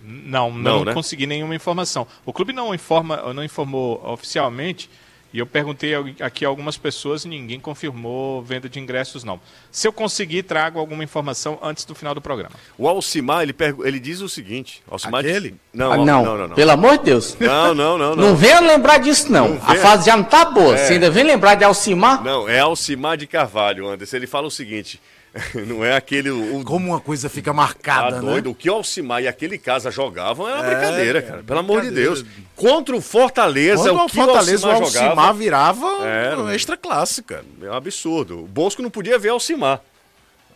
não, 0.03 0.51
não, 0.51 0.79
não 0.79 0.85
né? 0.87 0.95
consegui 0.95 1.27
nenhuma 1.27 1.55
informação. 1.55 2.07
O 2.25 2.33
clube 2.33 2.53
não 2.53 2.75
informa, 2.75 3.33
não 3.33 3.45
informou 3.45 4.03
oficialmente 4.05 4.91
e 5.33 5.39
eu 5.39 5.47
perguntei 5.47 5.93
aqui 6.21 6.45
a 6.45 6.49
algumas 6.49 6.79
pessoas 6.79 7.25
e 7.25 7.29
ninguém 7.29 7.61
confirmou 7.61 8.43
venda 8.43 8.69
de 8.69 8.81
ingressos, 8.81 9.25
não. 9.25 9.39
Se 9.71 9.87
eu 9.87 9.93
conseguir, 9.93 10.43
trago 10.45 10.79
alguma 10.79 11.05
informação 11.05 11.59
antes 11.63 11.85
do 11.85 11.95
final 11.95 12.15
do 12.15 12.21
programa. 12.21 12.55
O 12.79 12.89
Alcimar, 12.89 13.43
ele, 13.43 13.55
ele 13.85 14.01
diz 14.01 14.21
o 14.21 14.29
seguinte... 14.29 14.83
Alcimar 14.91 15.21
Aquele? 15.21 15.55
Não, 15.73 15.93
ah, 15.93 15.97
não. 15.99 16.25
não, 16.25 16.39
não, 16.39 16.49
não. 16.49 16.57
Pelo 16.57 16.71
amor 16.71 16.99
de 16.99 17.05
Deus. 17.05 17.37
Não, 17.39 17.75
não, 17.75 17.99
não. 17.99 18.17
Não, 18.17 18.29
não 18.29 18.37
venha 18.37 18.61
lembrar 18.61 18.99
disso, 18.99 19.31
não. 19.31 19.51
não 19.51 19.63
a 19.63 19.75
fase 19.75 20.07
já 20.07 20.17
não 20.17 20.25
tá 20.25 20.47
boa. 20.47 20.75
É... 20.75 20.79
Você 20.79 20.95
ainda 20.95 21.11
vem 21.11 21.25
lembrar 21.25 21.57
de 21.57 21.65
Alcimar? 21.65 22.25
Não, 22.25 22.49
é 22.49 22.61
Alcimar 22.61 23.17
de 23.19 23.27
Carvalho, 23.27 23.87
Anderson. 23.87 24.17
Ele 24.17 24.27
fala 24.27 24.47
o 24.47 24.51
seguinte... 24.51 25.01
Não 25.67 25.85
é 25.85 25.95
aquele. 25.97 26.31
O, 26.31 26.63
Como 26.65 26.89
uma 26.89 27.01
coisa 27.01 27.29
fica 27.29 27.53
marcada, 27.53 28.17
Tá 28.17 28.23
né? 28.23 28.31
doido. 28.31 28.51
O 28.51 28.55
que 28.55 28.69
o 28.71 28.75
Alcimar 28.75 29.23
e 29.23 29.29
aquele 29.29 29.59
casa 29.59 29.91
jogavam 29.91 30.49
era 30.49 30.59
É, 30.67 30.75
brincadeira, 30.75 31.23
cara. 31.23 31.43
Pelo 31.43 31.59
amor 31.61 31.83
de. 31.83 31.91
Deus. 31.91 32.25
Contra 32.57 32.97
o 32.97 33.01
Fortaleza, 33.01 33.91
Quando 33.91 34.05
o 34.05 34.07
que 34.09 34.15
Fortaleza, 34.17 34.67
o 34.67 34.71
o 34.71 34.73
Alcimar 34.73 34.83
Alcimar 34.83 35.09
jogava 35.11 35.33
virava 35.39 36.07
Era. 36.07 36.41
um 36.41 36.51
extra 36.51 36.77
classe, 36.77 37.23
cara. 37.23 37.45
é 37.63 37.71
um 37.71 37.75
absurdo. 37.75 38.41
O 38.45 38.47
Bosco 38.47 38.83
não 38.83 38.91
podia 38.91 39.19
ver 39.19 39.29
Alcimar. 39.29 39.81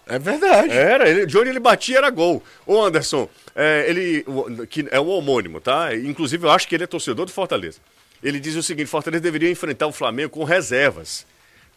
É 0.06 0.18
verdade. 0.18 0.70
Era, 0.72 1.08
ele, 1.08 1.26
de 1.26 1.38
onde 1.38 1.48
ele 1.50 1.60
batia 1.60 1.98
era 1.98 2.10
gol. 2.10 2.42
Ô 2.66 2.82
Anderson, 2.82 3.28
é, 3.54 3.84
ele 3.88 4.24
o- 4.26 4.66
que 4.66 4.86
é 4.90 4.98
o 4.98 5.06
homônimo, 5.06 5.60
tá? 5.60 5.94
Inclusive 5.94 6.44
eu 6.46 6.50
acho 6.50 6.66
que 6.66 6.74
ele 6.74 6.84
é 6.84 6.86
torcedor 6.88 7.24
do 7.26 7.30
Fortaleza. 7.32 7.78
Ele 8.22 8.40
diz 8.40 8.56
o 8.56 8.62
seguinte: 8.62 8.88
Fortaleza 8.88 9.22
deveria 9.22 9.50
enfrentar 9.50 9.86
o 9.86 9.92
Flamengo 9.92 10.30
com 10.30 10.42
reservas 10.44 11.24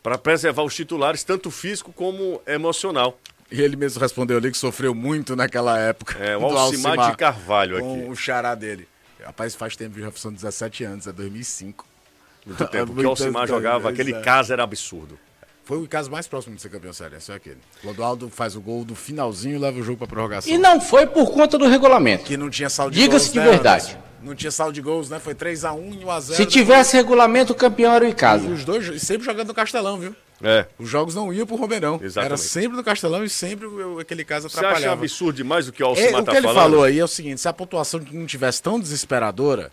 para 0.06 0.20
preservar 0.20 0.62
os 0.62 0.76
titulares 0.76 1.24
tanto 1.24 1.50
físico 1.50 1.92
como 1.92 2.40
emocional. 2.46 3.18
E 3.52 3.60
ele 3.60 3.76
mesmo 3.76 4.00
respondeu 4.00 4.38
ali 4.38 4.52
que 4.52 4.58
sofreu 4.58 4.94
muito 4.94 5.36
naquela 5.36 5.80
época. 5.80 6.24
É, 6.24 6.38
o 6.38 6.42
do 6.48 6.56
Alcimar 6.56 7.10
de 7.10 7.18
Carvalho 7.18 7.80
com 7.80 8.02
aqui. 8.02 8.10
o 8.12 8.16
xará 8.16 8.54
dele. 8.54 8.88
Rapaz, 9.26 9.56
faz 9.56 9.76
tempo, 9.76 10.00
já 10.00 10.12
são 10.12 10.32
17 10.32 10.84
anos, 10.84 11.08
é 11.08 11.12
2005. 11.12 11.84
Muito 12.46 12.66
tempo. 12.70 12.94
Porque 12.94 13.04
o 13.04 13.10
Alcimar 13.10 13.48
jogava, 13.48 13.90
aquele 13.90 14.14
é. 14.14 14.22
caso 14.22 14.54
era 14.54 14.62
absurdo. 14.62 15.18
Foi 15.64 15.80
o 15.80 15.88
caso 15.88 16.12
mais 16.12 16.28
próximo 16.28 16.56
de 16.56 16.62
ser 16.62 16.70
campeão 16.70 16.94
sério, 16.94 17.18
é 17.18 17.34
aquele. 17.34 17.58
Clodoaldo 17.82 18.30
faz 18.30 18.56
o 18.56 18.62
gol 18.62 18.86
do 18.86 18.94
finalzinho 18.94 19.56
e 19.56 19.58
leva 19.58 19.80
o 19.80 19.82
jogo 19.82 19.98
pra 19.98 20.06
prorrogação. 20.06 20.54
E 20.54 20.56
não 20.56 20.80
foi 20.80 21.08
por 21.08 21.32
conta 21.32 21.58
do 21.58 21.68
regulamento. 21.68 22.26
Que 22.26 22.38
não 22.38 22.52
tinha 22.52 22.70
saldo 22.70 22.94
de 22.94 23.02
Diga-se 23.02 23.30
gols. 23.30 23.34
de 23.34 23.40
né, 23.40 23.50
verdade. 23.50 23.86
Anderson? 23.86 24.05
Não 24.22 24.34
tinha 24.34 24.52
saldo 24.52 24.74
de 24.74 24.82
gols, 24.82 25.10
né? 25.10 25.20
Foi 25.20 25.36
3x1 25.36 25.94
e 26.02 26.06
1x0. 26.06 26.36
Se 26.36 26.46
tivesse 26.46 26.96
regulamento, 26.98 27.54
o 27.54 27.56
campeão 27.56 27.94
era 27.94 28.04
o 28.06 28.08
E 28.08 28.12
Icasa. 28.12 28.48
os 28.48 28.64
dois 28.66 29.02
sempre 29.02 29.26
jogando 29.26 29.48
no 29.50 29.54
Castelão, 29.54 30.00
viu? 30.00 30.16
É. 30.44 30.66
Os 30.78 30.90
jogos 30.90 31.16
não 31.16 31.32
iam 31.32 31.46
pro 31.46 31.56
Romeirão. 31.56 31.96
Era 31.96 32.06
Exatamente. 32.06 32.42
sempre 32.42 32.76
no 32.78 32.84
Castelão 32.84 33.24
e 33.24 33.30
sempre 33.30 33.66
o- 33.68 34.00
aquele 34.00 34.26
caso 34.26 34.50
Você 34.50 34.58
acha 34.58 34.68
atrapalhava. 34.68 35.02
absurdo 35.02 35.36
demais 35.38 35.68
o 35.68 35.72
que 35.72 35.82
o 35.82 35.86
É, 35.86 35.90
Alcimar 35.90 36.22
o 36.22 36.26
tá 36.26 36.32
que 36.32 36.38
ele 36.38 36.48
falando? 36.48 36.62
falou 36.62 36.84
aí 36.84 37.00
é 37.00 37.04
o 37.04 37.08
seguinte: 37.08 37.40
se 37.40 37.48
a 37.48 37.54
pontuação 37.54 38.02
não 38.12 38.26
tivesse 38.26 38.62
tão 38.62 38.80
desesperadora, 38.80 39.72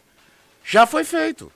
já 0.65 0.87
foi 0.87 1.03
feito. 1.05 1.51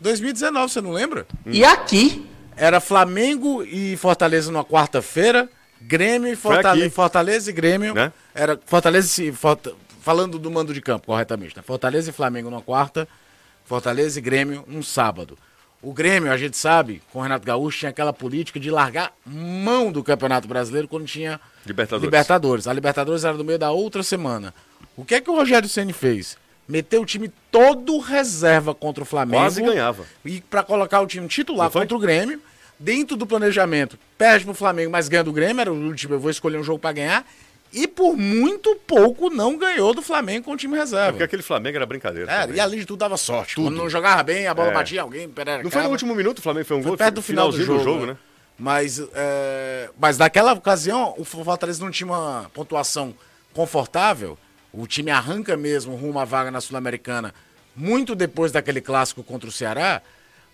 2019, 0.00 0.72
você 0.72 0.80
não 0.80 0.90
lembra? 0.92 1.26
E 1.46 1.64
aqui, 1.64 2.26
Era 2.56 2.80
Flamengo 2.80 3.62
e 3.64 3.96
Fortaleza 3.96 4.50
numa 4.52 4.62
quarta-feira, 4.64 5.48
Grêmio 5.80 6.30
e 6.30 6.36
Fortaleza. 6.36 6.90
Fortaleza 6.90 7.48
e 7.50 7.52
Grêmio. 7.52 7.94
Né? 7.94 8.12
Era 8.34 8.60
Fortaleza 8.66 9.22
e 9.24 9.32
Forta- 9.32 9.72
falando 10.02 10.38
do 10.38 10.50
mando 10.50 10.74
de 10.74 10.82
campo, 10.82 11.06
corretamente, 11.06 11.56
né? 11.56 11.62
Fortaleza 11.62 12.10
e 12.10 12.12
Flamengo 12.12 12.50
numa 12.50 12.60
quarta, 12.60 13.08
Fortaleza 13.64 14.18
e 14.18 14.22
Grêmio 14.22 14.64
num 14.66 14.82
sábado. 14.82 15.38
O 15.80 15.92
Grêmio, 15.92 16.30
a 16.30 16.36
gente 16.36 16.56
sabe, 16.56 17.02
com 17.12 17.18
o 17.18 17.22
Renato 17.22 17.46
Gaúcho, 17.46 17.78
tinha 17.78 17.90
aquela 17.90 18.12
política 18.12 18.60
de 18.60 18.70
largar 18.70 19.12
mão 19.24 19.90
do 19.90 20.02
Campeonato 20.02 20.46
Brasileiro 20.46 20.86
quando 20.86 21.06
tinha 21.06 21.40
Libertadores. 21.66 22.04
Libertadores. 22.04 22.66
A 22.68 22.72
Libertadores 22.72 23.24
era 23.24 23.36
no 23.36 23.44
meio 23.44 23.58
da 23.58 23.70
outra 23.70 24.02
semana. 24.02 24.52
O 24.96 25.04
que 25.04 25.14
é 25.14 25.20
que 25.20 25.30
o 25.30 25.34
Rogério 25.34 25.68
Ceni 25.68 25.92
fez? 25.92 26.36
Meteu 26.68 27.02
o 27.02 27.06
time 27.06 27.32
todo 27.50 27.98
reserva 27.98 28.74
contra 28.74 29.02
o 29.02 29.06
Flamengo. 29.06 29.42
Quase 29.42 29.62
ganhava. 29.62 30.04
E 30.24 30.40
pra 30.40 30.62
colocar 30.62 31.00
o 31.00 31.06
time 31.06 31.26
titular 31.26 31.70
contra 31.70 31.96
o 31.96 32.00
Grêmio, 32.00 32.40
dentro 32.78 33.16
do 33.16 33.26
planejamento, 33.26 33.98
perde 34.16 34.44
pro 34.44 34.54
Flamengo, 34.54 34.90
mas 34.90 35.08
ganha 35.08 35.24
do 35.24 35.32
Grêmio, 35.32 35.60
era 35.60 35.72
o 35.72 35.76
último, 35.76 36.14
eu 36.14 36.20
vou 36.20 36.30
escolher 36.30 36.58
um 36.58 36.64
jogo 36.64 36.78
pra 36.78 36.92
ganhar. 36.92 37.26
E 37.72 37.86
por 37.88 38.16
muito 38.16 38.76
pouco 38.86 39.30
não 39.30 39.56
ganhou 39.56 39.94
do 39.94 40.02
Flamengo 40.02 40.44
com 40.44 40.52
o 40.52 40.56
time 40.56 40.76
reserva. 40.76 41.12
Porque 41.12 41.22
aquele 41.24 41.42
Flamengo 41.42 41.76
era 41.76 41.86
brincadeira. 41.86 42.30
Era, 42.30 42.42
também. 42.42 42.56
e 42.56 42.60
além 42.60 42.80
de 42.80 42.84
tudo 42.86 42.98
dava 42.98 43.16
sorte. 43.16 43.54
Quando 43.56 43.74
não 43.74 43.88
jogava 43.88 44.22
bem, 44.22 44.46
a 44.46 44.52
bola 44.52 44.70
É. 44.70 44.74
batia 44.74 45.00
alguém, 45.00 45.28
pererecava. 45.28 45.62
Não 45.64 45.70
foi 45.70 45.82
no 45.82 45.88
último 45.90 46.14
minuto 46.14 46.38
o 46.38 46.42
Flamengo 46.42 46.66
foi 46.66 46.76
um 46.76 46.82
Foi 46.82 46.90
gol? 46.90 46.98
perto 46.98 47.14
do 47.14 47.22
final 47.22 47.50
do 47.50 47.56
finalzinho 47.56 47.82
jogo, 47.84 48.06
né? 48.06 48.16
Mas, 48.58 49.00
é, 49.14 49.88
mas 49.98 50.18
naquela 50.18 50.52
ocasião, 50.52 51.14
o 51.16 51.24
Fortaleza 51.24 51.82
não 51.82 51.90
tinha 51.90 52.06
uma 52.06 52.50
pontuação 52.52 53.14
confortável. 53.54 54.38
O 54.72 54.86
time 54.86 55.10
arranca 55.10 55.56
mesmo 55.56 55.94
rumo 55.96 56.18
à 56.18 56.24
vaga 56.24 56.50
na 56.50 56.60
Sul-Americana 56.60 57.34
muito 57.74 58.14
depois 58.14 58.52
daquele 58.52 58.82
clássico 58.82 59.22
contra 59.24 59.48
o 59.48 59.52
Ceará. 59.52 60.02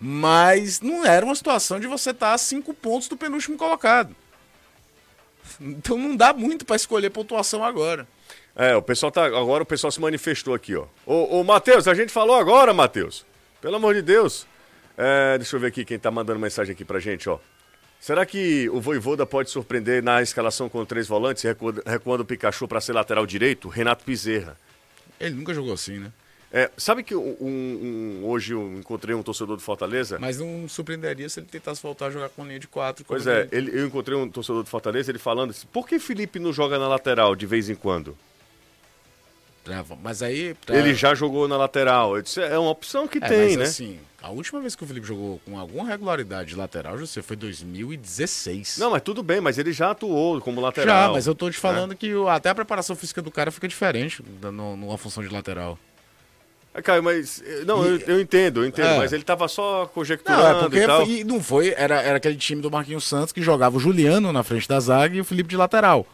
Mas 0.00 0.80
não 0.80 1.04
era 1.04 1.26
uma 1.26 1.34
situação 1.34 1.80
de 1.80 1.88
você 1.88 2.10
estar 2.10 2.32
a 2.32 2.38
cinco 2.38 2.72
pontos 2.72 3.08
do 3.08 3.16
penúltimo 3.16 3.56
colocado. 3.56 4.14
Então 5.60 5.98
não 5.98 6.16
dá 6.16 6.32
muito 6.32 6.64
para 6.64 6.76
escolher 6.76 7.10
pontuação 7.10 7.64
agora. 7.64 8.06
É, 8.54 8.74
o 8.74 8.82
pessoal 8.82 9.12
tá. 9.12 9.24
Agora 9.24 9.62
o 9.62 9.66
pessoal 9.66 9.90
se 9.90 10.00
manifestou 10.00 10.54
aqui, 10.54 10.74
ó. 10.74 10.86
Ô, 11.06 11.40
ô 11.40 11.44
Matheus, 11.44 11.86
a 11.86 11.94
gente 11.94 12.12
falou 12.12 12.36
agora, 12.36 12.74
Matheus. 12.74 13.24
Pelo 13.60 13.76
amor 13.76 13.94
de 13.94 14.02
Deus. 14.02 14.46
É, 14.96 15.38
deixa 15.38 15.54
eu 15.54 15.60
ver 15.60 15.68
aqui 15.68 15.84
quem 15.84 15.98
tá 15.98 16.10
mandando 16.10 16.40
mensagem 16.40 16.72
aqui 16.72 16.84
pra 16.84 16.98
gente, 16.98 17.28
ó. 17.28 17.38
Será 18.00 18.24
que 18.24 18.68
o 18.70 18.80
Voivoda 18.80 19.26
pode 19.26 19.50
surpreender 19.50 20.02
na 20.02 20.22
escalação 20.22 20.68
com 20.68 20.84
três 20.84 21.08
volantes, 21.08 21.42
recuando, 21.42 21.82
recuando 21.84 22.22
o 22.22 22.26
Pikachu 22.26 22.68
para 22.68 22.80
ser 22.80 22.92
lateral 22.92 23.26
direito? 23.26 23.68
Renato 23.68 24.04
Pizerra. 24.04 24.56
Ele 25.18 25.34
nunca 25.34 25.52
jogou 25.52 25.72
assim, 25.72 25.98
né? 25.98 26.12
É, 26.50 26.70
sabe 26.78 27.02
que 27.02 27.14
um- 27.14 27.36
um- 27.40 28.20
hoje 28.24 28.54
eu 28.54 28.62
encontrei 28.78 29.14
um 29.14 29.22
torcedor 29.22 29.56
do 29.56 29.62
Fortaleza? 29.62 30.18
Mas 30.18 30.38
não 30.38 30.66
surpreenderia 30.66 31.28
se 31.28 31.40
ele 31.40 31.46
tentasse 31.46 31.82
voltar 31.82 32.06
a 32.06 32.10
jogar 32.10 32.30
com 32.30 32.42
linha 32.46 32.58
de 32.58 32.66
quatro. 32.66 33.04
Pois 33.06 33.26
é, 33.26 33.46
ele- 33.52 33.70
ele- 33.70 33.80
eu 33.80 33.86
encontrei 33.86 34.16
um 34.16 34.28
torcedor 34.30 34.62
do 34.62 34.68
Fortaleza, 34.68 35.10
ele 35.10 35.18
falando 35.18 35.50
assim, 35.50 35.66
por 35.70 35.86
que 35.86 35.98
Felipe 35.98 36.38
não 36.38 36.50
joga 36.52 36.78
na 36.78 36.88
lateral 36.88 37.36
de 37.36 37.44
vez 37.44 37.68
em 37.68 37.74
quando? 37.74 38.16
Trava. 39.62 39.98
Mas 40.02 40.22
aí. 40.22 40.54
pra- 40.64 40.74
Ele 40.76 40.94
já 40.94 41.14
jogou 41.14 41.46
na 41.46 41.58
lateral. 41.58 42.16
Eu 42.16 42.22
disse, 42.22 42.40
é 42.40 42.58
uma 42.58 42.70
opção 42.70 43.06
que 43.06 43.18
É, 43.18 43.28
tem, 43.28 43.38
mas 43.48 43.56
né? 43.58 43.64
assim, 43.64 44.00
a 44.22 44.30
última 44.30 44.58
vez 44.62 44.74
que 44.74 44.82
o 44.82 44.86
Felipe 44.86 45.06
jogou 45.06 45.38
com 45.44 45.58
alguma 45.58 45.84
regularidade 45.86 46.48
de 46.48 46.56
lateral, 46.56 46.96
José, 46.96 47.20
foi 47.20 47.36
2016. 47.36 48.78
Não, 48.78 48.90
mas 48.90 49.02
tudo 49.02 49.22
bem, 49.22 49.42
mas 49.42 49.58
ele 49.58 49.70
já 49.72 49.90
atuou 49.90 50.40
como 50.40 50.62
lateral. 50.62 51.08
Já, 51.08 51.12
mas 51.12 51.26
eu 51.26 51.34
tô 51.34 51.50
te 51.50 51.58
falando 51.58 51.94
que 51.94 52.10
até 52.30 52.48
a 52.48 52.54
preparação 52.54 52.96
física 52.96 53.20
do 53.20 53.30
cara 53.30 53.50
fica 53.50 53.68
diferente 53.68 54.24
numa 54.40 54.96
função 54.96 55.22
de 55.22 55.28
lateral. 55.28 55.78
É, 56.78 56.82
Caio, 56.82 57.02
mas. 57.02 57.42
eh, 57.44 57.64
Não, 57.66 57.84
E- 57.84 57.88
eu, 57.88 57.98
eu 58.14 58.20
entendo, 58.20 58.62
eu 58.62 58.66
entendo, 58.66 58.86
É. 58.88 58.98
mas 58.98 59.12
ele 59.12 59.22
tava 59.24 59.48
só 59.48 59.86
conjecturando 59.94 60.42
Não, 60.42 60.50
é 60.50 60.60
porque 60.62 60.78
e 60.78 60.86
tal. 60.86 61.04
foi- 61.06 61.24
não 61.24 61.42
foi, 61.42 61.74
era, 61.76 62.00
era 62.02 62.16
aquele 62.18 62.36
time 62.36 62.62
do 62.62 62.70
Marquinhos 62.70 63.04
Santos 63.04 63.32
que 63.32 63.42
jogava 63.42 63.76
o 63.76 63.80
Juliano 63.80 64.32
na 64.32 64.42
frente 64.42 64.68
da 64.68 64.78
zaga 64.80 65.16
e 65.16 65.20
o 65.20 65.24
Felipe 65.24 65.48
de 65.48 65.56
lateral. 65.56 66.06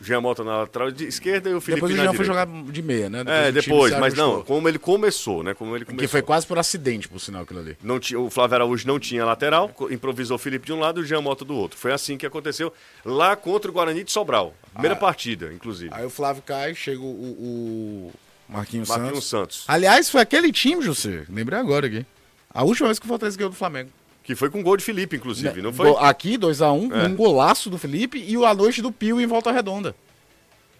O 0.00 0.04
Jean 0.04 0.20
Mota 0.20 0.44
na 0.44 0.58
lateral 0.58 0.92
de 0.92 1.06
esquerda 1.06 1.50
e 1.50 1.54
o 1.54 1.60
Felipe 1.60 1.80
depois 1.88 1.92
o 1.92 1.96
Jean 2.04 2.14
foi 2.14 2.24
jogar 2.24 2.46
de 2.46 2.82
meia, 2.82 3.10
né? 3.10 3.18
É, 3.26 3.48
o 3.48 3.52
time 3.52 3.52
depois, 3.62 3.98
mas 3.98 4.14
não, 4.14 4.42
como 4.44 4.68
ele 4.68 4.78
começou, 4.78 5.42
né? 5.42 5.54
Como 5.54 5.74
ele 5.74 5.84
começou. 5.84 6.00
Que 6.00 6.06
foi 6.06 6.22
quase 6.22 6.46
por 6.46 6.56
acidente, 6.56 7.08
por 7.08 7.18
sinal, 7.18 7.42
aquilo 7.42 7.58
ali. 7.58 7.76
Não 7.82 7.98
tinha, 7.98 8.20
o 8.20 8.30
Flávio 8.30 8.54
Araújo 8.54 8.86
não 8.86 9.00
tinha 9.00 9.24
lateral, 9.24 9.74
improvisou 9.90 10.36
o 10.36 10.38
Felipe 10.38 10.66
de 10.66 10.72
um 10.72 10.78
lado 10.78 11.00
e 11.00 11.02
o 11.02 11.06
Jean 11.06 11.20
Mota 11.20 11.44
do 11.44 11.52
outro. 11.52 11.76
Foi 11.76 11.92
assim 11.92 12.16
que 12.16 12.24
aconteceu 12.24 12.72
lá 13.04 13.34
contra 13.34 13.68
o 13.68 13.74
Guarani 13.74 14.04
de 14.04 14.12
Sobral. 14.12 14.54
Primeira 14.72 14.94
Ah. 14.94 14.98
partida, 14.98 15.52
inclusive. 15.52 15.90
Aí 15.92 16.06
o 16.06 16.10
Flávio 16.10 16.44
cai, 16.46 16.76
chega 16.76 17.00
o, 17.00 17.04
o 17.04 18.12
Marquinhos, 18.48 18.88
Marquinhos 18.88 19.24
Santos. 19.26 19.56
Santos. 19.58 19.64
Aliás, 19.68 20.08
foi 20.08 20.20
aquele 20.22 20.50
time, 20.52 20.82
José. 20.82 21.24
Lembrei 21.28 21.58
agora 21.58 21.86
aqui. 21.86 22.06
A 22.52 22.64
última 22.64 22.88
vez 22.88 22.98
que 22.98 23.04
o 23.04 23.08
Fortaleza 23.08 23.36
ganhou 23.36 23.50
do 23.50 23.56
Flamengo. 23.56 23.90
Que 24.24 24.34
foi 24.34 24.50
com 24.50 24.62
gol 24.62 24.76
de 24.76 24.84
Felipe, 24.84 25.16
inclusive, 25.16 25.62
não 25.62 25.72
foi? 25.72 25.94
Aqui, 26.00 26.36
2x1, 26.38 26.92
É. 26.92 27.06
um 27.06 27.14
golaço 27.16 27.70
do 27.70 27.78
Felipe 27.78 28.18
e 28.26 28.36
o 28.36 28.44
a 28.44 28.54
noite 28.54 28.82
do 28.82 28.92
Pio 28.92 29.20
em 29.20 29.26
volta 29.26 29.50
redonda. 29.52 29.94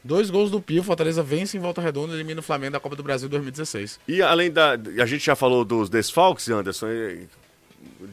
Dois 0.05 0.31
gols 0.31 0.51
do 0.51 0.61
Pio, 0.61 0.83
Fortaleza 0.83 1.23
vence 1.23 1.57
em 1.57 1.61
volta 1.61 1.81
redonda 1.81 2.13
e 2.13 2.17
elimina 2.17 2.41
o 2.41 2.43
Flamengo 2.43 2.73
da 2.73 2.81
Copa 2.81 2.95
do 2.97 3.03
Brasil 3.03 3.29
2016. 3.29 3.99
E 4.07 4.23
além 4.23 4.51
da. 4.51 4.73
A 5.01 5.07
gente 5.07 5.25
já 5.25 5.35
falou 5.35 5.65
dos 5.65 5.89
desfalques, 5.91 6.49
Anderson. 6.49 6.89
e- 6.89 7.27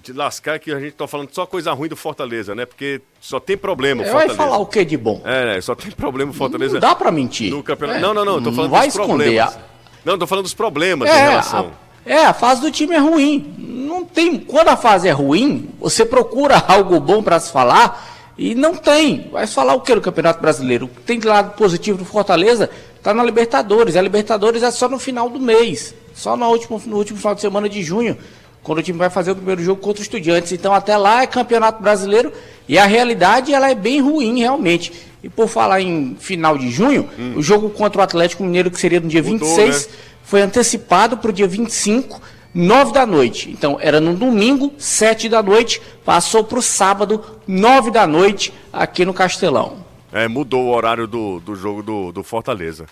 De 0.03 0.13
lascar 0.13 0.59
que 0.59 0.71
a 0.71 0.79
gente 0.79 0.93
tá 0.93 1.07
falando 1.07 1.29
só 1.31 1.45
coisa 1.45 1.71
ruim 1.73 1.89
do 1.89 1.95
Fortaleza, 1.95 2.53
né? 2.55 2.65
Porque 2.65 3.01
só 3.21 3.39
tem 3.39 3.55
problema 3.57 4.01
o 4.01 4.05
É, 4.05 4.09
vai 4.11 4.27
Fortaleza. 4.27 4.37
falar 4.37 4.57
o 4.57 4.65
que 4.65 4.83
de 4.85 4.97
bom? 4.97 5.21
É, 5.23 5.45
né? 5.55 5.61
Só 5.61 5.73
tem 5.75 5.91
problema 5.91 6.31
o 6.31 6.33
Fortaleza. 6.33 6.73
Não 6.73 6.79
dá 6.79 6.95
pra 6.95 7.11
mentir. 7.11 7.51
No 7.51 7.61
campeonato. 7.63 7.99
É, 7.99 8.01
Não, 8.01 8.13
não, 8.13 8.25
não. 8.25 8.41
Tô 8.41 8.51
falando 8.51 8.71
vai 8.71 8.87
dos 8.87 8.95
esconder. 8.95 9.23
problemas. 9.25 9.55
A- 9.55 9.59
Não, 10.03 10.17
tô 10.17 10.27
falando 10.27 10.43
dos 10.43 10.53
problemas 10.53 11.09
em 11.09 11.11
É, 11.11 11.29
relação. 11.29 11.71
a, 12.05 12.09
é, 12.09 12.25
a 12.25 12.33
fase 12.33 12.61
do 12.61 12.71
time 12.71 12.93
é 12.95 12.99
ruim. 12.99 13.55
Não 13.57 14.03
tem. 14.05 14.37
Quando 14.39 14.67
a 14.69 14.77
fase 14.77 15.07
é 15.07 15.11
ruim, 15.11 15.69
você 15.79 16.05
procura 16.05 16.57
algo 16.67 16.99
bom 16.99 17.21
pra 17.23 17.39
se 17.39 17.51
falar 17.51 18.33
e 18.37 18.53
não 18.55 18.75
tem. 18.75 19.29
Vai 19.31 19.47
falar 19.47 19.73
o 19.75 19.81
que 19.81 19.93
no 19.95 20.01
Campeonato 20.01 20.41
Brasileiro? 20.41 20.85
O 20.85 20.89
que 20.89 21.01
tem 21.01 21.19
de 21.19 21.27
lado 21.27 21.55
positivo 21.55 21.97
do 21.97 22.05
Fortaleza 22.05 22.69
tá 23.03 23.13
na 23.13 23.23
Libertadores. 23.23 23.95
A 23.95 24.01
Libertadores 24.01 24.61
é 24.63 24.69
só 24.71 24.87
no 24.89 24.99
final 24.99 25.29
do 25.29 25.39
mês, 25.39 25.93
só 26.13 26.35
no 26.35 26.45
último, 26.47 26.81
no 26.85 26.97
último 26.97 27.17
final 27.19 27.33
de 27.35 27.41
semana 27.41 27.69
de 27.69 27.81
junho, 27.83 28.17
quando 28.65 28.79
o 28.79 28.83
time 28.83 28.97
vai 28.97 29.11
fazer 29.11 29.31
o 29.31 29.35
primeiro 29.35 29.63
jogo 29.63 29.79
contra 29.79 30.01
os 30.01 30.07
Estudiantes. 30.07 30.51
Então 30.51 30.73
até 30.73 30.97
lá 30.97 31.21
é 31.21 31.27
Campeonato 31.27 31.81
Brasileiro 31.81 32.33
e 32.67 32.77
a 32.79 32.85
realidade 32.85 33.53
ela 33.53 33.69
é 33.69 33.75
bem 33.75 34.01
ruim 34.01 34.39
realmente. 34.39 34.91
E 35.23 35.29
por 35.29 35.47
falar 35.47 35.81
em 35.81 36.17
final 36.19 36.57
de 36.57 36.69
junho, 36.69 37.07
o 37.35 37.41
jogo 37.41 37.69
contra 37.69 38.01
o 38.01 38.03
Atlético 38.03 38.43
Mineiro 38.43 38.71
que 38.71 38.79
seria 38.79 38.99
no 38.99 39.07
dia 39.07 39.21
Mudou, 39.21 39.47
26 39.47 39.87
né? 39.87 39.93
foi 40.23 40.41
antecipado 40.41 41.17
para 41.17 41.29
o 41.29 41.33
dia 41.33 41.47
25, 41.47 42.19
9 42.53 42.91
da 42.91 43.05
noite. 43.05 43.51
Então, 43.51 43.77
era 43.79 43.99
no 43.99 44.15
domingo, 44.15 44.73
7 44.77 45.29
da 45.29 45.43
noite, 45.43 45.81
passou 46.03 46.43
para 46.43 46.59
o 46.59 46.61
sábado, 46.61 47.23
9 47.47 47.91
da 47.91 48.07
noite, 48.07 48.51
aqui 48.73 49.05
no 49.05 49.13
Castelão. 49.13 49.85
É, 50.11 50.27
mudou 50.27 50.65
o 50.65 50.73
horário 50.73 51.07
do, 51.07 51.39
do 51.39 51.55
jogo 51.55 51.83
do, 51.83 52.11
do 52.11 52.23
Fortaleza. 52.23 52.85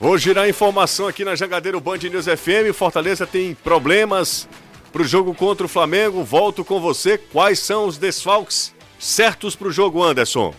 Vou 0.00 0.16
girar 0.16 0.48
informação 0.48 1.08
aqui 1.08 1.24
na 1.24 1.34
Jangadeiro 1.34 1.80
Band 1.80 1.98
News 1.98 2.26
FM. 2.26 2.70
O 2.70 2.74
Fortaleza 2.74 3.26
tem 3.26 3.54
problemas 3.54 4.48
pro 4.92 5.04
jogo 5.04 5.34
contra 5.34 5.66
o 5.66 5.68
Flamengo. 5.68 6.22
Volto 6.22 6.64
com 6.64 6.80
você. 6.80 7.18
Quais 7.18 7.58
são 7.58 7.86
os 7.86 7.98
desfalques 7.98 8.72
Certos 8.98 9.54
pro 9.54 9.70
jogo, 9.70 10.02
Anderson. 10.02 10.52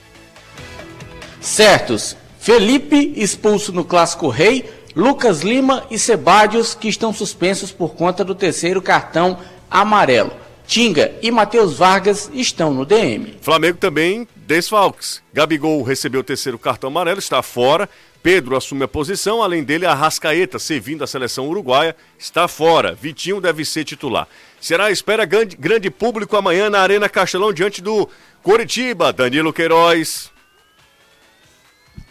Certos. 1.41 2.15
Felipe 2.39 3.13
expulso 3.17 3.73
no 3.73 3.83
Clássico 3.83 4.29
Rei, 4.29 4.69
Lucas 4.95 5.41
Lima 5.41 5.85
e 5.91 5.99
Sebadios 5.99 6.73
que 6.73 6.87
estão 6.87 7.13
suspensos 7.13 7.69
por 7.69 7.95
conta 7.95 8.23
do 8.23 8.33
terceiro 8.33 8.81
cartão 8.81 9.39
amarelo. 9.69 10.31
Tinga 10.65 11.11
e 11.21 11.31
Matheus 11.31 11.77
Vargas 11.77 12.29
estão 12.33 12.73
no 12.73 12.85
DM. 12.85 13.35
Flamengo 13.41 13.77
também 13.77 14.27
desfalques. 14.35 15.21
Gabigol 15.33 15.83
recebeu 15.83 16.21
o 16.21 16.23
terceiro 16.23 16.57
cartão 16.57 16.89
amarelo, 16.89 17.19
está 17.19 17.41
fora. 17.41 17.89
Pedro 18.21 18.57
assume 18.57 18.83
a 18.83 18.87
posição, 18.87 19.41
além 19.41 19.63
dele, 19.63 19.85
a 19.85 19.93
Rascaeta, 19.93 20.59
servindo 20.59 21.03
a 21.03 21.07
seleção 21.07 21.47
uruguaia, 21.47 21.95
está 22.17 22.47
fora. 22.47 22.93
Vitinho 22.93 23.39
deve 23.39 23.63
ser 23.63 23.85
titular. 23.85 24.27
Será 24.59 24.85
a 24.85 24.91
espera 24.91 25.23
grande, 25.25 25.55
grande 25.55 25.89
público 25.89 26.35
amanhã 26.35 26.69
na 26.69 26.81
Arena 26.81 27.07
Castelão, 27.07 27.53
diante 27.53 27.81
do 27.81 28.09
Coritiba. 28.43 29.13
Danilo 29.13 29.53
Queiroz. 29.53 30.31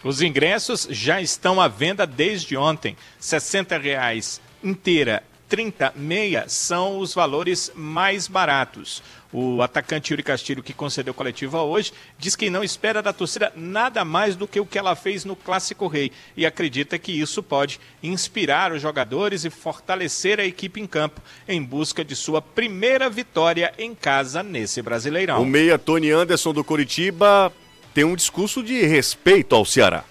Os 0.03 0.21
ingressos 0.21 0.87
já 0.89 1.21
estão 1.21 1.61
à 1.61 1.67
venda 1.67 2.07
desde 2.07 2.57
ontem. 2.57 2.97
60 3.19 3.77
reais 3.77 4.41
inteira 4.63 5.23
30, 5.49 5.93
meia 5.95 6.45
são 6.47 6.99
os 6.99 7.13
valores 7.13 7.71
mais 7.75 8.27
baratos. 8.27 9.01
O 9.33 9.61
atacante 9.61 10.11
Yuri 10.11 10.23
Castilho, 10.23 10.63
que 10.63 10.73
concedeu 10.73 11.13
coletiva 11.13 11.61
hoje, 11.61 11.91
diz 12.17 12.35
que 12.35 12.49
não 12.49 12.63
espera 12.63 13.01
da 13.01 13.13
torcida 13.13 13.51
nada 13.55 14.05
mais 14.05 14.35
do 14.35 14.47
que 14.47 14.59
o 14.59 14.65
que 14.65 14.77
ela 14.77 14.95
fez 14.95 15.25
no 15.25 15.35
Clássico 15.35 15.87
Rei 15.87 16.11
e 16.37 16.45
acredita 16.45 16.97
que 16.97 17.11
isso 17.11 17.43
pode 17.43 17.79
inspirar 18.01 18.71
os 18.71 18.81
jogadores 18.81 19.43
e 19.43 19.49
fortalecer 19.49 20.39
a 20.39 20.45
equipe 20.45 20.79
em 20.79 20.87
campo 20.87 21.21
em 21.47 21.61
busca 21.61 22.03
de 22.03 22.15
sua 22.15 22.41
primeira 22.41 23.09
vitória 23.09 23.73
em 23.77 23.93
casa 23.93 24.41
nesse 24.41 24.81
Brasileirão. 24.81 25.41
O 25.41 25.45
meia 25.45 25.77
Tony 25.77 26.09
Anderson 26.09 26.53
do 26.53 26.63
Curitiba 26.63 27.51
tem 27.93 28.03
um 28.03 28.15
discurso 28.15 28.63
de 28.63 28.81
respeito 28.83 29.55
ao 29.55 29.65
Ceará. 29.65 30.03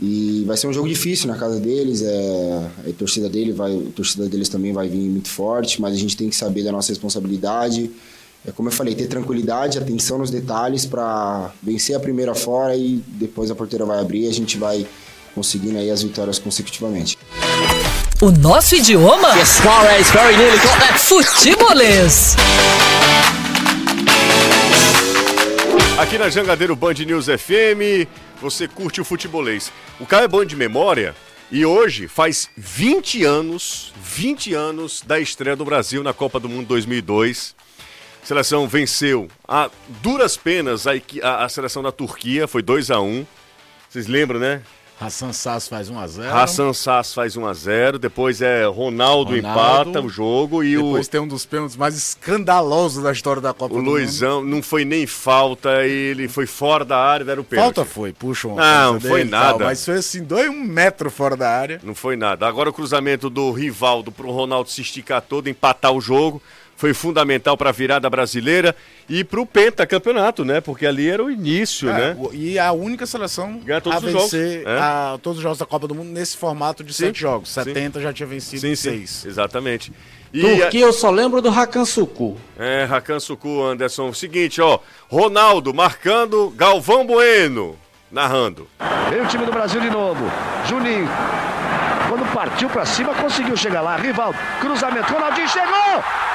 E 0.00 0.42
vai 0.46 0.56
ser 0.56 0.66
um 0.66 0.72
jogo 0.72 0.88
difícil 0.88 1.28
na 1.28 1.36
casa 1.36 1.60
deles, 1.60 2.02
é, 2.02 2.70
a 2.88 2.92
torcida 2.98 3.28
dele 3.28 3.52
vai, 3.52 3.76
a 3.76 3.92
torcida 3.94 4.28
deles 4.28 4.48
também 4.48 4.72
vai 4.72 4.88
vir 4.88 5.08
muito 5.08 5.28
forte, 5.28 5.80
mas 5.80 5.94
a 5.94 5.98
gente 5.98 6.16
tem 6.16 6.28
que 6.28 6.34
saber 6.34 6.64
da 6.64 6.72
nossa 6.72 6.88
responsabilidade. 6.88 7.90
É 8.46 8.52
como 8.52 8.68
eu 8.68 8.72
falei, 8.72 8.94
ter 8.94 9.06
tranquilidade, 9.06 9.78
atenção 9.78 10.18
nos 10.18 10.30
detalhes 10.30 10.84
para 10.84 11.52
vencer 11.62 11.96
a 11.96 12.00
primeira 12.00 12.34
fora 12.34 12.76
e 12.76 13.02
depois 13.06 13.50
a 13.50 13.54
porteira 13.54 13.86
vai 13.86 14.00
abrir 14.00 14.24
e 14.24 14.28
a 14.28 14.32
gente 14.32 14.58
vai 14.58 14.86
conseguindo 15.34 15.78
aí 15.78 15.90
as 15.90 16.02
vitórias 16.02 16.38
consecutivamente. 16.38 17.16
O 18.20 18.30
nosso 18.30 18.74
idioma? 18.74 19.32
Futebolês. 20.98 22.36
Aqui 25.98 26.18
na 26.18 26.28
Jangadeiro 26.28 26.76
Band 26.76 26.94
News 27.06 27.26
FM, 27.26 28.06
você 28.44 28.68
curte 28.68 29.00
o 29.00 29.04
futebolês. 29.06 29.72
O 29.98 30.04
Caio 30.04 30.24
é 30.24 30.28
bom 30.28 30.44
de 30.44 30.54
memória 30.54 31.16
e 31.50 31.64
hoje 31.64 32.06
faz 32.06 32.50
20 32.58 33.24
anos, 33.24 33.90
20 33.96 34.52
anos 34.52 35.00
da 35.00 35.18
estreia 35.18 35.56
do 35.56 35.64
Brasil 35.64 36.02
na 36.02 36.12
Copa 36.12 36.38
do 36.38 36.46
Mundo 36.46 36.66
2002. 36.66 37.56
A 38.22 38.26
seleção 38.26 38.68
venceu 38.68 39.28
a 39.48 39.70
duras 40.02 40.36
penas 40.36 40.86
a, 40.86 40.90
a, 41.22 41.44
a 41.44 41.48
seleção 41.48 41.82
da 41.82 41.90
Turquia, 41.90 42.46
foi 42.46 42.60
2 42.60 42.90
a 42.90 43.00
1 43.00 43.26
Vocês 43.88 44.06
lembram, 44.06 44.38
né? 44.38 44.60
Hassan 45.00 45.32
Sass 45.32 45.68
faz 45.68 45.90
1x0. 45.90 46.30
Hassan 46.30 46.72
Sass 46.72 47.12
faz 47.12 47.36
1x0. 47.36 47.98
Depois 47.98 48.40
é 48.40 48.64
Ronaldo, 48.64 49.34
Ronaldo, 49.34 49.36
empata 49.36 50.00
o 50.00 50.08
jogo. 50.08 50.62
E 50.62 50.76
depois 50.76 51.06
o... 51.06 51.10
tem 51.10 51.20
um 51.20 51.26
dos 51.28 51.44
pênaltis 51.44 51.76
mais 51.76 51.96
escandalosos 51.96 53.02
da 53.02 53.12
história 53.12 53.42
da 53.42 53.52
Copa 53.52 53.74
o 53.74 53.78
do 53.78 53.84
Luizão 53.84 54.40
Mundo. 54.40 54.54
não 54.54 54.62
foi 54.62 54.84
nem 54.84 55.06
falta, 55.06 55.84
ele 55.84 56.28
foi 56.28 56.46
fora 56.46 56.84
da 56.84 56.98
área, 56.98 57.24
deram 57.24 57.42
o 57.42 57.44
pênalti. 57.44 57.74
Falta 57.74 57.90
foi, 57.90 58.12
puxa 58.12 58.48
uma 58.48 58.60
Não, 58.60 58.92
não 58.94 59.00
foi 59.00 59.24
nada. 59.24 59.58
Tal, 59.58 59.68
mas 59.68 59.84
foi 59.84 59.96
assim, 59.96 60.22
dois 60.22 60.48
um 60.48 60.64
metro 60.64 61.10
fora 61.10 61.36
da 61.36 61.50
área. 61.50 61.80
Não 61.82 61.94
foi 61.94 62.16
nada. 62.16 62.46
Agora 62.46 62.70
o 62.70 62.72
cruzamento 62.72 63.28
do 63.28 63.50
Rivaldo 63.50 64.12
pro 64.12 64.30
Ronaldo 64.30 64.70
se 64.70 64.80
esticar 64.80 65.20
todo, 65.22 65.48
empatar 65.48 65.92
o 65.92 66.00
jogo 66.00 66.40
foi 66.76 66.92
fundamental 66.92 67.56
para 67.56 67.70
a 67.70 67.72
virada 67.72 68.08
brasileira 68.10 68.74
e 69.08 69.22
para 69.22 69.40
o 69.40 69.46
pentacampeonato, 69.46 70.44
né? 70.44 70.60
Porque 70.60 70.86
ali 70.86 71.08
era 71.08 71.22
o 71.22 71.30
início, 71.30 71.88
é, 71.88 71.92
né? 71.92 72.16
E 72.32 72.58
a 72.58 72.72
única 72.72 73.06
seleção 73.06 73.60
todos 73.82 73.96
a 73.96 74.00
vencer 74.00 74.58
jogos, 74.58 74.66
é? 74.66 74.78
a, 74.78 75.18
todos 75.22 75.38
os 75.38 75.42
jogos 75.42 75.58
da 75.58 75.66
Copa 75.66 75.86
do 75.86 75.94
Mundo 75.94 76.10
nesse 76.10 76.36
formato 76.36 76.82
de 76.82 76.92
sim, 76.92 77.06
sete 77.06 77.20
jogos. 77.20 77.48
Sim. 77.48 77.64
70 77.64 78.00
já 78.00 78.12
tinha 78.12 78.26
vencido 78.26 78.60
sim, 78.60 78.74
seis. 78.74 79.10
Sim, 79.10 79.28
exatamente. 79.28 79.92
E 80.32 80.40
Turquia 80.40 80.84
a... 80.84 80.88
eu 80.88 80.92
só 80.92 81.10
lembro 81.10 81.40
do 81.40 81.48
Hakan 81.48 81.84
Suku. 81.84 82.36
É, 82.58 82.88
Hakan 82.90 83.20
Suku, 83.20 83.62
Anderson. 83.62 84.12
Seguinte, 84.12 84.60
ó. 84.60 84.80
Ronaldo 85.08 85.72
marcando, 85.72 86.50
Galvão 86.56 87.06
Bueno 87.06 87.78
narrando. 88.14 88.68
Vem 89.10 89.20
o 89.20 89.26
time 89.26 89.44
do 89.44 89.52
Brasil 89.52 89.80
de 89.80 89.90
novo. 89.90 90.24
Juninho. 90.66 91.08
Quando 92.08 92.32
partiu 92.32 92.70
para 92.70 92.86
cima, 92.86 93.12
conseguiu 93.14 93.56
chegar 93.56 93.80
lá. 93.80 93.96
Rivaldo, 93.96 94.38
cruzamento. 94.60 95.12
Ronaldinho 95.12 95.48
chegou! 95.48 96.33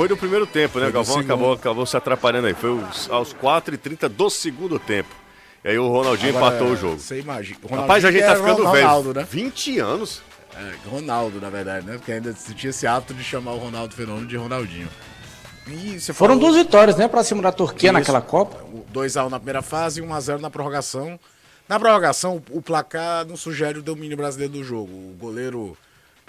Foi 0.00 0.08
no 0.08 0.16
primeiro 0.16 0.46
tempo, 0.46 0.80
né? 0.80 0.90
Galvão 0.90 1.18
acabou, 1.18 1.52
acabou 1.52 1.84
se 1.84 1.94
atrapalhando 1.94 2.46
aí. 2.46 2.54
Foi 2.54 2.70
aos 3.10 3.34
4h30 3.34 4.08
do 4.08 4.30
segundo 4.30 4.78
tempo. 4.78 5.14
E 5.62 5.68
aí 5.68 5.78
o 5.78 5.88
Ronaldinho 5.88 6.34
Agora, 6.34 6.56
empatou 6.56 6.72
o 6.72 6.76
jogo. 6.76 6.98
Você 6.98 7.20
imagina. 7.20 7.58
Rapaz, 7.70 8.02
a 8.06 8.10
gente 8.10 8.24
tá 8.24 8.34
ficando 8.34 8.64
Ronaldo, 8.64 9.12
velho. 9.12 9.26
Né? 9.26 9.28
20 9.30 9.78
anos. 9.78 10.22
É, 10.56 10.88
Ronaldo, 10.88 11.38
na 11.38 11.50
verdade, 11.50 11.86
né? 11.86 11.98
Porque 11.98 12.12
ainda 12.12 12.32
tinha 12.32 12.70
esse 12.70 12.86
hábito 12.86 13.12
de 13.12 13.22
chamar 13.22 13.52
o 13.52 13.58
Ronaldo 13.58 13.94
Fenômeno 13.94 14.26
de 14.26 14.38
Ronaldinho. 14.38 14.88
Foram 16.14 16.36
falou... 16.36 16.38
duas 16.38 16.56
vitórias, 16.56 16.96
né, 16.96 17.06
pra 17.06 17.22
cima 17.22 17.42
da 17.42 17.52
Turquia 17.52 17.90
Isso. 17.90 17.98
naquela 17.98 18.22
Copa. 18.22 18.64
2x1 18.94 19.28
na 19.28 19.38
primeira 19.38 19.60
fase 19.60 20.00
e 20.00 20.02
1x0 20.02 20.40
na 20.40 20.48
prorrogação. 20.48 21.20
Na 21.68 21.78
prorrogação, 21.78 22.42
o 22.50 22.62
placar 22.62 23.26
não 23.26 23.36
sugere 23.36 23.78
o 23.78 23.82
domínio 23.82 24.16
brasileiro 24.16 24.54
do 24.54 24.64
jogo. 24.64 24.90
O 24.90 25.14
goleiro 25.20 25.76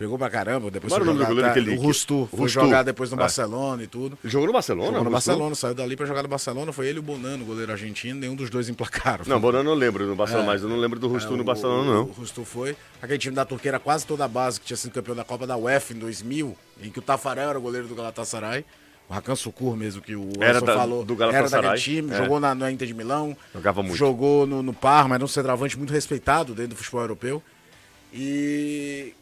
pegou 0.01 0.17
pra 0.17 0.31
caramba, 0.31 0.71
depois 0.71 0.91
foi 0.91 1.05
jogar, 1.05 1.25
goleiro 1.27 1.47
tá, 1.47 1.53
que 1.53 1.59
ele, 1.59 1.77
o 1.77 1.79
Rustu, 1.79 2.27
foi 2.31 2.39
Rustu. 2.39 2.59
jogar 2.59 2.81
depois 2.81 3.11
no 3.11 3.17
é. 3.17 3.19
Barcelona 3.19 3.83
e 3.83 3.87
tudo. 3.87 4.17
Ele 4.23 4.31
jogou 4.31 4.47
no 4.47 4.53
Barcelona? 4.53 4.87
Jogou 4.87 5.03
no 5.03 5.11
Barcelona, 5.11 5.53
saiu 5.53 5.75
dali 5.75 5.95
pra 5.95 6.07
jogar 6.07 6.23
no 6.23 6.27
Barcelona, 6.27 6.73
foi 6.73 6.87
ele 6.87 6.97
e 6.97 6.99
o 6.99 7.03
Bonano, 7.03 7.45
goleiro 7.45 7.71
argentino, 7.71 8.19
nenhum 8.19 8.35
dos 8.35 8.49
dois 8.49 8.67
emplacaram. 8.67 9.23
Não, 9.27 9.39
Bonano 9.39 9.69
eu 9.69 9.75
lembro 9.75 10.07
no 10.07 10.15
Barcelona, 10.15 10.45
é, 10.45 10.53
mas 10.53 10.63
eu 10.63 10.69
não 10.69 10.77
lembro 10.77 10.99
do 10.99 11.07
Rustu 11.07 11.35
é, 11.35 11.37
no 11.37 11.43
Barcelona, 11.43 11.91
o, 11.91 11.93
não. 11.93 12.01
O 12.05 12.11
Rustu 12.13 12.43
foi. 12.43 12.75
Aquele 12.99 13.19
time 13.19 13.35
da 13.35 13.45
Turquia 13.45 13.69
era 13.69 13.79
quase 13.79 14.03
toda 14.07 14.25
a 14.25 14.27
base, 14.27 14.59
que 14.59 14.65
tinha 14.65 14.77
sido 14.77 14.91
campeão 14.91 15.15
da 15.15 15.23
Copa 15.23 15.45
da 15.45 15.55
UEFA 15.55 15.93
em 15.93 15.99
2000, 15.99 16.57
em 16.81 16.89
que 16.89 16.97
o 16.97 17.01
Tafarel 17.03 17.49
era 17.51 17.59
o 17.59 17.61
goleiro 17.61 17.87
do 17.87 17.93
Galatasaray. 17.93 18.65
O 19.07 19.13
Rakan 19.13 19.35
Sukur 19.35 19.77
mesmo, 19.77 20.01
que 20.01 20.15
o 20.15 20.31
era 20.39 20.59
da, 20.61 20.73
falou, 20.73 21.05
do 21.05 21.21
era 21.21 21.47
daquele 21.47 21.77
time, 21.77 22.11
é. 22.11 22.17
jogou 22.17 22.39
na, 22.39 22.55
na 22.55 22.71
Inter 22.71 22.87
de 22.87 22.93
Milão. 22.95 23.37
Jogava 23.53 23.83
muito. 23.83 23.95
Jogou 23.95 24.47
no, 24.47 24.63
no 24.63 24.73
Parma, 24.73 25.13
era 25.13 25.23
um 25.23 25.27
centroavante 25.27 25.77
muito 25.77 25.93
respeitado 25.93 26.55
dentro 26.55 26.69
do 26.69 26.75
futebol 26.77 27.01
europeu. 27.01 27.43
E 28.11 29.13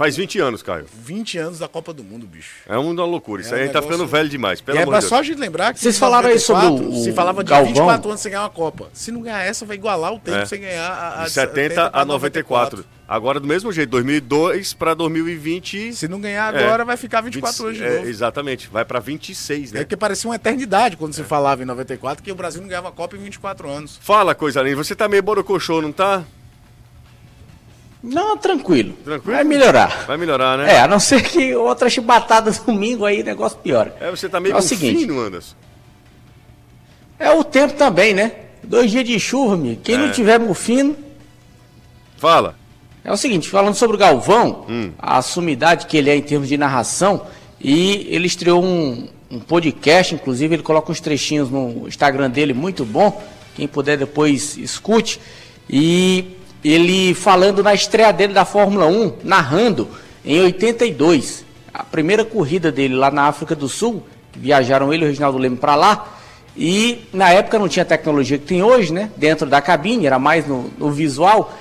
Faz 0.00 0.16
20 0.16 0.38
anos, 0.38 0.62
Caio. 0.62 0.86
20 0.90 1.36
anos 1.36 1.58
da 1.58 1.68
Copa 1.68 1.92
do 1.92 2.02
Mundo, 2.02 2.26
bicho. 2.26 2.54
É 2.66 2.78
uma 2.78 3.04
loucura. 3.04 3.42
Isso 3.42 3.54
é 3.54 3.64
aí 3.64 3.68
um 3.68 3.72
tá 3.72 3.82
ficando 3.82 4.06
velho 4.06 4.30
demais. 4.30 4.58
Pelo 4.58 4.78
é 4.78 4.82
amor 4.82 4.94
é 4.94 5.00
só 5.02 5.18
a 5.18 5.22
gente 5.22 5.38
lembrar 5.38 5.74
que. 5.74 5.80
Vocês 5.80 5.98
falaram 5.98 6.30
aí 6.30 6.38
sobre 6.38 6.64
o. 6.68 7.04
Se 7.04 7.12
falava 7.12 7.44
de 7.44 7.50
Galvão. 7.50 7.68
24 7.68 8.08
anos 8.08 8.20
sem 8.22 8.32
ganhar 8.32 8.44
uma 8.44 8.48
Copa. 8.48 8.88
Se 8.94 9.12
não 9.12 9.20
ganhar 9.20 9.42
essa, 9.42 9.66
vai 9.66 9.76
igualar 9.76 10.14
o 10.14 10.18
tempo 10.18 10.38
é. 10.38 10.46
sem 10.46 10.62
ganhar 10.62 10.90
a. 10.90 11.20
a 11.20 11.24
de 11.26 11.32
70 11.32 11.90
a 11.92 12.02
94. 12.06 12.78
94. 12.78 12.84
Agora, 13.06 13.38
do 13.38 13.46
mesmo 13.46 13.70
jeito, 13.70 13.90
2002 13.90 14.72
para 14.72 14.94
2020. 14.94 15.92
Se 15.92 16.08
não 16.08 16.18
ganhar 16.18 16.46
agora, 16.46 16.82
é, 16.82 16.86
vai 16.86 16.96
ficar 16.96 17.20
24 17.20 17.58
20, 17.58 17.66
anos 17.66 17.76
de 17.76 17.84
é, 17.84 17.96
novo. 17.98 18.08
Exatamente, 18.08 18.70
vai 18.72 18.86
para 18.86 19.00
26, 19.00 19.72
né? 19.72 19.80
É 19.82 19.84
que 19.84 19.98
parecia 19.98 20.30
uma 20.30 20.36
eternidade 20.36 20.96
quando 20.96 21.12
se 21.12 21.24
falava 21.24 21.62
em 21.62 21.66
94 21.66 22.24
que 22.24 22.32
o 22.32 22.34
Brasil 22.34 22.62
não 22.62 22.68
ganhava 22.68 22.88
a 22.88 22.92
Copa 22.92 23.16
em 23.16 23.20
24 23.20 23.68
anos. 23.68 23.98
Fala, 24.00 24.34
coisa 24.34 24.62
linda. 24.62 24.76
Você 24.76 24.94
tá 24.94 25.06
meio 25.10 25.22
borocochô, 25.22 25.82
não 25.82 25.92
tá? 25.92 26.24
Não, 28.02 28.36
tranquilo. 28.36 28.94
Tranquilo? 29.04 29.34
Vai 29.34 29.44
melhorar. 29.44 30.04
Vai 30.06 30.16
melhorar, 30.16 30.56
né? 30.58 30.72
É, 30.74 30.80
a 30.80 30.88
não 30.88 30.98
ser 30.98 31.22
que 31.22 31.54
outra 31.54 31.88
chibatada 31.90 32.50
domingo 32.50 33.04
aí 33.04 33.20
o 33.20 33.24
negócio 33.24 33.58
piora. 33.58 33.94
É, 34.00 34.10
você 34.10 34.28
tá 34.28 34.40
meio 34.40 34.54
É 34.54 34.58
o 34.58 34.62
seguinte. 34.62 35.00
fino, 35.00 35.20
Anderson. 35.20 35.54
É 37.18 37.30
o 37.30 37.44
tempo 37.44 37.74
também, 37.74 38.14
né? 38.14 38.32
Dois 38.62 38.90
dias 38.90 39.04
de 39.04 39.18
chuva, 39.20 39.56
meu. 39.56 39.76
Quem 39.82 39.96
É. 39.96 39.98
não 39.98 40.12
tiver 40.12 40.38
mufino. 40.38 40.96
Fala. 42.16 42.54
É 43.04 43.12
o 43.12 43.16
seguinte, 43.16 43.48
falando 43.48 43.74
sobre 43.74 43.96
o 43.96 43.98
Galvão, 43.98 44.64
Hum. 44.68 44.92
a 44.98 45.20
sumidade 45.22 45.86
que 45.86 45.96
ele 45.96 46.10
é 46.10 46.16
em 46.16 46.22
termos 46.22 46.48
de 46.48 46.56
narração, 46.58 47.26
e 47.60 48.06
ele 48.10 48.26
estreou 48.26 48.62
um, 48.62 49.08
um 49.30 49.40
podcast, 49.40 50.14
inclusive 50.14 50.54
ele 50.54 50.62
coloca 50.62 50.92
uns 50.92 51.00
trechinhos 51.00 51.50
no 51.50 51.86
Instagram 51.88 52.30
dele, 52.30 52.52
muito 52.52 52.84
bom. 52.84 53.22
Quem 53.54 53.66
puder 53.66 53.96
depois 53.98 54.56
escute. 54.58 55.18
E 55.68 56.36
ele 56.64 57.14
falando 57.14 57.62
na 57.62 57.74
estreia 57.74 58.12
dele 58.12 58.32
da 58.32 58.44
Fórmula 58.44 58.86
1, 58.86 59.18
narrando 59.24 59.88
em 60.24 60.40
82, 60.40 61.44
a 61.72 61.82
primeira 61.82 62.24
corrida 62.24 62.70
dele 62.70 62.94
lá 62.94 63.10
na 63.10 63.24
África 63.24 63.54
do 63.54 63.68
Sul, 63.68 64.02
viajaram 64.36 64.92
ele 64.92 65.04
e 65.04 65.06
o 65.06 65.08
Reginaldo 65.08 65.38
Leme 65.38 65.56
para 65.56 65.74
lá. 65.74 66.16
E 66.56 67.06
na 67.12 67.30
época 67.30 67.58
não 67.58 67.68
tinha 67.68 67.84
tecnologia 67.84 68.36
que 68.36 68.44
tem 68.44 68.62
hoje, 68.62 68.92
né? 68.92 69.10
Dentro 69.16 69.48
da 69.48 69.62
cabine, 69.62 70.06
era 70.06 70.18
mais 70.18 70.46
no, 70.46 70.70
no 70.76 70.90
visual. 70.90 71.52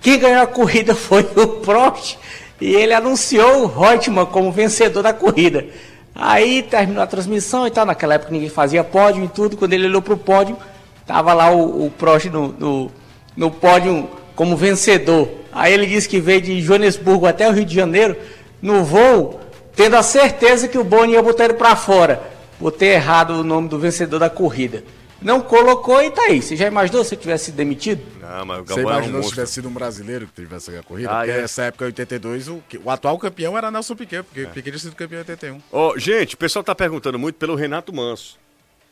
Quem 0.00 0.18
ganhou 0.18 0.42
a 0.42 0.46
corrida 0.46 0.94
foi 0.96 1.28
o 1.36 1.46
Prost 1.60 2.16
e 2.60 2.74
ele 2.74 2.94
anunciou 2.94 3.64
o 3.64 3.66
Reutemann 3.66 4.26
como 4.26 4.50
vencedor 4.50 5.02
da 5.02 5.12
corrida. 5.12 5.66
Aí 6.14 6.62
terminou 6.62 7.02
a 7.02 7.06
transmissão 7.06 7.66
e 7.66 7.70
tal. 7.70 7.84
Naquela 7.84 8.14
época 8.14 8.32
ninguém 8.32 8.48
fazia 8.48 8.82
pódio 8.82 9.24
e 9.24 9.28
tudo. 9.28 9.56
Quando 9.56 9.74
ele 9.74 9.86
olhou 9.86 10.00
para 10.00 10.14
o 10.14 10.18
pódio, 10.18 10.56
tava 11.04 11.34
lá 11.34 11.50
o, 11.50 11.86
o 11.86 11.90
Prost 11.90 12.26
no, 12.26 12.48
no, 12.48 12.90
no 13.36 13.50
pódio 13.50 14.08
como 14.36 14.56
vencedor. 14.56 15.28
Aí 15.50 15.72
ele 15.72 15.86
disse 15.86 16.08
que 16.08 16.20
veio 16.20 16.40
de 16.42 16.60
Joanesburgo 16.60 17.26
até 17.26 17.48
o 17.48 17.52
Rio 17.52 17.64
de 17.64 17.74
Janeiro 17.74 18.16
no 18.62 18.84
voo, 18.84 19.40
tendo 19.74 19.96
a 19.96 20.02
certeza 20.02 20.68
que 20.68 20.78
o 20.78 20.84
Boni 20.84 21.14
ia 21.14 21.22
botar 21.22 21.44
ele 21.46 21.54
para 21.54 21.74
fora, 21.74 22.22
por 22.58 22.70
ter 22.70 22.86
errado 22.86 23.30
o 23.30 23.42
nome 23.44 23.68
do 23.68 23.78
vencedor 23.78 24.18
da 24.20 24.30
corrida. 24.30 24.84
Não 25.20 25.40
colocou 25.40 26.02
e 26.02 26.10
tá 26.10 26.22
aí. 26.24 26.42
Você 26.42 26.54
já 26.54 26.66
imaginou 26.66 27.02
se 27.02 27.14
ele 27.14 27.22
tivesse 27.22 27.46
sido 27.46 27.54
demitido? 27.56 28.02
Não, 28.20 28.44
mas 28.44 28.60
o 28.60 28.64
Você 28.64 28.74
Galvão 28.74 28.92
é 28.92 28.94
um 28.96 28.98
imaginou 28.98 29.22
se 29.22 29.30
tivesse 29.30 29.52
sido 29.54 29.68
um 29.68 29.72
brasileiro 29.72 30.26
que 30.26 30.42
tivesse 30.42 30.70
ganho 30.70 30.82
a 30.82 30.84
corrida? 30.84 31.10
Ah, 31.10 31.16
porque 31.20 31.30
é. 31.30 31.40
nessa 31.40 31.62
época, 31.64 31.84
em 31.84 31.88
82, 31.88 32.48
o, 32.48 32.62
que- 32.68 32.78
o 32.78 32.90
atual 32.90 33.18
campeão 33.18 33.56
era 33.56 33.70
Nelson 33.70 33.96
Piquet, 33.96 34.22
porque 34.22 34.42
o 34.42 34.48
Piquet 34.48 34.70
tinha 34.72 34.78
sido 34.78 34.94
campeão 34.94 35.18
em 35.18 35.20
81. 35.22 35.62
Ó, 35.72 35.96
gente, 35.96 36.34
o 36.34 36.38
pessoal 36.38 36.62
tá 36.62 36.74
perguntando 36.74 37.18
muito 37.18 37.36
pelo 37.36 37.54
Renato 37.54 37.94
Manso. 37.94 38.36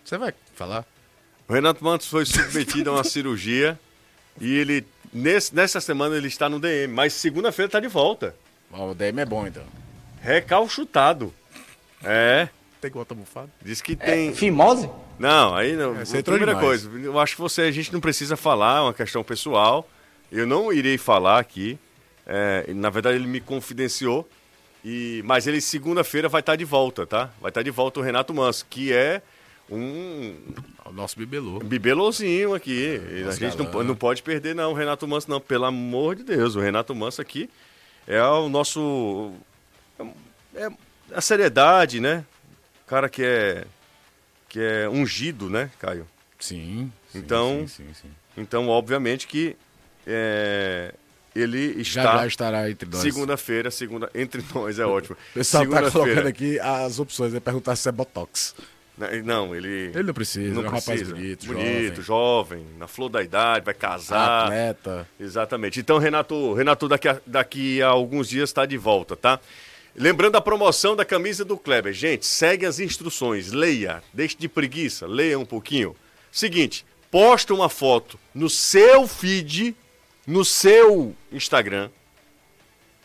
Você 0.02 0.16
vai 0.16 0.32
falar? 0.54 0.86
O 1.46 1.52
Renato 1.52 1.84
Manso 1.84 2.08
foi 2.08 2.24
submetido 2.24 2.88
a 2.88 2.94
uma 2.94 3.04
cirurgia 3.04 3.78
e 4.40 4.58
ele, 4.58 4.86
nesse, 5.12 5.54
nessa 5.54 5.80
semana, 5.80 6.16
ele 6.16 6.28
está 6.28 6.48
no 6.48 6.58
DM, 6.58 6.92
mas 6.92 7.12
segunda-feira 7.12 7.70
tá 7.70 7.80
de 7.80 7.88
volta. 7.88 8.34
Ó, 8.72 8.90
o 8.90 8.94
DM 8.94 9.20
é 9.20 9.24
bom, 9.24 9.46
então. 9.46 9.64
Recalchutado. 10.20 11.32
É, 12.02 12.48
Tem 12.80 12.90
gota 12.90 13.14
bufada? 13.14 13.48
diz 13.62 13.80
que 13.80 13.94
tem. 13.96 14.34
Fimose? 14.34 14.90
Não, 15.18 15.54
aí 15.54 15.74
não. 15.74 15.96
É, 16.00 16.04
você 16.04 16.18
entrou 16.18 16.36
primeira 16.36 16.58
demais. 16.58 16.84
coisa, 16.86 16.98
eu 16.98 17.18
acho 17.18 17.36
que 17.36 17.40
você, 17.40 17.62
a 17.62 17.70
gente 17.70 17.92
não 17.92 18.00
precisa 18.00 18.36
falar, 18.36 18.78
é 18.78 18.80
uma 18.82 18.94
questão 18.94 19.22
pessoal. 19.22 19.88
Eu 20.30 20.46
não 20.46 20.72
irei 20.72 20.98
falar 20.98 21.38
aqui. 21.38 21.78
É, 22.26 22.64
na 22.74 22.90
verdade, 22.90 23.16
ele 23.16 23.26
me 23.26 23.40
confidenciou. 23.40 24.28
E, 24.84 25.22
mas 25.24 25.46
ele 25.46 25.60
segunda-feira 25.60 26.28
vai 26.28 26.40
estar 26.40 26.56
de 26.56 26.64
volta, 26.64 27.06
tá? 27.06 27.30
Vai 27.40 27.50
estar 27.50 27.62
de 27.62 27.70
volta 27.70 28.00
o 28.00 28.02
Renato 28.02 28.34
Manso, 28.34 28.66
que 28.68 28.92
é 28.92 29.22
um 29.70 30.36
O 30.84 30.92
nosso 30.92 31.18
bibelô. 31.18 31.58
bibelozinho 31.60 32.54
aqui. 32.54 33.00
A 33.28 33.32
gente 33.32 33.56
não, 33.58 33.66
galã. 33.66 33.84
não 33.84 33.96
pode 33.96 34.22
perder, 34.22 34.54
não, 34.54 34.72
o 34.72 34.74
Renato 34.74 35.06
Manso, 35.08 35.30
não. 35.30 35.40
Pelo 35.40 35.64
amor 35.64 36.14
de 36.16 36.22
Deus, 36.22 36.54
o 36.54 36.60
Renato 36.60 36.94
Manso 36.94 37.20
aqui 37.20 37.48
é 38.06 38.22
o 38.22 38.48
nosso. 38.48 39.32
É 40.54 40.68
a 41.12 41.20
seriedade, 41.20 42.00
né? 42.00 42.24
O 42.84 42.88
cara 42.88 43.08
que 43.08 43.22
é. 43.22 43.64
Que 44.48 44.60
é 44.60 44.88
ungido, 44.88 45.50
né, 45.50 45.70
Caio? 45.80 46.06
Sim. 46.38 46.92
sim, 47.10 47.18
Então- 47.18 47.66
Sim, 47.66 47.86
sim. 47.94 48.08
Então, 48.36 48.68
obviamente 48.68 49.26
que 49.26 49.56
é, 50.06 50.92
ele 51.34 51.82
Já 51.82 52.02
está. 52.04 52.18
já 52.18 52.26
estará 52.26 52.70
entre 52.70 52.88
nós. 52.88 53.00
Segunda-feira, 53.00 53.70
segunda. 53.70 54.10
Entre 54.14 54.44
nós 54.54 54.78
é 54.78 54.84
ótimo. 54.86 55.16
O 55.30 55.34
pessoal 55.34 55.64
tá 55.64 55.68
Segunda-feira. 55.70 55.90
colocando 56.06 56.26
aqui 56.28 56.60
as 56.60 56.98
opções, 57.00 57.34
é 57.34 57.40
perguntar 57.40 57.74
se 57.76 57.88
é 57.88 57.92
Botox. 57.92 58.54
Não, 59.24 59.54
ele. 59.54 59.90
Ele 59.92 60.02
não 60.04 60.14
precisa, 60.14 60.54
não 60.54 60.62
é 60.62 60.66
um 60.66 60.68
rapaz 60.68 60.84
precisa. 60.84 61.14
bonito, 61.14 61.46
bonito, 61.46 62.02
jovem. 62.02 62.64
na 62.78 62.86
flor 62.86 63.08
da 63.08 63.22
idade, 63.22 63.64
vai 63.64 63.74
casar. 63.74 64.44
Atleta. 64.44 65.08
Exatamente. 65.18 65.80
Então, 65.80 65.98
Renato, 65.98 66.54
Renato 66.54 66.88
daqui 66.88 67.08
a, 67.08 67.20
daqui 67.26 67.82
a 67.82 67.88
alguns 67.88 68.28
dias 68.28 68.50
está 68.50 68.64
de 68.64 68.78
volta, 68.78 69.16
tá? 69.16 69.40
Lembrando 69.96 70.36
a 70.36 70.40
promoção 70.40 70.94
da 70.94 71.04
camisa 71.04 71.44
do 71.44 71.56
Kleber. 71.56 71.92
Gente, 71.92 72.24
segue 72.26 72.66
as 72.66 72.78
instruções, 72.78 73.52
leia, 73.52 74.02
deixe 74.12 74.36
de 74.36 74.48
preguiça, 74.48 75.06
leia 75.06 75.38
um 75.38 75.44
pouquinho. 75.44 75.94
Seguinte, 76.30 76.84
posta 77.10 77.54
uma 77.54 77.68
foto 77.68 78.18
no 78.34 78.50
seu 78.50 79.06
feed, 79.06 79.74
no 80.26 80.44
seu 80.44 81.14
Instagram, 81.30 81.90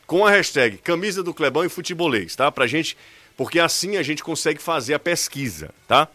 com 0.08 0.26
a 0.26 0.32
hashtag 0.32 0.80
camisa 0.80 1.22
do 1.22 1.34
Clebão 1.34 1.64
e 1.64 1.70
futebolês, 1.70 2.36
tá? 2.36 2.52
Pra 2.52 2.66
gente, 2.66 2.98
porque 3.40 3.58
assim 3.58 3.96
a 3.96 4.04
gente 4.04 4.22
consegue 4.22 4.62
fazer 4.62 4.94
a 4.94 5.00
pesquisa, 5.00 5.74
tá? 5.88 6.10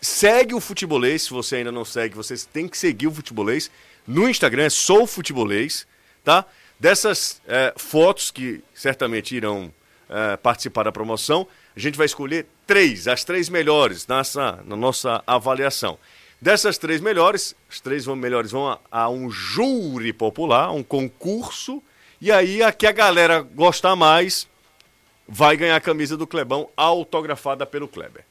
Segue 0.00 0.54
o 0.54 0.60
futebolês, 0.60 1.22
se 1.22 1.30
você 1.30 1.56
ainda 1.56 1.72
não 1.72 1.84
segue, 1.84 2.14
vocês 2.14 2.44
têm 2.44 2.68
que 2.68 2.78
seguir 2.78 3.08
o 3.08 3.12
futebolês. 3.12 3.72
No 4.06 4.28
Instagram 4.28 4.62
é 4.62 4.70
Sou 4.70 5.04
Futebolês, 5.04 5.84
tá? 6.22 6.44
Dessas 6.78 7.42
eh, 7.48 7.74
fotos 7.76 8.30
que 8.30 8.62
certamente 8.72 9.34
irão 9.34 9.74
eh, 10.08 10.36
participar 10.36 10.84
da 10.84 10.92
promoção, 10.92 11.44
a 11.74 11.80
gente 11.80 11.98
vai 11.98 12.06
escolher 12.06 12.46
três, 12.64 13.08
as 13.08 13.24
três 13.24 13.48
melhores 13.48 14.06
nessa, 14.06 14.60
na 14.64 14.76
nossa 14.76 15.24
avaliação. 15.26 15.98
Dessas 16.40 16.78
três 16.78 17.00
melhores, 17.00 17.56
as 17.68 17.80
três 17.80 18.04
vão- 18.04 18.14
melhores 18.14 18.52
vão 18.52 18.68
a, 18.68 18.78
a 18.92 19.08
um 19.10 19.28
júri 19.28 20.12
popular, 20.12 20.70
um 20.70 20.84
concurso, 20.84 21.82
e 22.20 22.30
aí 22.30 22.62
a 22.62 22.70
que 22.70 22.86
a 22.86 22.92
galera 22.92 23.40
gostar 23.40 23.96
mais 23.96 24.46
vai 25.28 25.56
ganhar 25.56 25.76
a 25.76 25.80
camisa 25.80 26.16
do 26.16 26.26
Clebão 26.26 26.68
autografada 26.76 27.64
pelo 27.66 27.88
Kleber. 27.88 28.24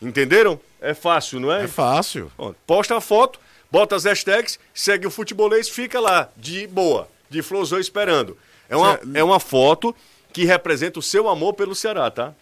Entenderam? 0.00 0.60
É 0.80 0.94
fácil, 0.94 1.40
não 1.40 1.52
é? 1.52 1.64
É 1.64 1.68
fácil. 1.68 2.30
Ó, 2.38 2.52
Posta 2.66 2.96
a 2.96 3.00
foto, 3.00 3.40
bota 3.70 3.96
as 3.96 4.04
hashtags, 4.04 4.58
segue 4.72 5.06
o 5.06 5.10
futebolês, 5.10 5.68
fica 5.68 5.98
lá, 5.98 6.28
de 6.36 6.66
boa, 6.66 7.08
de 7.28 7.42
flosão 7.42 7.78
esperando. 7.80 8.36
É 8.68 8.76
uma, 8.76 8.96
Cê- 8.98 9.02
é 9.14 9.24
uma 9.24 9.40
foto 9.40 9.94
que 10.32 10.44
representa 10.44 10.98
o 10.98 11.02
seu 11.02 11.28
amor 11.28 11.54
pelo 11.54 11.74
Ceará, 11.74 12.10
tá? 12.10 12.32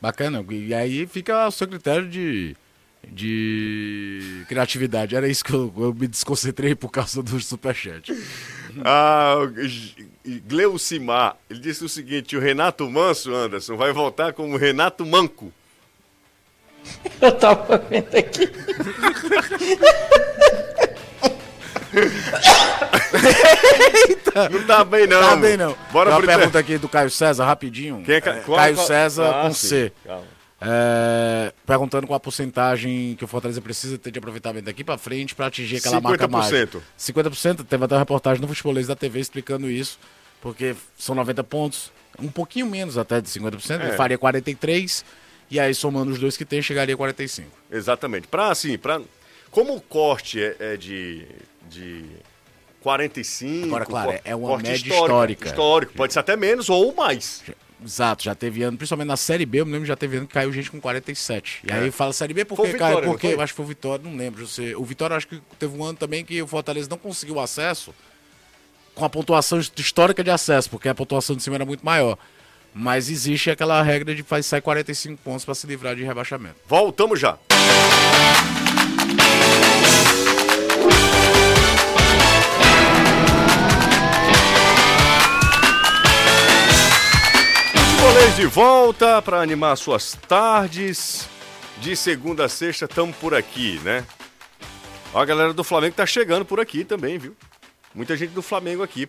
Bacana. 0.00 0.44
E 0.50 0.72
aí 0.72 1.06
fica 1.06 1.48
o 1.48 1.50
seu 1.50 1.66
critério 1.66 2.08
de, 2.08 2.56
de 3.08 4.44
criatividade. 4.48 5.16
Era 5.16 5.28
isso 5.28 5.44
que 5.44 5.52
eu, 5.52 5.72
eu 5.76 5.94
me 5.94 6.06
desconcentrei 6.06 6.74
por 6.74 6.90
causa 6.90 7.22
do 7.22 7.38
superchat. 7.40 8.12
Ah, 8.84 9.34
Gleucimar, 10.46 11.36
ele 11.50 11.58
disse 11.58 11.84
o 11.84 11.88
seguinte: 11.88 12.36
o 12.36 12.40
Renato 12.40 12.88
Manso, 12.88 13.34
Anderson, 13.34 13.76
vai 13.76 13.92
voltar 13.92 14.32
como 14.32 14.56
Renato 14.56 15.04
Manco. 15.04 15.52
Eu 17.20 17.32
tava 17.36 17.76
vendo 17.78 18.16
aqui. 18.16 18.48
Não 24.50 24.66
tá 24.66 24.84
bem, 24.84 25.06
não. 25.06 25.20
Tá 25.20 25.36
bem, 25.36 25.56
não. 25.56 25.76
Bora 25.92 26.10
Tem 26.10 26.18
uma 26.20 26.26
pergunta 26.26 26.58
aqui 26.58 26.78
do 26.78 26.88
Caio 26.88 27.10
César, 27.10 27.44
rapidinho. 27.44 28.02
Quem 28.04 28.16
é 28.16 28.20
Ca- 28.20 28.36
É, 28.36 28.40
qual- 28.40 28.58
Caio 28.58 28.74
qual- 28.76 28.86
César 28.86 29.30
Ah, 29.30 29.42
com 29.48 29.54
sim. 29.54 29.68
C. 29.68 29.92
Calma. 30.06 30.24
É, 30.62 31.52
perguntando 31.64 32.06
qual 32.06 32.16
a 32.18 32.20
porcentagem 32.20 33.14
que 33.16 33.24
o 33.24 33.26
Fortaleza 33.28 33.60
precisa 33.62 33.96
ter 33.96 34.10
de 34.10 34.18
aproveitamento 34.18 34.66
daqui 34.66 34.84
pra 34.84 34.98
frente 34.98 35.34
pra 35.34 35.46
atingir 35.46 35.76
aquela 35.78 36.00
marca 36.00 36.28
50%. 36.28 36.30
mágica. 36.30 36.82
50%. 36.98 37.64
Teve 37.64 37.84
até 37.84 37.94
uma 37.94 38.00
reportagem 38.00 38.42
no 38.42 38.48
Futebolês 38.48 38.86
da 38.86 38.94
TV 38.94 39.20
explicando 39.20 39.70
isso, 39.70 39.98
porque 40.42 40.76
são 40.98 41.14
90 41.14 41.42
pontos, 41.44 41.90
um 42.18 42.28
pouquinho 42.28 42.66
menos 42.66 42.98
até 42.98 43.20
de 43.22 43.28
50%, 43.28 43.80
É. 43.80 43.86
ele 43.88 43.96
faria 43.96 44.18
43, 44.18 45.02
e 45.50 45.58
aí 45.58 45.74
somando 45.74 46.12
os 46.12 46.18
dois 46.18 46.36
que 46.36 46.44
tem, 46.44 46.60
chegaria 46.60 46.94
a 46.94 46.98
45. 46.98 47.48
Exatamente. 47.70 48.28
Pra, 48.28 48.50
assim, 48.50 48.76
pra... 48.76 49.00
Como 49.50 49.74
o 49.74 49.80
corte 49.80 50.40
é, 50.40 50.56
é 50.60 50.76
de, 50.76 51.26
de 51.70 52.04
45... 52.82 53.66
Agora, 53.66 53.86
claro, 53.86 54.20
é 54.24 54.36
uma 54.36 54.58
média 54.58 54.76
histórica. 54.92 55.48
Histórico. 55.48 55.92
Pode 55.94 56.12
ser 56.12 56.18
até 56.20 56.36
menos 56.36 56.68
ou 56.68 56.94
mais. 56.94 57.42
Exato, 57.84 58.22
já 58.24 58.34
teve 58.34 58.62
ano, 58.62 58.76
principalmente 58.76 59.08
na 59.08 59.16
Série 59.16 59.46
B, 59.46 59.60
eu 59.60 59.66
me 59.66 59.72
lembro 59.72 59.84
que 59.84 59.88
já 59.88 59.96
teve 59.96 60.18
ano 60.18 60.26
que 60.26 60.34
caiu 60.34 60.52
gente 60.52 60.70
com 60.70 60.80
47. 60.80 61.62
E 61.66 61.70
É. 61.70 61.74
aí 61.74 61.90
fala 61.90 62.12
Série 62.12 62.34
B 62.34 62.44
porque 62.44 62.66
Vitória, 62.72 62.96
caiu, 62.96 63.10
porque 63.10 63.26
eu 63.28 63.40
acho 63.40 63.52
que 63.52 63.56
foi 63.56 63.64
o 63.64 63.68
Vitória, 63.68 64.04
não 64.04 64.16
lembro. 64.16 64.46
Você, 64.46 64.74
o 64.74 64.84
Vitória 64.84 65.16
acho 65.16 65.26
que 65.26 65.40
teve 65.58 65.76
um 65.76 65.82
ano 65.84 65.96
também 65.96 66.24
que 66.24 66.40
o 66.42 66.46
Fortaleza 66.46 66.88
não 66.90 66.98
conseguiu 66.98 67.40
acesso 67.40 67.94
com 68.94 69.04
a 69.04 69.08
pontuação 69.08 69.58
histórica 69.58 70.22
de 70.22 70.30
acesso, 70.30 70.68
porque 70.68 70.88
a 70.88 70.94
pontuação 70.94 71.34
de 71.34 71.42
cima 71.42 71.56
era 71.56 71.64
muito 71.64 71.84
maior. 71.84 72.18
Mas 72.74 73.08
existe 73.10 73.50
aquela 73.50 73.82
regra 73.82 74.14
de 74.14 74.22
faz 74.22 74.46
sair 74.46 74.60
45 74.60 75.20
pontos 75.24 75.44
para 75.44 75.54
se 75.54 75.66
livrar 75.66 75.96
de 75.96 76.04
rebaixamento. 76.04 76.56
Voltamos 76.68 77.18
já. 77.18 77.36
De 88.36 88.46
volta 88.46 89.20
para 89.20 89.40
animar 89.40 89.76
suas 89.76 90.16
tardes. 90.26 91.28
De 91.78 91.94
segunda 91.94 92.46
a 92.46 92.48
sexta, 92.48 92.86
estamos 92.86 93.14
por 93.16 93.34
aqui, 93.34 93.78
né? 93.84 94.04
Ó, 95.12 95.20
a 95.20 95.24
galera 95.24 95.52
do 95.52 95.62
Flamengo 95.62 95.94
tá 95.94 96.06
chegando 96.06 96.44
por 96.44 96.58
aqui 96.58 96.84
também, 96.84 97.18
viu? 97.18 97.36
Muita 97.94 98.16
gente 98.16 98.30
do 98.30 98.40
Flamengo 98.40 98.82
aqui. 98.82 99.08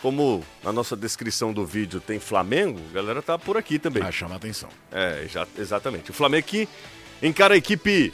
Como 0.00 0.44
na 0.62 0.72
nossa 0.72 0.96
descrição 0.96 1.52
do 1.52 1.64
vídeo 1.64 2.00
tem 2.00 2.18
Flamengo, 2.18 2.80
a 2.90 2.94
galera 2.94 3.22
tá 3.22 3.38
por 3.38 3.56
aqui 3.56 3.78
também. 3.78 4.02
Ah, 4.02 4.12
chama 4.12 4.34
a 4.34 4.36
atenção. 4.36 4.68
É, 4.90 5.26
já, 5.28 5.46
exatamente. 5.58 6.10
O 6.10 6.14
Flamengo 6.14 6.46
que 6.46 6.68
encara 7.22 7.54
a 7.54 7.56
equipe 7.56 8.12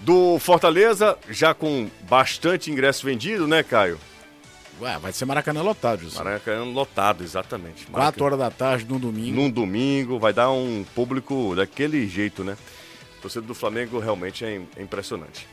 do 0.00 0.38
Fortaleza, 0.38 1.18
já 1.28 1.52
com 1.52 1.90
bastante 2.08 2.70
ingresso 2.70 3.04
vendido, 3.04 3.46
né, 3.46 3.62
Caio? 3.62 3.98
Ué, 4.80 4.98
vai 4.98 5.12
ser 5.12 5.26
Maracanã 5.26 5.60
lotado, 5.62 6.02
José. 6.02 6.16
Maracanã 6.16 6.64
lotado, 6.64 7.22
exatamente. 7.22 7.86
Quatro 7.86 8.24
horas 8.24 8.38
da 8.38 8.50
tarde, 8.50 8.86
num 8.88 8.98
domingo. 8.98 9.36
Num 9.36 9.50
domingo, 9.50 10.18
vai 10.18 10.32
dar 10.32 10.50
um 10.50 10.84
público 10.94 11.54
daquele 11.54 12.08
jeito, 12.08 12.42
né? 12.42 12.56
O 13.18 13.22
torcedor 13.22 13.46
do 13.46 13.54
Flamengo 13.54 13.98
realmente 13.98 14.42
é, 14.44 14.60
é 14.76 14.82
impressionante. 14.82 15.46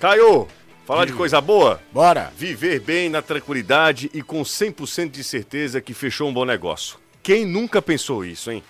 Caio, 0.00 0.48
falar 0.86 1.04
de 1.04 1.12
coisa 1.12 1.40
boa? 1.42 1.78
Bora! 1.92 2.32
Viver 2.36 2.80
bem 2.80 3.10
na 3.10 3.20
tranquilidade 3.20 4.10
e 4.14 4.22
com 4.22 4.42
100% 4.42 5.10
de 5.10 5.22
certeza 5.22 5.80
que 5.82 5.92
fechou 5.92 6.30
um 6.30 6.32
bom 6.32 6.46
negócio. 6.46 6.98
Quem 7.22 7.44
nunca 7.44 7.82
pensou 7.82 8.24
isso, 8.24 8.50
hein? 8.50 8.62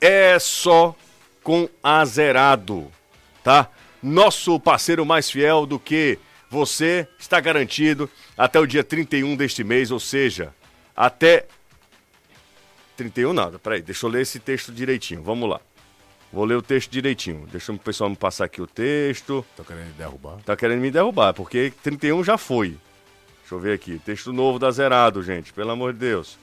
É 0.00 0.38
só 0.38 0.94
com 1.42 1.68
a 1.82 2.04
Zerado, 2.04 2.86
tá? 3.42 3.68
Nosso 4.00 4.58
parceiro 4.60 5.04
mais 5.04 5.28
fiel 5.28 5.66
do 5.66 5.78
que 5.78 6.18
você 6.50 7.06
está 7.16 7.40
garantido 7.40 8.10
até 8.36 8.58
o 8.58 8.66
dia 8.66 8.82
31 8.82 9.36
deste 9.36 9.62
mês, 9.62 9.92
ou 9.92 10.00
seja, 10.00 10.52
até 10.96 11.46
31 12.96 13.32
nada. 13.32 13.58
Peraí, 13.58 13.80
deixa 13.80 14.04
eu 14.04 14.10
ler 14.10 14.22
esse 14.22 14.40
texto 14.40 14.72
direitinho. 14.72 15.22
Vamos 15.22 15.48
lá. 15.48 15.60
Vou 16.32 16.44
ler 16.44 16.56
o 16.56 16.62
texto 16.62 16.90
direitinho. 16.90 17.46
Deixa 17.50 17.72
o 17.72 17.78
pessoal 17.78 18.10
me 18.10 18.16
passar 18.16 18.44
aqui 18.46 18.60
o 18.60 18.66
texto. 18.66 19.46
Tá 19.56 19.64
querendo 19.64 19.86
me 19.86 19.92
derrubar? 19.92 20.38
Tá 20.44 20.56
querendo 20.56 20.80
me 20.80 20.90
derrubar, 20.90 21.32
porque 21.32 21.72
31 21.82 22.24
já 22.24 22.36
foi. 22.36 22.76
Deixa 23.40 23.54
eu 23.54 23.60
ver 23.60 23.74
aqui. 23.74 24.00
Texto 24.00 24.32
novo 24.32 24.58
da 24.58 24.70
Zerado, 24.72 25.22
gente. 25.22 25.52
Pelo 25.52 25.70
amor 25.70 25.92
de 25.92 26.00
Deus. 26.00 26.36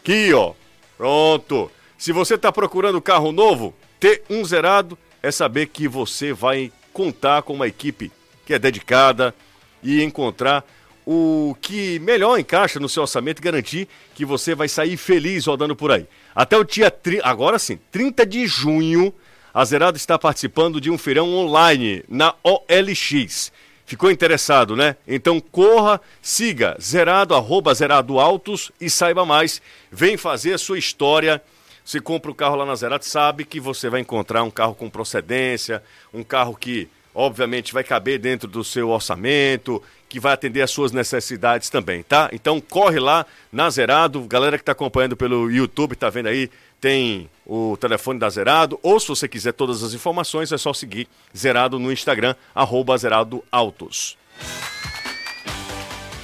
Aqui, 0.00 0.32
ó. 0.32 0.54
Pronto. 0.96 1.70
Se 1.98 2.12
você 2.12 2.36
tá 2.36 2.50
procurando 2.50 3.00
carro 3.00 3.30
novo, 3.30 3.74
ter 4.00 4.24
um 4.28 4.44
zerado 4.44 4.98
é 5.22 5.30
saber 5.30 5.66
que 5.66 5.86
você 5.86 6.32
vai 6.32 6.72
contar 6.92 7.42
com 7.42 7.52
uma 7.52 7.68
equipe 7.68 8.10
que 8.44 8.54
é 8.54 8.58
dedicada 8.58 9.34
e 9.82 10.02
encontrar 10.02 10.64
o 11.06 11.56
que 11.60 11.98
melhor 11.98 12.38
encaixa 12.38 12.78
no 12.78 12.88
seu 12.88 13.02
orçamento 13.02 13.40
e 13.40 13.42
garantir 13.42 13.88
que 14.14 14.24
você 14.24 14.54
vai 14.54 14.68
sair 14.68 14.96
feliz 14.96 15.46
rodando 15.46 15.74
por 15.74 15.90
aí. 15.90 16.06
Até 16.34 16.56
o 16.56 16.64
dia, 16.64 16.90
tri... 16.90 17.20
agora 17.22 17.58
sim, 17.58 17.78
30 17.90 18.24
de 18.24 18.46
junho, 18.46 19.12
a 19.52 19.64
Zerado 19.64 19.96
está 19.96 20.18
participando 20.18 20.80
de 20.80 20.90
um 20.90 20.96
feirão 20.96 21.34
online 21.34 22.04
na 22.08 22.34
OLX. 22.42 23.52
Ficou 23.84 24.10
interessado, 24.10 24.74
né? 24.74 24.96
Então 25.06 25.40
corra, 25.40 26.00
siga 26.22 26.76
Zerado, 26.80 27.34
arroba 27.34 27.74
Zerado 27.74 28.18
Autos 28.18 28.70
e 28.80 28.88
saiba 28.88 29.26
mais. 29.26 29.60
Vem 29.90 30.16
fazer 30.16 30.54
a 30.54 30.58
sua 30.58 30.78
história. 30.78 31.42
Se 31.84 32.00
compra 32.00 32.30
o 32.30 32.34
carro 32.34 32.54
lá 32.54 32.64
na 32.64 32.76
Zerado, 32.76 33.04
sabe 33.04 33.44
que 33.44 33.58
você 33.58 33.90
vai 33.90 34.00
encontrar 34.00 34.44
um 34.44 34.50
carro 34.50 34.74
com 34.74 34.88
procedência, 34.88 35.82
um 36.14 36.22
carro 36.22 36.56
que 36.56 36.88
obviamente 37.14 37.72
vai 37.72 37.84
caber 37.84 38.18
dentro 38.18 38.48
do 38.48 38.64
seu 38.64 38.90
orçamento, 38.90 39.82
que 40.08 40.20
vai 40.20 40.32
atender 40.32 40.62
às 40.62 40.70
suas 40.70 40.92
necessidades 40.92 41.70
também, 41.70 42.02
tá? 42.02 42.28
Então 42.32 42.60
corre 42.60 43.00
lá 43.00 43.24
na 43.50 43.70
Zerado, 43.70 44.20
galera 44.22 44.58
que 44.58 44.62
está 44.62 44.72
acompanhando 44.72 45.16
pelo 45.16 45.50
YouTube, 45.50 45.96
tá 45.96 46.10
vendo 46.10 46.28
aí, 46.28 46.50
tem 46.80 47.30
o 47.46 47.76
telefone 47.76 48.18
da 48.18 48.28
Zerado, 48.28 48.78
ou 48.82 48.98
se 48.98 49.08
você 49.08 49.28
quiser 49.28 49.52
todas 49.52 49.82
as 49.82 49.94
informações, 49.94 50.52
é 50.52 50.58
só 50.58 50.72
seguir 50.72 51.08
Zerado 51.36 51.78
no 51.78 51.92
Instagram, 51.92 52.34
arroba 52.54 52.96
Zerado 52.96 53.42
Autos. 53.50 54.18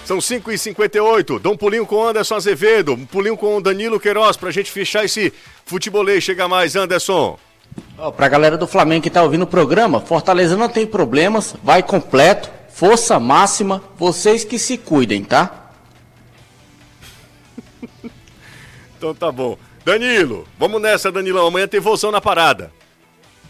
São 0.05 0.19
5h58, 0.19 1.39
dá 1.39 1.51
um 1.51 1.57
pulinho 1.57 1.85
com 1.85 2.03
Anderson 2.03 2.37
Azevedo, 2.37 2.95
um 2.95 3.05
pulinho 3.05 3.37
com 3.37 3.61
Danilo 3.61 4.01
Queiroz 4.01 4.39
pra 4.39 4.51
gente 4.51 4.71
fechar 4.71 5.05
esse 5.05 5.31
futebolês. 5.67 6.25
Chega 6.25 6.49
mais, 6.49 6.75
Anderson. 6.77 7.39
Oh, 7.99 8.13
pra 8.13 8.29
galera 8.29 8.57
do 8.57 8.67
Flamengo 8.67 9.03
que 9.03 9.11
tá 9.11 9.23
ouvindo 9.23 9.43
o 9.43 9.47
programa, 9.47 10.01
Fortaleza 10.01 10.57
não 10.57 10.69
tem 10.69 10.87
problemas, 10.87 11.55
vai 11.63 11.83
completo, 11.83 12.51
força 12.69 13.19
máxima, 13.19 13.83
vocês 13.97 14.45
que 14.45 14.59
se 14.59 14.79
cuidem, 14.79 15.25
tá? 15.25 15.73
então 18.97 19.15
tá 19.15 19.33
bom. 19.33 19.57
Danilo, 19.85 20.47
vamos 20.59 20.83
nessa, 20.83 21.11
Danilão. 21.11 21.47
Amanhã 21.47 21.67
tem 21.67 21.81
vozão 21.81 22.13
na 22.13 22.21
parada. 22.21 22.71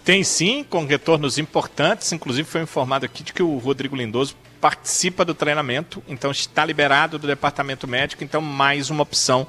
Tem 0.05 0.23
sim, 0.25 0.65
com 0.65 0.87
retornos 0.87 1.37
importantes. 1.37 2.13
Inclusive 2.13 2.49
foi 2.49 2.63
informado 2.63 3.05
aqui 3.05 3.23
de 3.23 3.33
que 3.33 3.43
o 3.43 3.59
Rodrigo 3.59 3.97
Lindoso 3.97 4.37
participa 4.61 5.25
do 5.25 5.35
treinamento, 5.35 6.03
então 6.09 6.31
está 6.31 6.65
liberado 6.65 7.19
do 7.19 7.27
departamento 7.27 7.87
médico, 7.87 8.25
então 8.25 8.41
mais 8.41 8.91
uma 8.91 9.03
opção 9.03 9.47
para 9.47 9.49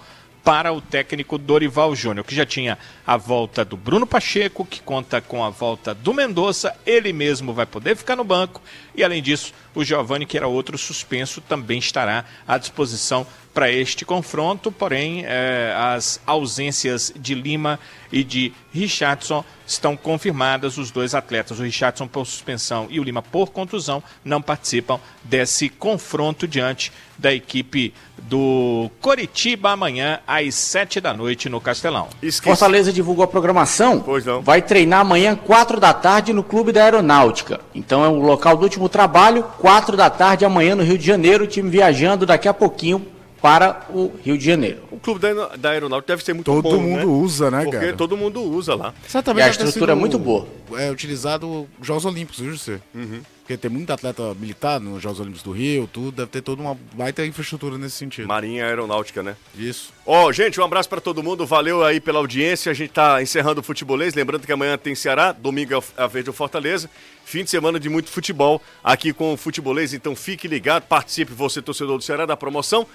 o 0.73 0.81
técnico 0.81 1.37
Dorival 1.37 1.95
Júnior, 1.95 2.25
que 2.25 2.33
já 2.33 2.45
tinha 2.45 2.77
a 3.05 3.15
volta 3.17 3.63
do 3.63 3.77
Bruno 3.77 4.07
Pacheco, 4.07 4.65
que 4.65 4.81
conta 4.81 5.21
com 5.21 5.43
a 5.43 5.49
volta 5.49 5.93
do 5.93 6.11
Mendonça, 6.11 6.75
ele 6.85 7.13
mesmo 7.13 7.53
vai 7.53 7.67
poder 7.67 7.95
ficar 7.95 8.15
no 8.15 8.23
banco, 8.23 8.59
e 8.95 9.03
além 9.03 9.21
disso, 9.21 9.53
o 9.75 9.83
Giovani, 9.83 10.25
que 10.25 10.37
era 10.37 10.47
outro 10.47 10.77
suspenso, 10.77 11.39
também 11.39 11.77
estará 11.77 12.25
à 12.47 12.57
disposição 12.57 13.27
para 13.53 13.71
este 13.71 14.05
confronto, 14.05 14.71
porém 14.71 15.23
eh, 15.25 15.73
as 15.75 16.21
ausências 16.25 17.11
de 17.15 17.33
Lima 17.33 17.79
e 18.11 18.23
de 18.23 18.53
Richardson 18.71 19.43
estão 19.65 19.97
confirmadas. 19.97 20.77
Os 20.77 20.91
dois 20.91 21.15
atletas, 21.15 21.59
o 21.59 21.63
Richardson 21.63 22.07
por 22.07 22.25
suspensão 22.25 22.87
e 22.89 22.99
o 22.99 23.03
Lima 23.03 23.21
por 23.21 23.49
contusão, 23.49 24.03
não 24.23 24.41
participam 24.41 24.99
desse 25.23 25.67
confronto 25.67 26.47
diante 26.47 26.91
da 27.17 27.33
equipe 27.33 27.93
do 28.17 28.89
Coritiba 29.01 29.71
amanhã 29.71 30.19
às 30.25 30.55
sete 30.55 31.01
da 31.01 31.13
noite 31.13 31.49
no 31.49 31.59
Castelão. 31.59 32.07
Esqueci. 32.21 32.55
Fortaleza 32.55 32.93
divulgou 32.93 33.25
a 33.25 33.27
programação. 33.27 34.03
Vai 34.41 34.61
treinar 34.61 35.01
amanhã 35.01 35.35
quatro 35.35 35.79
da 35.79 35.93
tarde 35.93 36.31
no 36.31 36.43
Clube 36.43 36.71
da 36.71 36.83
Aeronáutica. 36.83 37.59
Então 37.73 38.05
é 38.05 38.07
o 38.07 38.19
local 38.19 38.55
do 38.55 38.63
último 38.63 38.87
trabalho, 38.87 39.43
quatro 39.57 39.97
da 39.97 40.09
tarde 40.09 40.45
amanhã 40.45 40.75
no 40.75 40.83
Rio 40.83 40.97
de 40.97 41.05
Janeiro, 41.05 41.43
o 41.43 41.47
time 41.47 41.69
viajando 41.69 42.25
daqui 42.25 42.47
a 42.47 42.53
pouquinho 42.53 43.18
para 43.41 43.85
o 43.89 44.11
Rio 44.23 44.37
de 44.37 44.45
Janeiro. 44.45 44.81
O 44.91 44.99
clube 44.99 45.19
da, 45.19 45.55
da 45.55 45.69
Aeronáutica 45.71 46.13
deve 46.13 46.23
ser 46.23 46.33
muito 46.33 46.45
todo 46.45 46.61
bom, 46.61 46.69
Todo 46.69 46.81
mundo 46.81 46.97
né? 46.97 47.05
usa, 47.05 47.51
né, 47.51 47.63
Porque 47.63 47.77
cara? 47.77 47.93
todo 47.93 48.17
mundo 48.17 48.41
usa 48.41 48.75
lá. 48.75 48.93
Exatamente. 49.07 49.45
E 49.45 49.47
a 49.47 49.49
estrutura 49.49 49.93
é 49.93 49.95
muito 49.95 50.19
boa. 50.19 50.47
É 50.77 50.91
utilizado 50.91 51.67
Jogos 51.81 52.05
Olímpicos, 52.05 52.39
viu, 52.39 52.51
José? 52.51 52.79
Uhum. 52.93 53.21
Porque 53.49 53.57
tem 53.57 53.71
muito 53.71 53.91
atleta 53.91 54.35
militar 54.35 54.79
nos 54.79 55.01
Jogos 55.01 55.19
Olímpicos 55.19 55.41
do 55.41 55.51
Rio, 55.51 55.89
tudo, 55.91 56.11
deve 56.11 56.27
ter 56.27 56.41
toda 56.41 56.61
uma 56.61 56.77
baita 56.93 57.25
infraestrutura 57.25 57.79
nesse 57.79 57.95
sentido. 57.95 58.27
Marinha 58.27 58.63
Aeronáutica, 58.63 59.23
né? 59.23 59.35
Isso. 59.57 59.91
Ó, 60.05 60.27
oh, 60.27 60.31
gente, 60.31 60.61
um 60.61 60.63
abraço 60.63 60.87
para 60.87 61.01
todo 61.01 61.23
mundo, 61.23 61.47
valeu 61.47 61.83
aí 61.83 61.99
pela 61.99 62.19
audiência. 62.19 62.71
A 62.71 62.75
gente 62.75 62.91
tá 62.91 63.19
encerrando 63.23 63.61
o 63.61 63.63
futebolês, 63.63 64.13
lembrando 64.13 64.45
que 64.45 64.51
amanhã 64.51 64.77
tem 64.77 64.93
Ceará, 64.93 65.31
domingo 65.31 65.73
é 65.73 66.03
a 66.03 66.05
vez 66.05 66.25
do 66.25 66.31
Fortaleza. 66.31 66.87
Fim 67.25 67.43
de 67.43 67.49
semana 67.49 67.79
de 67.79 67.89
muito 67.89 68.11
futebol 68.11 68.61
aqui 68.83 69.11
com 69.13 69.33
o 69.33 69.37
futebolês, 69.37 69.95
então 69.95 70.15
fique 70.15 70.47
ligado, 70.47 70.83
participe 70.83 71.33
você 71.33 71.59
torcedor 71.59 71.97
do 71.97 72.03
Ceará 72.03 72.27
da 72.27 72.37
promoção. 72.37 72.85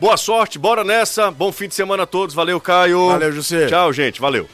Boa 0.00 0.16
sorte, 0.16 0.58
bora 0.58 0.82
nessa. 0.82 1.30
Bom 1.30 1.52
fim 1.52 1.68
de 1.68 1.74
semana 1.74 2.04
a 2.04 2.06
todos. 2.06 2.34
Valeu, 2.34 2.58
Caio. 2.58 3.08
Valeu, 3.08 3.32
José. 3.32 3.66
Tchau, 3.66 3.92
gente. 3.92 4.18
Valeu. 4.18 4.48